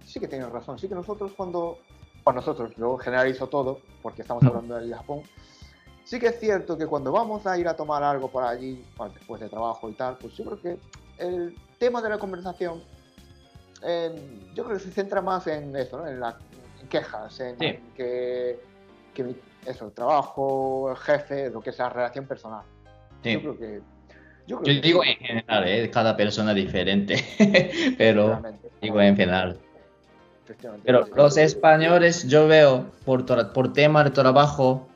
sí 0.06 0.20
que 0.20 0.28
tienes 0.28 0.50
razón. 0.50 0.80
Sí 0.80 0.88
que 0.88 0.96
nosotros 0.96 1.34
cuando, 1.36 1.80
bueno, 2.24 2.40
nosotros, 2.40 2.72
yo 2.78 2.98
generalizo 2.98 3.48
todo, 3.48 3.82
porque 4.02 4.22
estamos 4.22 4.44
mm. 4.44 4.48
hablando 4.48 4.76
del 4.76 4.94
Japón, 4.94 5.24
Sí 6.08 6.22
que 6.22 6.28
es 6.28 6.40
cierto 6.40 6.78
que 6.78 6.88
cuando 6.88 7.12
vamos 7.12 7.46
a 7.46 7.58
ir 7.58 7.68
a 7.68 7.76
tomar 7.76 8.02
algo 8.02 8.30
por 8.30 8.42
allí, 8.42 8.82
después 9.14 9.42
de 9.42 9.50
trabajo 9.50 9.90
y 9.90 9.94
tal, 9.94 10.16
pues 10.16 10.38
yo 10.38 10.46
creo 10.46 10.62
que 10.62 10.78
el 11.18 11.54
tema 11.78 12.02
de 12.02 12.08
la 12.08 12.18
conversación, 12.18 12.82
em, 13.84 14.16
yo 14.56 14.64
creo 14.64 14.78
que 14.78 14.84
se 14.86 14.92
centra 14.92 15.22
más 15.22 15.48
en 15.48 15.76
eso, 15.76 15.98
¿no? 15.98 16.08
en 16.08 16.22
las 16.22 16.36
quejas, 16.90 17.38
en, 17.42 17.58
que, 17.58 18.58
que, 19.14 19.36
eso, 19.66 19.88
el 19.88 19.92
trabajo, 19.92 20.92
el 20.92 20.96
jefe, 20.96 21.50
lo 21.50 21.60
que 21.60 21.74
sea, 21.74 21.90
relación 21.90 22.26
personal. 22.26 22.64
Yo 23.26 23.42
creo 23.42 23.58
que... 23.58 23.82
Yo, 24.48 24.62
digo 24.62 25.04
en 25.04 25.18
general, 25.18 25.68
¿eh? 25.68 25.92
cada 25.92 26.16
persona 26.16 26.54
diferente, 26.54 27.18
pero 27.98 28.42
digo 28.82 29.02
en 29.02 29.18
general. 29.18 29.60
Pero 30.86 31.06
los 31.14 31.36
españoles, 31.36 32.26
yo 32.30 32.48
veo 32.48 32.86
por, 33.04 33.26
por 33.52 33.74
tema 33.74 34.06
de 34.06 34.12
trabajo, 34.12 34.88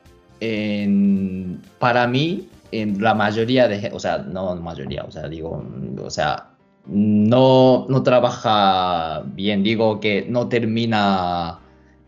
para 1.78 2.06
mí, 2.06 2.48
en 2.72 3.02
la 3.02 3.14
mayoría 3.14 3.68
de, 3.68 3.90
o 3.92 4.00
sea, 4.00 4.18
no 4.18 4.56
mayoría, 4.56 5.04
o 5.04 5.10
sea, 5.10 5.28
digo, 5.28 5.64
o 6.02 6.10
sea, 6.10 6.50
no, 6.86 7.86
no 7.88 8.02
trabaja 8.02 9.22
bien, 9.26 9.62
digo 9.62 10.00
que 10.00 10.26
no 10.28 10.48
termina, 10.48 11.58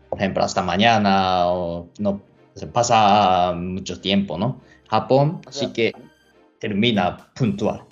por 0.09 0.19
ejemplo, 0.19 0.43
hasta 0.43 0.61
mañana 0.61 1.47
o 1.47 1.87
no 1.99 2.21
se 2.55 2.67
pasa 2.67 3.53
mucho 3.53 3.99
tiempo, 4.01 4.37
¿no? 4.37 4.61
Japón 4.89 5.41
sí 5.49 5.67
que 5.73 5.93
termina 6.59 7.17
puntual. 7.35 7.83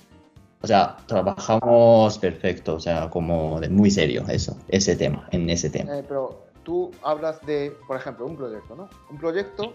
O 0.61 0.67
sea, 0.67 0.95
trabajamos 1.07 2.17
perfecto, 2.17 2.75
o 2.75 2.79
sea, 2.79 3.09
como 3.09 3.59
de 3.59 3.69
muy 3.69 3.91
serio 3.91 4.23
eso, 4.29 4.57
ese 4.69 4.95
tema, 4.95 5.27
en 5.31 5.49
ese 5.49 5.69
tema. 5.69 5.99
Eh, 5.99 6.05
pero 6.07 6.42
tú 6.63 6.91
hablas 7.03 7.39
de, 7.45 7.75
por 7.87 7.97
ejemplo, 7.97 8.25
un 8.25 8.35
proyecto, 8.37 8.75
¿no? 8.75 8.89
Un 9.09 9.17
proyecto 9.17 9.73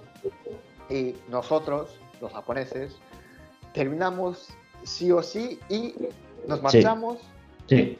y 0.91 1.15
nosotros, 1.29 1.91
los 2.21 2.33
japoneses, 2.33 2.97
terminamos 3.73 4.49
sí 4.85 5.11
o 5.13 5.23
sí 5.23 5.59
y 5.69 5.95
nos 6.47 6.63
marchamos. 6.63 7.19
Sí. 7.69 7.99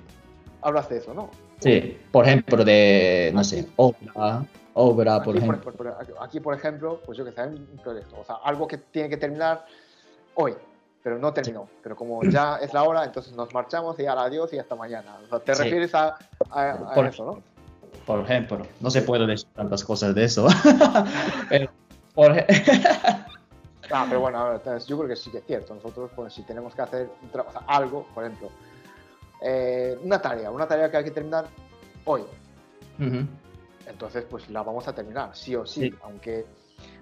Hablas 0.63 0.89
de 0.89 0.99
eso, 0.99 1.15
¿no? 1.15 1.31
Sí, 1.61 1.99
por 2.13 2.25
ejemplo, 2.27 2.65
de, 2.65 3.31
no 3.35 3.43
sé, 3.45 3.67
obra, 3.77 4.45
obra, 4.75 5.23
por 5.23 5.37
ejemplo. 5.37 5.61
por, 5.61 5.75
por- 5.75 5.97
aquí, 6.21 6.41
por 6.41 6.55
ejemplo, 6.55 7.01
pues 7.05 7.19
yo 7.19 7.25
que 7.25 7.33
sé, 7.33 7.43
un 7.43 7.79
proyecto, 7.83 8.17
o 8.21 8.25
sea, 8.25 8.37
algo 8.45 8.67
que 8.67 8.79
tiene 8.79 9.09
que 9.09 9.17
terminar 9.17 9.67
hoy, 10.35 10.55
pero 11.03 11.19
no 11.19 11.33
terminó. 11.33 11.69
Pero 11.83 11.97
como 11.97 12.23
ya 12.25 12.57
es 12.63 12.73
la 12.73 12.85
hora, 12.85 13.05
entonces 13.05 13.33
nos 13.35 13.53
marchamos 13.53 13.99
y 13.99 14.07
al 14.07 14.19
adiós 14.19 14.53
y 14.53 14.59
hasta 14.59 14.75
mañana. 14.77 15.19
O 15.25 15.29
sea, 15.29 15.41
te 15.41 15.55
Sí. 15.55 15.63
refieres 15.65 15.95
a, 15.95 16.17
a- 16.51 16.71
a 16.71 16.95
Por- 16.95 17.07
eso, 17.07 17.25
¿no? 17.25 17.43
Por 18.09 18.21
ejemplo, 18.21 18.67
no 18.81 18.89
se 18.91 19.03
puede 19.03 19.27
decir 19.27 19.47
tantas 19.55 19.85
cosas 19.85 20.15
de 20.15 20.25
eso. 20.25 20.47
Pero, 21.51 21.71
por 22.15 22.33
ej- 22.33 22.47
Ah, 23.91 24.05
pero 24.09 24.21
bueno, 24.21 24.53
entonces, 24.55 24.87
yo 24.87 24.97
creo 24.99 25.09
que 25.09 25.17
sí 25.17 25.31
que 25.31 25.39
es 25.39 25.45
cierto. 25.47 25.75
Nosotros, 25.75 26.11
pues, 26.15 26.33
si 26.35 26.43
tenemos 26.43 26.75
que 26.75 26.83
hacer 26.83 27.11
o 27.33 27.53
sea, 27.53 27.63
algo, 27.67 28.07
por 28.15 28.25
ejemplo, 28.25 28.49
eh, 29.43 29.99
una 30.03 30.21
tarea, 30.21 30.51
una 30.51 30.67
tarea 30.69 30.91
que 30.91 30.97
hay 30.99 31.05
que 31.05 31.11
terminar 31.11 31.47
hoy, 32.05 32.23
entonces, 33.87 34.25
pues 34.29 34.49
la 34.51 34.63
vamos 34.63 34.87
a 34.89 34.95
terminar, 34.95 35.35
sí 35.35 35.55
o 35.57 35.65
sí. 35.67 35.89
Sí. 35.91 35.95
Aunque, 36.03 36.45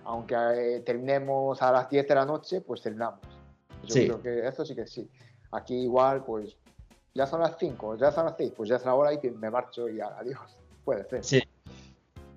aunque 0.04 0.34
eh, 0.36 0.80
terminemos 0.80 1.60
a 1.62 1.72
las 1.72 1.88
10 1.88 2.06
de 2.06 2.14
la 2.14 2.24
noche, 2.24 2.60
pues 2.60 2.82
terminamos. 2.82 3.20
Yo 3.84 3.94
Sí. 3.94 4.04
creo 4.06 4.22
que 4.22 4.46
eso 4.46 4.64
sí 4.64 4.74
que 4.76 4.86
sí. 4.86 5.08
Aquí 5.52 5.74
igual, 5.84 6.22
pues 6.24 6.56
ya 7.14 7.26
son 7.26 7.40
las 7.40 7.56
5, 7.58 7.96
ya 7.96 8.12
son 8.12 8.26
las 8.26 8.34
6, 8.36 8.52
pues 8.56 8.68
ya 8.68 8.76
es 8.76 8.84
la 8.84 8.94
hora 8.94 9.12
y 9.12 9.18
me 9.30 9.50
marcho 9.50 9.88
y 9.88 10.00
adiós. 10.00 10.56
Puede 10.86 11.04
ser. 11.10 11.24
Sí. 11.24 11.42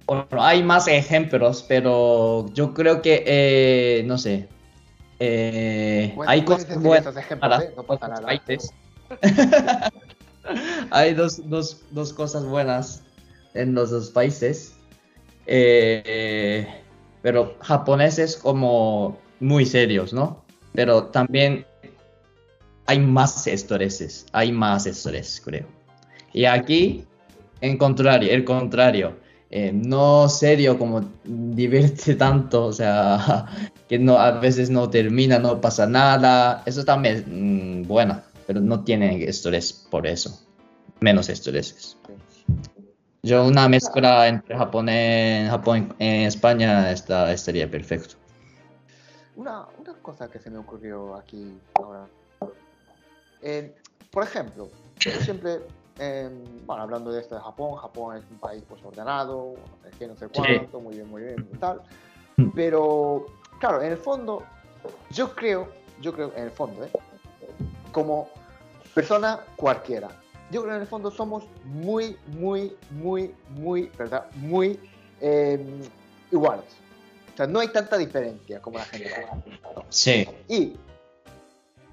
Bueno, 0.08 0.26
hay 0.32 0.64
más 0.64 0.88
ejemplos, 0.88 1.64
pero 1.68 2.52
yo 2.54 2.74
creo 2.74 3.02
que, 3.02 3.24
eh, 3.28 4.04
no 4.06 4.18
sé, 4.18 4.50
eh, 5.20 6.16
hay 6.26 6.44
cosas 6.44 6.82
buenas 6.82 7.16
ejemplos, 7.16 7.40
para 7.40 7.64
¿eh? 7.64 7.74
No 7.76 7.84
pasa 7.84 8.08
nada. 8.08 8.22
países. 8.24 8.74
hay 10.92 11.14
dos, 11.14 11.48
dos, 11.48 11.84
dos 11.92 12.12
cosas 12.12 12.44
buenas 12.44 13.04
en 13.54 13.76
los 13.76 13.92
dos 13.92 14.10
países, 14.10 14.74
eh, 15.46 16.68
pero 17.22 17.56
japoneses 17.62 18.36
como 18.36 19.20
muy 19.40 19.64
serios, 19.64 20.12
¿no? 20.12 20.44
Pero 20.74 21.04
también 21.06 21.68
hay 22.88 23.00
más 23.00 23.46
estreses, 23.46 24.26
hay 24.32 24.52
más 24.52 24.88
estrés, 24.88 25.40
creo. 25.46 25.68
Y 26.34 26.46
aquí, 26.46 27.06
en 27.62 27.78
contrario, 27.78 28.32
el 28.32 28.44
contrario, 28.44 29.18
eh, 29.52 29.72
no 29.74 30.30
serio 30.30 30.78
como 30.78 31.02
divierte 31.24 32.16
tanto, 32.16 32.66
o 32.66 32.74
sea, 32.74 33.46
que 33.90 33.98
no, 33.98 34.18
a 34.18 34.32
veces 34.32 34.70
no 34.70 34.90
termina, 34.90 35.40
no 35.40 35.60
pasa 35.60 35.88
nada, 35.88 36.64
eso 36.66 36.86
también 36.86 37.82
mm, 37.84 37.88
buena, 37.88 38.24
pero 38.46 38.60
no 38.60 38.84
tiene 38.84 39.24
estrés 39.24 39.74
por 39.90 40.06
eso, 40.08 40.40
menos 41.00 41.30
estreses. 41.30 41.98
Yo 43.22 43.46
una 43.46 43.68
mezcla 43.68 44.28
entre 44.28 44.58
japonés, 44.58 45.50
Japón 45.50 45.94
en 46.00 46.22
España 46.22 46.90
está, 46.92 47.32
estaría 47.34 47.70
perfecto. 47.70 48.16
Una, 49.36 49.68
una 49.78 49.94
cosa 50.02 50.30
que 50.30 50.40
se 50.40 50.50
me 50.50 50.58
ocurrió 50.58 51.16
aquí 51.16 51.58
ahora. 51.76 52.08
Eh, 53.42 53.76
por 54.12 54.24
ejemplo, 54.24 54.70
yo 55.00 55.12
siempre, 55.22 55.60
eh, 56.00 56.30
bueno, 56.66 56.84
hablando 56.84 57.12
de 57.12 57.22
esto 57.22 57.36
de 57.36 57.42
Japón, 57.42 57.76
Japón 57.76 58.18
es 58.18 58.24
un 58.32 58.38
país 58.40 58.64
pues 58.68 58.84
ordenado, 58.84 59.54
sé 59.84 59.90
qué, 60.00 60.08
no 60.08 60.16
sé 60.16 60.26
Sí. 60.28 60.32
cuánto, 60.34 60.80
muy 60.80 60.96
bien, 60.96 61.10
muy 61.10 61.24
bien, 61.24 61.48
y 61.54 61.58
tal. 61.58 61.82
Mm. 62.38 62.50
Pero, 62.56 63.26
claro, 63.60 63.82
en 63.82 63.92
el 63.92 63.98
fondo, 63.98 64.44
yo 65.12 65.36
creo, 65.36 65.68
yo 66.02 66.14
creo, 66.14 66.32
en 66.36 66.46
el 66.46 66.52
fondo, 66.52 66.84
¿eh? 66.84 66.90
como 67.92 68.30
persona 68.94 69.40
cualquiera, 69.56 70.08
yo 70.52 70.62
creo 70.62 70.72
que 70.72 70.76
en 70.78 70.82
el 70.82 70.88
fondo 70.88 71.12
somos 71.12 71.44
muy, 71.66 72.18
muy, 72.28 72.76
muy, 72.92 73.34
muy, 73.50 73.92
¿verdad? 73.98 74.26
Muy 74.36 74.80
eh, 75.22 75.64
iguales. 76.32 76.66
O 77.34 77.38
sea, 77.38 77.48
no 77.48 77.60
hay 77.60 77.68
tanta 77.70 77.98
diferencia 77.98 78.62
como 78.62 78.78
la 78.80 78.86
gente. 78.86 79.12
Sí, 79.90 80.28
Y, 80.48 80.76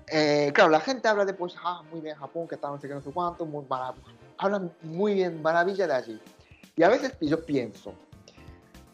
eh, 0.09 0.51
claro, 0.55 0.71
la 0.71 0.81
gente 0.81 1.09
habla 1.09 1.25
de, 1.25 1.35
pues, 1.35 1.55
ah, 1.63 1.83
muy 1.91 2.01
bien 2.01 2.17
Japón, 2.17 2.47
que 2.49 2.55
está 2.55 2.69
no 2.69 2.79
sé 2.81 2.89
qué, 2.89 2.95
no 2.95 3.03
sé 3.03 3.11
cuánto, 3.11 3.45
muy 3.47 3.65
marav- 3.67 3.95
hablan 4.39 4.73
muy 4.83 5.15
bien, 5.15 5.43
maravilla 5.43 5.87
de 5.87 5.95
allí. 5.95 6.21
Y 6.77 6.83
a 6.83 6.89
veces 6.89 7.15
yo 7.21 7.45
pienso, 7.45 7.93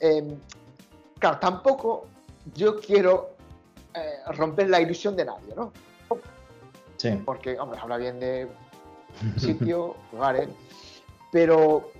em, 0.01 0.39
claro, 1.19 1.39
tampoco 1.39 2.07
yo 2.55 2.79
quiero 2.81 3.31
eh, 3.95 4.21
romper 4.37 4.71
la 4.71 4.81
ilusión 4.81 5.15
de 5.17 5.25
nadie, 5.25 5.55
¿no? 5.55 5.73
sí. 6.97 7.11
Porque, 7.25 7.59
hombre, 7.59 7.79
habla 7.81 7.97
bien 7.97 8.21
de 8.21 8.49
sitio, 9.37 9.97
lugares, 10.13 10.49
pero, 11.33 11.91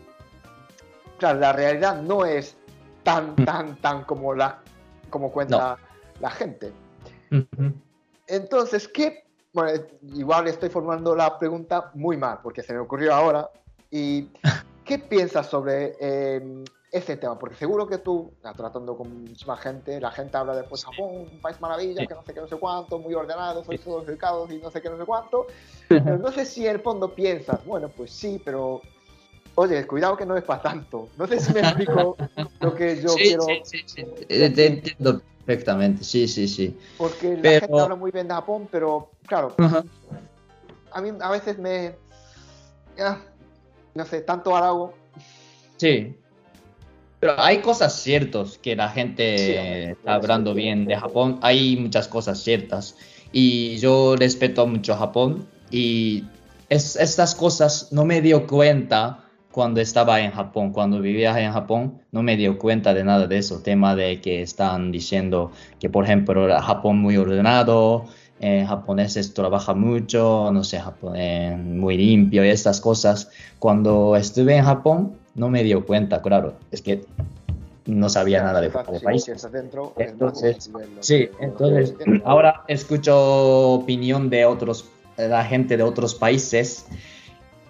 claro, 1.19 1.41
la 1.41 1.53
realidad 1.53 2.01
no 2.01 2.25
es 2.25 2.57
tan, 3.03 3.35
tan, 3.37 3.77
tan 3.77 4.05
como, 4.05 4.33
la, 4.35 4.61
como 5.11 5.33
cuenta 5.33 5.77
la 6.21 6.31
gente. 6.31 6.73
Ujú. 7.31 7.73
Entonces, 8.27 8.89
¿qué? 8.89 9.25
Bueno, 9.53 9.83
igual 10.15 10.49
estoy 10.49 10.71
formulando 10.71 11.15
la 11.15 11.39
pregunta 11.39 11.91
muy 11.95 12.17
mal, 12.17 12.39
porque 12.43 12.63
se 12.63 12.73
me 12.73 12.79
ocurrió 12.79 13.15
ahora. 13.15 13.51
¿Y 13.91 14.29
qué 14.85 14.99
piensas 14.99 15.49
sobre 15.49 15.97
eh, 16.01 16.65
ese 16.91 17.17
tema? 17.17 17.39
Porque 17.39 17.57
seguro 17.57 17.87
que 17.87 17.99
tú, 17.99 18.33
tratando 18.41 18.97
con 18.97 19.23
muchísima 19.23 19.57
gente, 19.59 20.01
la 20.01 20.11
gente 20.11 20.37
habla 20.37 20.57
de 20.57 20.65
pues, 20.65 20.85
Japón, 20.85 21.29
un 21.33 21.41
país 21.41 21.61
maravilla, 21.61 22.01
Sí. 22.01 22.07
que 22.07 22.15
no 22.15 22.23
sé 22.23 22.33
qué, 22.33 22.41
no 22.41 22.49
sé 22.49 22.57
cuánto, 22.57 22.99
muy 22.99 23.13
ordenado, 23.15 23.63
sois 23.65 23.81
todos 23.83 24.09
educados 24.09 24.51
y 24.51 24.59
no 24.59 24.71
sé 24.71 24.81
qué, 24.81 24.89
no 24.89 24.97
sé 24.97 25.05
cuánto. 25.05 25.47
Pero 25.89 26.17
no 26.17 26.33
sé 26.33 26.47
si 26.47 26.67
en 26.67 26.77
el 26.77 26.81
fondo 26.81 27.15
piensas, 27.15 27.65
bueno, 27.67 27.89
pues 27.91 28.11
sí, 28.11 28.41
pero... 28.45 28.81
Oye, 29.55 29.87
cuidado 29.87 30.17
que 30.17 30.25
no 30.25 30.35
es 30.35 30.45
para 30.45 30.63
tanto. 30.63 31.11
No 31.19 31.27
sé 31.27 31.39
si 31.39 31.53
me 31.53 31.61
explico 31.61 32.17
lo 32.61 32.75
que 32.75 33.03
yo 33.03 33.11
sí, 33.11 33.23
quiero... 33.23 33.43
sí, 33.43 33.61
sí, 33.65 33.85
sí. 33.85 34.05
Te 34.27 34.67
entiendo 34.67 35.21
perfectamente, 35.45 36.05
sí, 36.05 36.29
sí, 36.29 36.49
sí. 36.49 36.77
Porque 36.99 37.37
la 37.37 37.61
gente 37.61 37.81
habla 37.81 37.97
muy 37.97 38.11
bien 38.11 38.29
de 38.29 38.35
Japón, 38.35 38.69
pero 38.71 39.11
claro, 39.27 39.55
a 40.93 41.01
mí 41.01 41.11
a 41.21 41.31
veces 41.31 41.59
me. 41.59 41.95
ah, 42.99 43.19
no 43.95 44.05
sé, 44.05 44.21
tanto 44.23 44.57
halago. 44.57 44.95
Sí. 45.77 46.17
Pero 47.21 47.41
hay 47.41 47.61
cosas 47.61 47.95
ciertas 48.01 48.59
que 48.59 48.75
la 48.75 48.89
gente 48.89 49.39
Sí, 49.39 49.53
está 49.93 50.15
hablando 50.15 50.55
bien 50.55 50.87
de 50.87 50.97
Japón. 50.97 51.39
Hay 51.43 51.77
muchas 51.77 52.09
cosas 52.09 52.43
ciertas. 52.43 52.97
Y 53.31 53.77
yo 53.79 54.17
respeto 54.17 54.67
mucho 54.67 54.95
a 54.95 54.97
Japón. 54.97 55.47
Y 55.71 56.25
es, 56.69 56.97
estas 56.97 57.37
cosas 57.37 57.93
no 57.93 58.05
me 58.05 58.21
dio 58.21 58.47
cuenta 58.47 59.22
cuando 59.53 59.81
estaba 59.81 60.21
en 60.21 60.33
Japón. 60.33 60.73
Cuando 60.73 61.01
vivía 61.01 61.39
en 61.39 61.53
Japón, 61.53 62.01
no 62.11 62.23
me 62.23 62.37
dio 62.37 62.59
cuenta 62.59 62.95
de 62.95 63.05
nada 63.05 63.27
de 63.27 63.39
eso. 63.39 63.63
Tema 63.63 63.95
de 63.95 64.21
que 64.21 64.43
están 64.43 64.91
diciendo 64.91 65.53
que, 65.79 65.89
por 65.89 66.05
ejemplo, 66.05 66.49
Japón 66.61 66.99
muy 66.99 67.17
ordenado. 67.17 68.07
Eh, 68.41 68.65
japoneses 68.67 69.35
trabajan 69.35 69.79
mucho, 69.79 70.51
no 70.53 70.65
sé, 70.65 70.81
Japón 70.81 71.15
eh, 71.15 71.57
muy 71.57 71.97
limpio 71.97 72.45
y 72.45 72.49
estas 72.49 72.81
cosas. 72.81 73.31
Cuando 73.61 74.17
estuve 74.17 74.57
en 74.57 74.65
Japón, 74.65 75.13
no 75.37 75.49
me 75.49 75.63
dio 75.63 75.87
cuenta, 75.87 76.21
claro, 76.21 76.55
es 76.73 76.83
que 76.83 77.05
no 77.87 78.09
sabía 78.09 78.43
nada 78.43 78.61
de, 78.61 78.69
de 78.69 79.01
país. 79.01 79.23
si 79.25 79.49
dentro, 79.49 79.93
Entonces, 79.97 80.71
sí, 80.99 81.29
entonces 81.39 81.95
ahora 82.25 82.65
escucho 82.67 83.75
opinión 83.75 84.29
de 84.29 84.45
otros, 84.45 84.87
la 85.17 85.45
gente 85.45 85.77
de 85.77 85.85
otros 85.85 86.17
países 86.17 86.87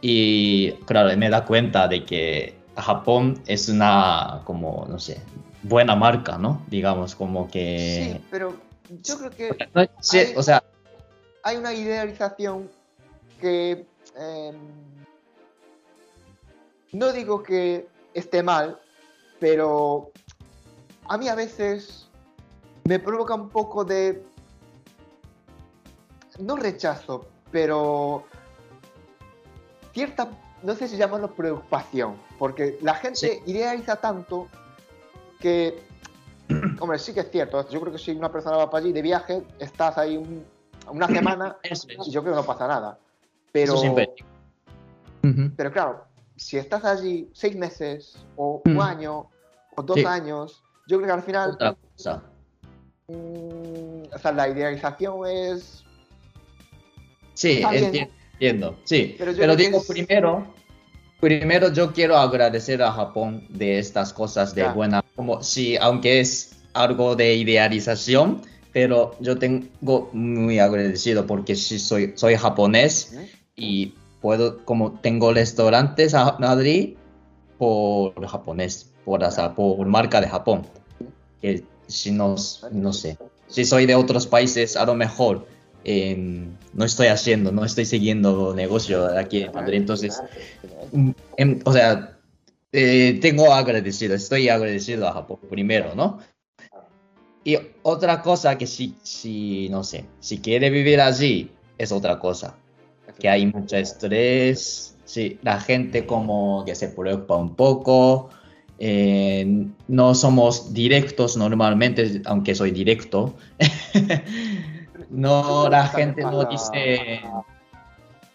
y 0.02 0.72
claro, 0.84 1.16
me 1.16 1.30
da 1.30 1.44
cuenta 1.44 1.88
de 1.88 2.04
que 2.04 2.54
Japón 2.76 3.40
es 3.46 3.68
una, 3.68 4.42
como, 4.44 4.84
no 4.88 4.98
sé, 4.98 5.22
buena 5.62 5.96
marca, 5.96 6.36
¿no? 6.36 6.62
Digamos, 6.66 7.14
como 7.14 7.48
que... 7.48 8.12
Sí, 8.18 8.24
pero 8.30 8.54
yo 9.02 9.16
creo 9.18 9.30
que 9.30 9.68
No, 9.74 9.86
sí, 10.00 10.18
hay- 10.18 10.34
o 10.36 10.42
sea, 10.42 10.62
hay 11.44 11.56
una 11.56 11.72
idealización 11.72 12.68
que. 13.40 13.86
eh, 14.16 14.52
no 16.92 17.12
digo 17.12 17.42
que 17.42 17.88
esté 18.14 18.42
mal, 18.42 18.78
pero 19.40 20.12
a 21.08 21.16
mí 21.16 21.28
a 21.28 21.34
veces 21.34 22.08
me 22.84 22.98
provoca 22.98 23.34
un 23.34 23.48
poco 23.48 23.84
de. 23.84 24.22
No 26.38 26.56
rechazo, 26.56 27.26
pero. 27.50 28.24
Cierta. 29.92 30.28
No 30.62 30.74
sé 30.76 30.86
si 30.86 30.96
llamarlo 30.96 31.32
preocupación, 31.34 32.14
porque 32.38 32.78
la 32.82 32.94
gente 32.94 33.16
Sí. 33.18 33.42
idealiza 33.46 33.96
tanto 33.96 34.48
que. 35.40 35.82
Hombre, 36.80 36.98
sí 36.98 37.12
que 37.12 37.20
es 37.20 37.30
cierto. 37.30 37.68
Yo 37.68 37.80
creo 37.80 37.92
que 37.92 37.98
si 37.98 38.12
una 38.12 38.30
persona 38.30 38.56
va 38.56 38.70
para 38.70 38.84
allí 38.84 38.92
de 38.92 39.02
viaje, 39.02 39.42
estás 39.58 39.98
ahí 39.98 40.16
un- 40.16 40.44
una 40.88 41.08
semana 41.36 41.56
es. 41.62 41.86
y 42.06 42.10
yo 42.10 42.22
creo 42.22 42.34
que 42.34 42.40
no 42.40 42.46
pasa 42.46 42.66
nada. 42.68 42.98
Pero, 43.52 43.74
pero 45.56 45.72
claro, 45.72 46.04
si 46.36 46.56
estás 46.58 46.84
allí 46.84 47.28
seis 47.34 47.54
meses, 47.56 48.16
o 48.36 48.62
un 48.64 48.74
Mm. 48.76 48.80
año, 48.80 49.26
o 49.76 49.82
dos 49.82 49.96
Sí. 49.98 50.04
años, 50.06 50.62
yo 50.86 50.96
creo 50.98 51.06
que 51.08 51.12
al 51.12 51.22
final, 51.22 51.50
Otra 51.52 51.76
cosa. 51.96 52.22
mm, 53.08 54.14
o 54.14 54.18
sea, 54.20 54.32
la 54.32 54.48
idealización 54.48 55.26
es... 55.26 55.84
Sí, 57.34 57.54
Está 57.56 57.70
bien. 57.72 57.92
enti- 57.92 58.10
entiendo. 58.42 58.76
Sí, 58.84 59.14
Pero 59.18 59.32
yo 59.32 59.56
digo 59.56 59.78
es- 59.78 59.86
primero, 59.86 60.46
primero 61.20 61.72
yo 61.72 61.92
quiero 61.92 62.16
agradecer 62.16 62.82
a 62.82 62.90
Japón 62.92 63.46
de 63.48 63.78
estas 63.78 64.12
cosas 64.12 64.54
de 64.54 64.62
Ya. 64.62 64.72
buena, 64.72 65.04
como 65.14 65.42
si, 65.42 65.76
aunque 65.76 66.20
es 66.20 66.56
algo 66.74 67.14
de 67.14 67.34
idealización, 67.34 68.42
pero 68.72 69.14
yo 69.20 69.38
tengo 69.38 70.10
muy 70.12 70.58
agradecido 70.58 71.26
porque 71.26 71.54
sí 71.54 71.78
soy, 71.78 72.12
soy 72.16 72.34
japonés 72.36 73.14
y 73.54 73.94
puedo, 74.20 74.64
como 74.64 74.92
tengo 75.00 75.32
restaurantes 75.32 76.14
a 76.14 76.36
Madrid 76.38 76.94
por 77.58 78.26
japonés, 78.26 78.90
por, 79.04 79.30
sea, 79.30 79.54
por 79.54 79.86
marca 79.86 80.20
de 80.20 80.28
Japón. 80.28 80.66
Que 81.40 81.64
si 81.86 82.10
no, 82.10 82.36
no 82.72 82.92
sé, 82.92 83.18
si 83.48 83.64
soy 83.64 83.84
de 83.86 83.94
otros 83.94 84.26
países, 84.26 84.76
a 84.76 84.86
lo 84.86 84.94
mejor 84.94 85.46
no 85.84 86.84
estoy 86.84 87.08
haciendo, 87.08 87.52
no 87.52 87.64
estoy 87.64 87.84
siguiendo 87.84 88.54
negocio 88.54 89.06
aquí 89.18 89.42
en 89.42 89.52
Madrid, 89.52 89.78
entonces, 89.78 90.22
mm, 90.92 91.10
em, 91.36 91.60
o 91.64 91.72
sea, 91.72 92.18
eh, 92.72 93.18
tengo 93.20 93.52
agradecido, 93.52 94.14
estoy 94.14 94.48
agradecido 94.48 95.08
a 95.08 95.12
Japón 95.12 95.38
primero, 95.50 95.94
¿no? 95.94 96.20
Y 97.44 97.58
otra 97.82 98.22
cosa 98.22 98.56
que 98.56 98.66
si, 98.66 98.94
si, 99.02 99.68
no 99.68 99.82
sé, 99.82 100.04
si 100.20 100.38
quiere 100.38 100.70
vivir 100.70 101.00
allí, 101.00 101.50
es 101.76 101.90
otra 101.90 102.18
cosa 102.18 102.56
que 103.18 103.28
hay 103.28 103.46
mucho 103.46 103.76
estrés, 103.76 104.96
sí, 105.04 105.38
la 105.42 105.60
gente 105.60 106.06
como 106.06 106.64
que 106.64 106.74
se 106.74 106.88
preocupa 106.88 107.36
un 107.36 107.54
poco, 107.54 108.30
eh, 108.78 109.66
no 109.88 110.14
somos 110.14 110.72
directos 110.72 111.36
normalmente, 111.36 112.22
aunque 112.24 112.54
soy 112.54 112.70
directo, 112.70 113.34
no, 115.12 115.68
la 115.68 115.86
gente 115.88 116.22
no 116.22 116.44
dice, 116.46 117.22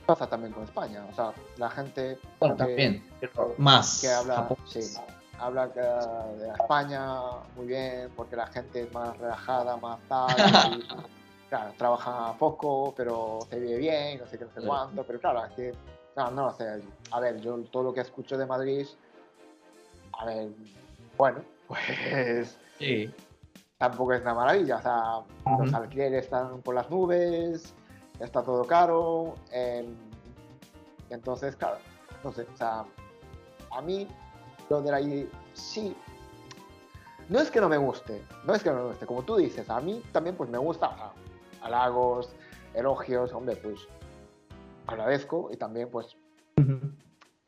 Pasa 0.05 0.29
también 0.29 0.53
con 0.53 0.63
España, 0.63 1.05
o 1.09 1.13
sea, 1.13 1.33
la 1.57 1.69
gente 1.69 2.17
bueno, 2.39 2.55
que- 2.55 2.63
también, 2.63 3.11
pero 3.19 3.55
más 3.57 3.99
que 4.01 4.09
habla, 4.09 4.35
japonés. 4.35 4.71
sí, 4.71 4.97
habla 5.37 5.67
de 5.67 6.47
España 6.61 7.13
muy 7.57 7.65
bien 7.67 8.09
porque 8.15 8.37
la 8.37 8.47
gente 8.47 8.83
es 8.83 8.93
más 8.93 9.17
relajada, 9.17 9.75
más 9.75 9.99
tal, 10.07 10.37
y, 10.39 10.87
claro, 11.49 11.73
trabaja 11.77 12.33
poco, 12.39 12.93
pero 12.95 13.39
se 13.49 13.59
vive 13.59 13.77
bien, 13.77 14.19
no 14.19 14.27
sé 14.27 14.37
qué, 14.37 14.45
no 14.45 14.51
sé 14.51 14.61
cuánto, 14.65 15.03
pero 15.03 15.19
claro, 15.19 15.43
es 15.45 15.51
que, 15.53 15.73
no, 16.15 16.31
no 16.31 16.45
lo 16.45 16.53
sé, 16.53 16.81
a 17.11 17.19
ver, 17.19 17.41
yo 17.41 17.57
todo 17.69 17.83
lo 17.83 17.93
que 17.93 17.99
escucho 18.01 18.37
de 18.37 18.45
Madrid, 18.45 18.87
a 20.19 20.25
ver, 20.25 20.47
bueno, 21.17 21.41
pues 21.67 22.57
Sí, 22.79 23.11
tampoco 23.77 24.13
es 24.13 24.21
una 24.21 24.33
maravilla, 24.33 24.77
o 24.77 24.81
sea, 24.81 25.57
los 25.59 25.73
alquileres 25.73 26.25
están 26.25 26.61
por 26.61 26.75
las 26.75 26.89
nubes, 26.89 27.73
está 28.19 28.43
todo 28.43 28.65
caro, 28.65 29.35
em, 29.51 29.95
entonces, 31.09 31.55
claro, 31.55 31.77
no 32.23 32.31
sé, 32.31 32.47
o 32.53 32.57
sea, 32.57 32.85
a 33.71 33.81
mí 33.81 34.07
lo 34.69 34.81
de 34.81 34.93
ahí 34.93 35.31
sí, 35.53 35.95
no 37.29 37.39
es 37.39 37.51
que 37.51 37.61
no 37.61 37.69
me 37.69 37.77
guste, 37.77 38.21
no 38.45 38.55
es 38.55 38.63
que 38.63 38.69
no 38.69 38.77
me 38.77 38.83
guste, 38.89 39.05
como 39.05 39.23
tú 39.23 39.35
dices, 39.35 39.69
a 39.69 39.79
mí 39.79 40.01
también 40.11 40.35
pues 40.35 40.49
me 40.49 40.57
gusta, 40.57 40.89
o 40.89 40.95
sea, 40.95 41.11
halagos, 41.61 42.35
elogios, 42.73 43.33
hombre, 43.33 43.55
pues 43.57 43.87
agradezco 44.87 45.49
y 45.51 45.57
también 45.57 45.89
pues 45.89 46.15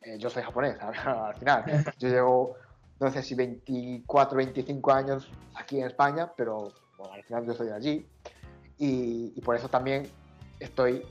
eh, 0.02 0.18
yo 0.18 0.30
soy 0.30 0.44
japonés, 0.44 0.78
al 0.82 1.36
final. 1.36 1.86
Yo 1.98 2.10
llevo, 2.10 2.56
no 3.00 3.12
sé 3.12 3.24
si 3.24 3.36
24, 3.36 4.38
25 4.38 4.92
años 4.92 5.30
aquí 5.56 5.80
en 5.80 5.88
España, 5.88 6.32
pero 6.36 6.72
bueno, 6.98 7.14
al 7.14 7.24
final 7.24 7.46
yo 7.46 7.54
soy 7.54 7.68
de 7.68 7.74
allí. 7.74 8.08
Y, 8.78 9.34
y 9.36 9.42
por 9.42 9.56
eso 9.56 9.70
también 9.70 10.10
estoy 10.60 11.04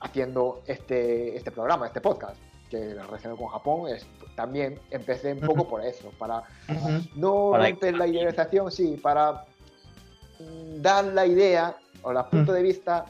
haciendo 0.00 0.62
este, 0.66 1.36
este 1.36 1.50
programa, 1.50 1.86
este 1.86 2.00
podcast, 2.00 2.36
que 2.68 2.94
la 2.94 3.04
relación 3.04 3.36
con 3.36 3.48
Japón 3.48 3.88
es, 3.88 4.06
también 4.34 4.78
empecé 4.90 5.32
un 5.32 5.40
poco 5.40 5.66
por 5.66 5.84
eso, 5.84 6.10
para 6.18 6.42
Ujú. 6.68 7.08
no 7.16 7.50
Para 7.52 7.68
romper 7.68 7.96
la 7.96 8.06
idealización, 8.06 8.70
sí, 8.70 8.98
para 9.02 9.44
dar 10.80 11.04
la 11.06 11.26
idea 11.26 11.76
o 12.02 12.10
el 12.10 12.24
punto 12.26 12.52
de 12.52 12.62
vista 12.62 13.06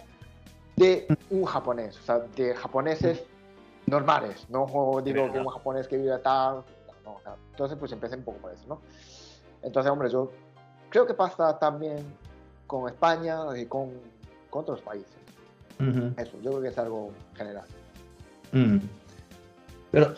de 0.76 1.07
un 1.30 1.44
japonés, 1.44 1.98
o 1.98 2.02
sea, 2.02 2.18
de 2.18 2.55
japoneses 2.55 3.24
normales, 3.86 4.46
no 4.48 4.66
digo 5.05 5.32
que 5.32 5.38
un 5.38 5.48
japonés 5.48 5.88
que 5.88 5.96
vive 5.96 6.18
tal, 6.18 6.64
no, 7.05 7.14
o 7.14 7.20
sea, 7.22 7.36
entonces 7.50 7.76
pues 7.78 7.92
empecé 7.92 8.16
un 8.16 8.22
poco 8.22 8.38
por 8.38 8.52
eso, 8.52 8.64
¿no? 8.68 8.80
Entonces, 9.62 9.90
hombre, 9.90 10.11
yo 10.11 10.30
creo 10.90 11.07
que 11.07 11.14
pasa 11.14 11.59
también 11.59 11.96
con 12.66 12.88
España 12.88 13.38
y 13.57 13.66
con, 13.66 13.90
con 14.50 14.62
otros 14.62 14.80
países, 14.82 15.16
Ujú. 15.80 16.12
eso, 16.16 16.32
yo 16.42 16.50
creo 16.50 16.62
que 16.62 16.68
es 16.68 16.78
algo 16.78 17.11
general. 17.36 17.66
Pero, 19.90 20.14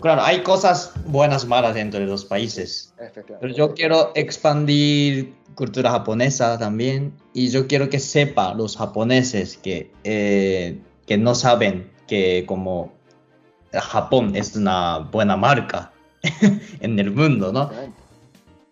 claro, 0.00 0.22
hay 0.22 0.42
cosas 0.42 0.92
buenas, 1.06 1.46
malas 1.46 1.74
dentro 1.74 2.00
de 2.00 2.06
los 2.06 2.24
países. 2.24 2.92
Pero 3.40 3.52
yo 3.52 3.74
quiero 3.74 4.12
expandir 4.14 5.34
cultura 5.54 5.90
japonesa 5.90 6.58
también 6.58 7.12
y 7.32 7.48
yo 7.48 7.66
quiero 7.66 7.88
que 7.88 7.98
sepa 7.98 8.54
los 8.54 8.76
japoneses 8.76 9.56
que, 9.56 9.92
eh, 10.04 10.80
que 11.06 11.16
no 11.16 11.34
saben 11.34 11.90
que 12.06 12.44
como 12.46 12.92
Japón 13.72 14.36
es 14.36 14.54
una 14.54 14.98
buena 14.98 15.36
marca 15.36 15.92
en 16.80 16.98
el 16.98 17.10
mundo, 17.10 17.52
¿no? 17.52 17.70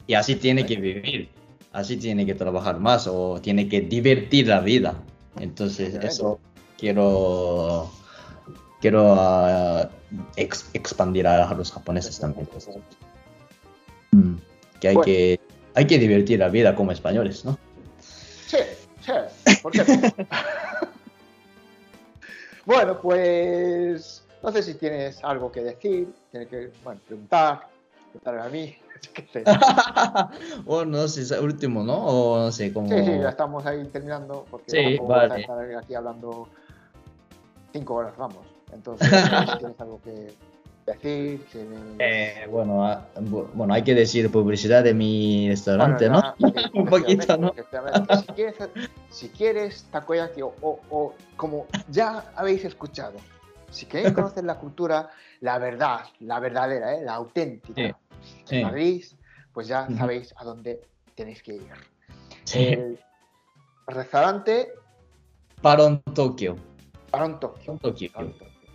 Y 0.07 0.15
así 0.15 0.37
tiene 0.37 0.67
que 0.67 0.77
vivir, 0.77 1.29
así 1.73 1.97
tiene 1.97 2.27
que 2.27 2.35
trabajar 2.35 2.79
más 2.81 3.07
o 3.07 3.41
tiene 3.41 3.69
que 3.69 3.81
divertir 3.81 4.49
la 4.49 4.61
vida. 4.61 4.95
Entonces 5.41 5.95
eso 6.03 6.41
quiero 6.79 7.91
quiero 8.81 9.89
ex- 10.37 10.69
expandir 10.75 11.27
a 11.27 11.53
los 11.55 11.73
japoneses 11.73 12.19
también. 12.19 12.49
Mm, 14.13 14.35
Que 14.81 14.89
hay 14.89 14.95
Bueno. 14.95 15.05
que 15.07 15.41
hay 15.75 15.87
que 15.87 15.99
divertir 15.99 16.39
la 16.39 16.49
vida 16.49 16.75
como 16.75 16.93
españoles, 16.93 17.45
¿no? 17.45 17.59
Sí, 18.47 18.59
sí, 19.01 19.13
¿por 19.63 19.73
qué 19.73 19.79
no? 19.79 19.85
bueno, 22.67 23.01
pues 23.01 24.24
sé 24.53 24.63
si 24.63 24.75
tienes 24.75 25.23
algo 25.25 25.51
que 25.53 25.63
decir, 25.63 26.15
tienes 26.31 26.49
que 26.49 26.71
bueno, 26.83 27.01
preguntar, 27.07 27.69
preguntarme 28.13 28.41
a 28.43 28.49
mí, 28.51 28.77
qué 29.15 29.27
sé. 29.33 29.45
o 30.67 30.85
no 30.85 31.09
sé, 31.09 31.23
es 31.23 31.31
el 31.31 31.45
último, 31.45 31.83
¿no? 31.83 31.97
O 32.07 32.39
no 32.39 32.53
sé, 32.53 32.73
como... 32.73 32.89
Sí, 32.89 33.05
sí, 33.05 33.19
ya 33.21 33.29
estamos 33.31 33.65
ahí 33.67 33.85
terminando 33.87 34.47
porque 34.51 34.71
Sí, 34.71 34.83
tampoco 34.83 35.09
vamos 35.09 35.25
a 35.25 35.29
vale. 35.29 35.41
estar 35.43 35.77
aquí 35.77 35.95
hablando 35.95 36.49
cinco 37.73 37.95
horas, 37.95 38.17
vamos. 38.17 38.45
Entonces, 38.73 39.09
si 39.09 39.59
tienes 39.59 39.81
algo 39.81 40.01
que 40.03 40.35
decir, 40.87 41.45
si... 41.53 41.59
Eh, 41.99 42.47
bueno, 42.51 42.85
ah, 42.85 43.07
bu- 43.17 43.49
bueno, 43.55 43.73
hay 43.75 43.83
que 43.83 43.95
decir 43.95 44.31
publicidad 44.31 44.83
de 44.85 44.93
mi 44.95 45.49
restaurante, 45.49 46.09
¿no? 46.09 46.21
Bueno, 46.39 46.55
sí, 46.55 46.71
Un 46.79 46.87
poquito, 46.87 47.37
¿no? 47.37 47.53
Si 48.21 48.27
quieres, 48.35 48.57
si 49.11 49.29
quieres 49.29 49.85
takoyaki 49.93 50.43
o, 50.43 50.53
o- 50.61 50.81
o 50.91 51.15
como 51.37 51.67
ya 51.89 52.25
habéis 52.37 52.65
escuchado, 52.65 53.15
si 53.75 53.87
queréis 53.87 54.13
conocer 54.13 54.45
la 54.45 54.59
cultura, 54.59 55.11
la 55.41 55.59
verdad, 55.59 56.01
la 56.21 56.41
verdadera, 56.41 56.95
¿eh? 56.95 57.03
la 57.03 57.15
auténtica 57.15 57.99
Sí. 58.45 58.63
Madrid, 58.63 59.05
pues 59.53 59.67
ya 59.67 59.87
sabéis 59.99 60.33
a 60.37 60.45
dónde 60.45 60.81
tenéis 61.15 61.43
que 61.43 61.57
ir. 61.57 61.73
Sí. 62.45 62.69
El 62.69 62.99
restaurante 63.87 64.73
Paron 65.61 66.03
Tokio. 66.15 66.57
Paron 67.11 67.39
Tokio. 67.41 67.79
Tokio. 67.81 68.11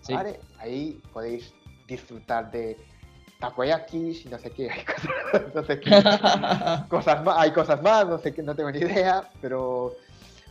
¿vale? 0.09 0.39
Ahí 0.59 1.01
podéis 1.13 1.53
disfrutar 1.87 2.51
de 2.51 2.77
takoyakis 3.39 4.25
y 4.25 4.29
no 4.29 4.37
sé 4.37 4.51
qué, 4.51 4.69
hay 4.69 4.83
cosas, 4.83 5.53
no 5.55 5.63
sé 5.63 5.79
qué. 5.79 5.89
cosas 6.89 7.23
más, 7.23 7.37
hay 7.37 7.51
cosas 7.51 7.81
más, 7.81 8.07
no 8.07 8.17
sé 8.19 8.33
qué, 8.33 8.43
no 8.43 8.55
tengo 8.55 8.71
ni 8.71 8.79
idea, 8.79 9.29
pero, 9.41 9.95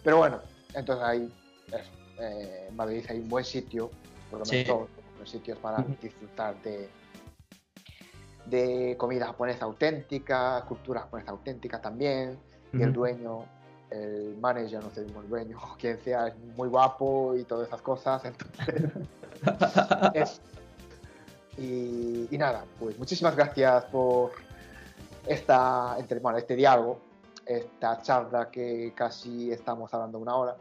pero 0.03 0.19
bueno, 0.19 0.41
entonces 0.75 1.05
hay, 1.05 1.29
eso, 1.69 1.91
eh, 2.21 2.67
en 2.69 2.77
Madrid 2.77 3.05
hay 3.09 3.19
un 3.19 3.29
buen 3.29 3.45
sitio, 3.45 3.91
por 4.31 4.41
lo 4.41 4.47
menos 4.47 4.63
Sí. 4.63 4.65
dos 4.65 4.89
buenos 5.13 5.31
sitios 5.31 5.59
para 5.59 5.85
disfrutar 6.01 6.61
de, 6.63 6.89
de 8.47 8.97
comida 8.97 9.27
japonesa 9.27 9.65
auténtica, 9.65 10.65
cultura 10.67 11.01
japonesa 11.01 11.31
auténtica 11.33 11.81
también, 11.81 12.39
y 12.73 12.83
el 12.83 12.93
dueño, 12.93 13.45
el 13.91 14.37
manager, 14.41 14.83
no 14.83 14.91
sé, 14.91 15.01
el 15.01 15.29
dueño, 15.29 15.59
quien 15.79 15.99
sea, 15.99 16.29
es 16.29 16.37
muy 16.57 16.69
guapo 16.69 17.35
y 17.37 17.45
todas 17.45 17.69
esas 17.69 17.83
cosas, 17.83 18.25
entonces... 18.25 18.93
es- 20.15 20.41
y, 21.57 22.29
y 22.31 22.39
nada, 22.39 22.65
pues 22.79 22.97
muchísimas 22.99 23.35
gracias 23.35 23.85
por 23.87 24.31
esta, 25.27 25.97
entre, 25.99 26.21
bueno, 26.21 26.39
este 26.39 26.55
diálogo, 26.55 27.01
esta 27.45 28.01
charla 28.01 28.49
que 28.49 28.93
casi 28.95 29.51
estamos 29.51 29.93
hablando 29.93 30.19
una 30.21 30.37
hora. 30.37 30.57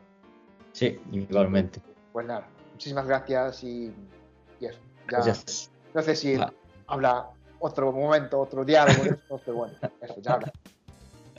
Sí, 0.73 0.99
igualmente. 1.11 1.81
Pues 2.11 2.25
nada, 2.25 2.47
muchísimas 2.77 3.07
gracias 3.07 3.63
y, 3.63 3.91
y 4.59 4.65
eso. 4.67 4.77
Ya, 5.09 5.17
Gracias. 5.17 5.71
no 5.95 6.01
sé 6.03 6.15
si 6.15 6.35
Ah. 6.35 6.53
habla 6.85 7.29
otro 7.59 7.91
momento, 7.91 8.39
otro 8.39 8.63
diálogo 8.63 9.03
de 9.03 9.09
estos, 9.09 9.41
pero 9.43 9.57
bueno, 9.57 9.73
eso, 9.99 10.15
ya 10.21 10.33
habla. 10.33 10.53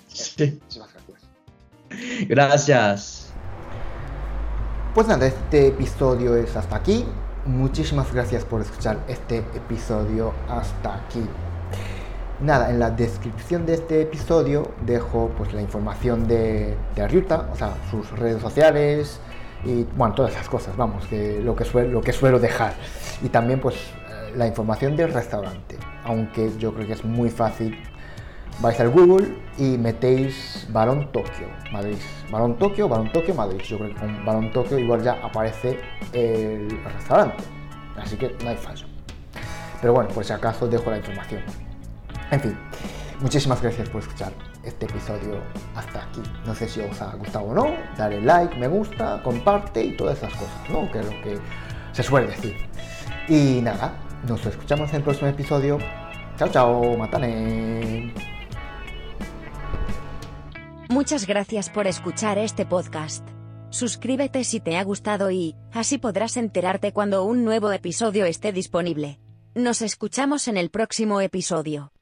Sí. 0.08 0.58
Muchísimas 0.60 0.90
gracias. 0.94 2.28
Gracias. 2.28 3.32
Pues 4.94 5.06
nada, 5.06 5.26
este 5.26 5.68
episodio 5.68 6.34
es 6.36 6.56
hasta 6.56 6.74
aquí. 6.76 7.06
muchísimas 7.46 8.12
gracias 8.12 8.44
por 8.44 8.60
escuchar 8.60 8.98
este 9.06 9.38
episodio 9.38 10.34
hasta 10.48 10.96
aquí. 10.96 11.24
Nada, 12.40 12.68
en 12.70 12.78
la 12.80 12.90
descripción 12.90 13.64
de 13.64 13.74
este 13.74 14.02
episodio 14.02 14.72
dejo 14.84 15.30
pues 15.38 15.52
la 15.54 15.62
información 15.62 16.26
de, 16.26 16.76
de 16.96 17.08
Ryuta, 17.08 17.48
o 17.52 17.56
sea, 17.56 17.74
sus 17.90 18.10
redes 18.10 18.42
sociales 18.42 19.20
y 19.64 19.84
bueno, 19.96 20.14
todas 20.14 20.32
esas 20.32 20.48
cosas, 20.48 20.76
vamos, 20.76 21.06
que 21.06 21.40
lo 21.42 21.56
que 21.56 21.64
suelo, 21.64 21.90
lo 21.90 22.00
que 22.00 22.12
suelo 22.12 22.38
dejar. 22.38 22.74
Y 23.22 23.28
también 23.28 23.60
pues 23.60 23.74
eh, 23.74 24.32
la 24.36 24.46
información 24.46 24.96
del 24.96 25.12
restaurante, 25.12 25.76
aunque 26.04 26.50
yo 26.58 26.72
creo 26.72 26.86
que 26.86 26.92
es 26.92 27.04
muy 27.04 27.30
fácil. 27.30 27.78
Vais 28.60 28.78
al 28.80 28.90
Google 28.90 29.28
y 29.56 29.78
metéis 29.78 30.66
Barón 30.70 31.12
Tokio, 31.12 31.46
Madrid. 31.72 31.96
Barón 32.30 32.58
Tokio, 32.58 32.88
Barón 32.88 33.12
Tokio, 33.12 33.34
Madrid. 33.34 33.60
Yo 33.60 33.78
creo 33.78 33.94
que 33.94 34.00
con 34.00 34.24
Barón 34.24 34.52
Tokio 34.52 34.78
igual 34.78 35.02
ya 35.02 35.12
aparece 35.22 35.78
el 36.12 36.68
restaurante. 36.84 37.44
Así 37.96 38.16
que 38.16 38.34
no 38.42 38.50
hay 38.50 38.56
fallo. 38.56 38.86
Pero 39.80 39.92
bueno, 39.92 40.08
por 40.10 40.24
si 40.24 40.32
acaso 40.32 40.66
dejo 40.66 40.90
la 40.90 40.96
información. 40.96 41.42
En 42.30 42.40
fin, 42.40 42.58
muchísimas 43.20 43.62
gracias 43.62 43.88
por 43.88 44.02
escuchar 44.02 44.32
este 44.68 44.86
episodio 44.86 45.42
hasta 45.74 46.04
aquí. 46.04 46.22
No 46.46 46.54
sé 46.54 46.68
si 46.68 46.80
os 46.80 47.00
ha 47.02 47.14
gustado 47.14 47.46
o 47.46 47.54
no, 47.54 47.74
dale 47.96 48.20
like, 48.20 48.56
me 48.56 48.68
gusta, 48.68 49.20
comparte 49.22 49.84
y 49.84 49.96
todas 49.96 50.18
esas 50.18 50.32
cosas, 50.32 50.70
¿no? 50.70 50.90
Que 50.92 51.00
es 51.00 51.06
lo 51.06 51.22
que 51.22 51.38
se 51.92 52.02
suele 52.02 52.28
decir. 52.28 52.56
Y 53.28 53.60
nada, 53.62 53.92
nos 54.26 54.44
escuchamos 54.46 54.90
en 54.90 54.96
el 54.96 55.02
próximo 55.02 55.28
episodio. 55.28 55.78
Chao, 56.36 56.48
chao, 56.48 56.96
matane. 56.96 58.14
Muchas 60.88 61.26
gracias 61.26 61.68
por 61.68 61.86
escuchar 61.86 62.38
este 62.38 62.64
podcast. 62.64 63.26
Suscríbete 63.70 64.44
si 64.44 64.60
te 64.60 64.78
ha 64.78 64.84
gustado 64.84 65.30
y, 65.30 65.54
así 65.72 65.98
podrás 65.98 66.38
enterarte 66.38 66.92
cuando 66.92 67.24
un 67.24 67.44
nuevo 67.44 67.70
episodio 67.72 68.24
esté 68.24 68.52
disponible. 68.52 69.20
Nos 69.54 69.82
escuchamos 69.82 70.48
en 70.48 70.56
el 70.56 70.70
próximo 70.70 71.20
episodio. 71.20 71.92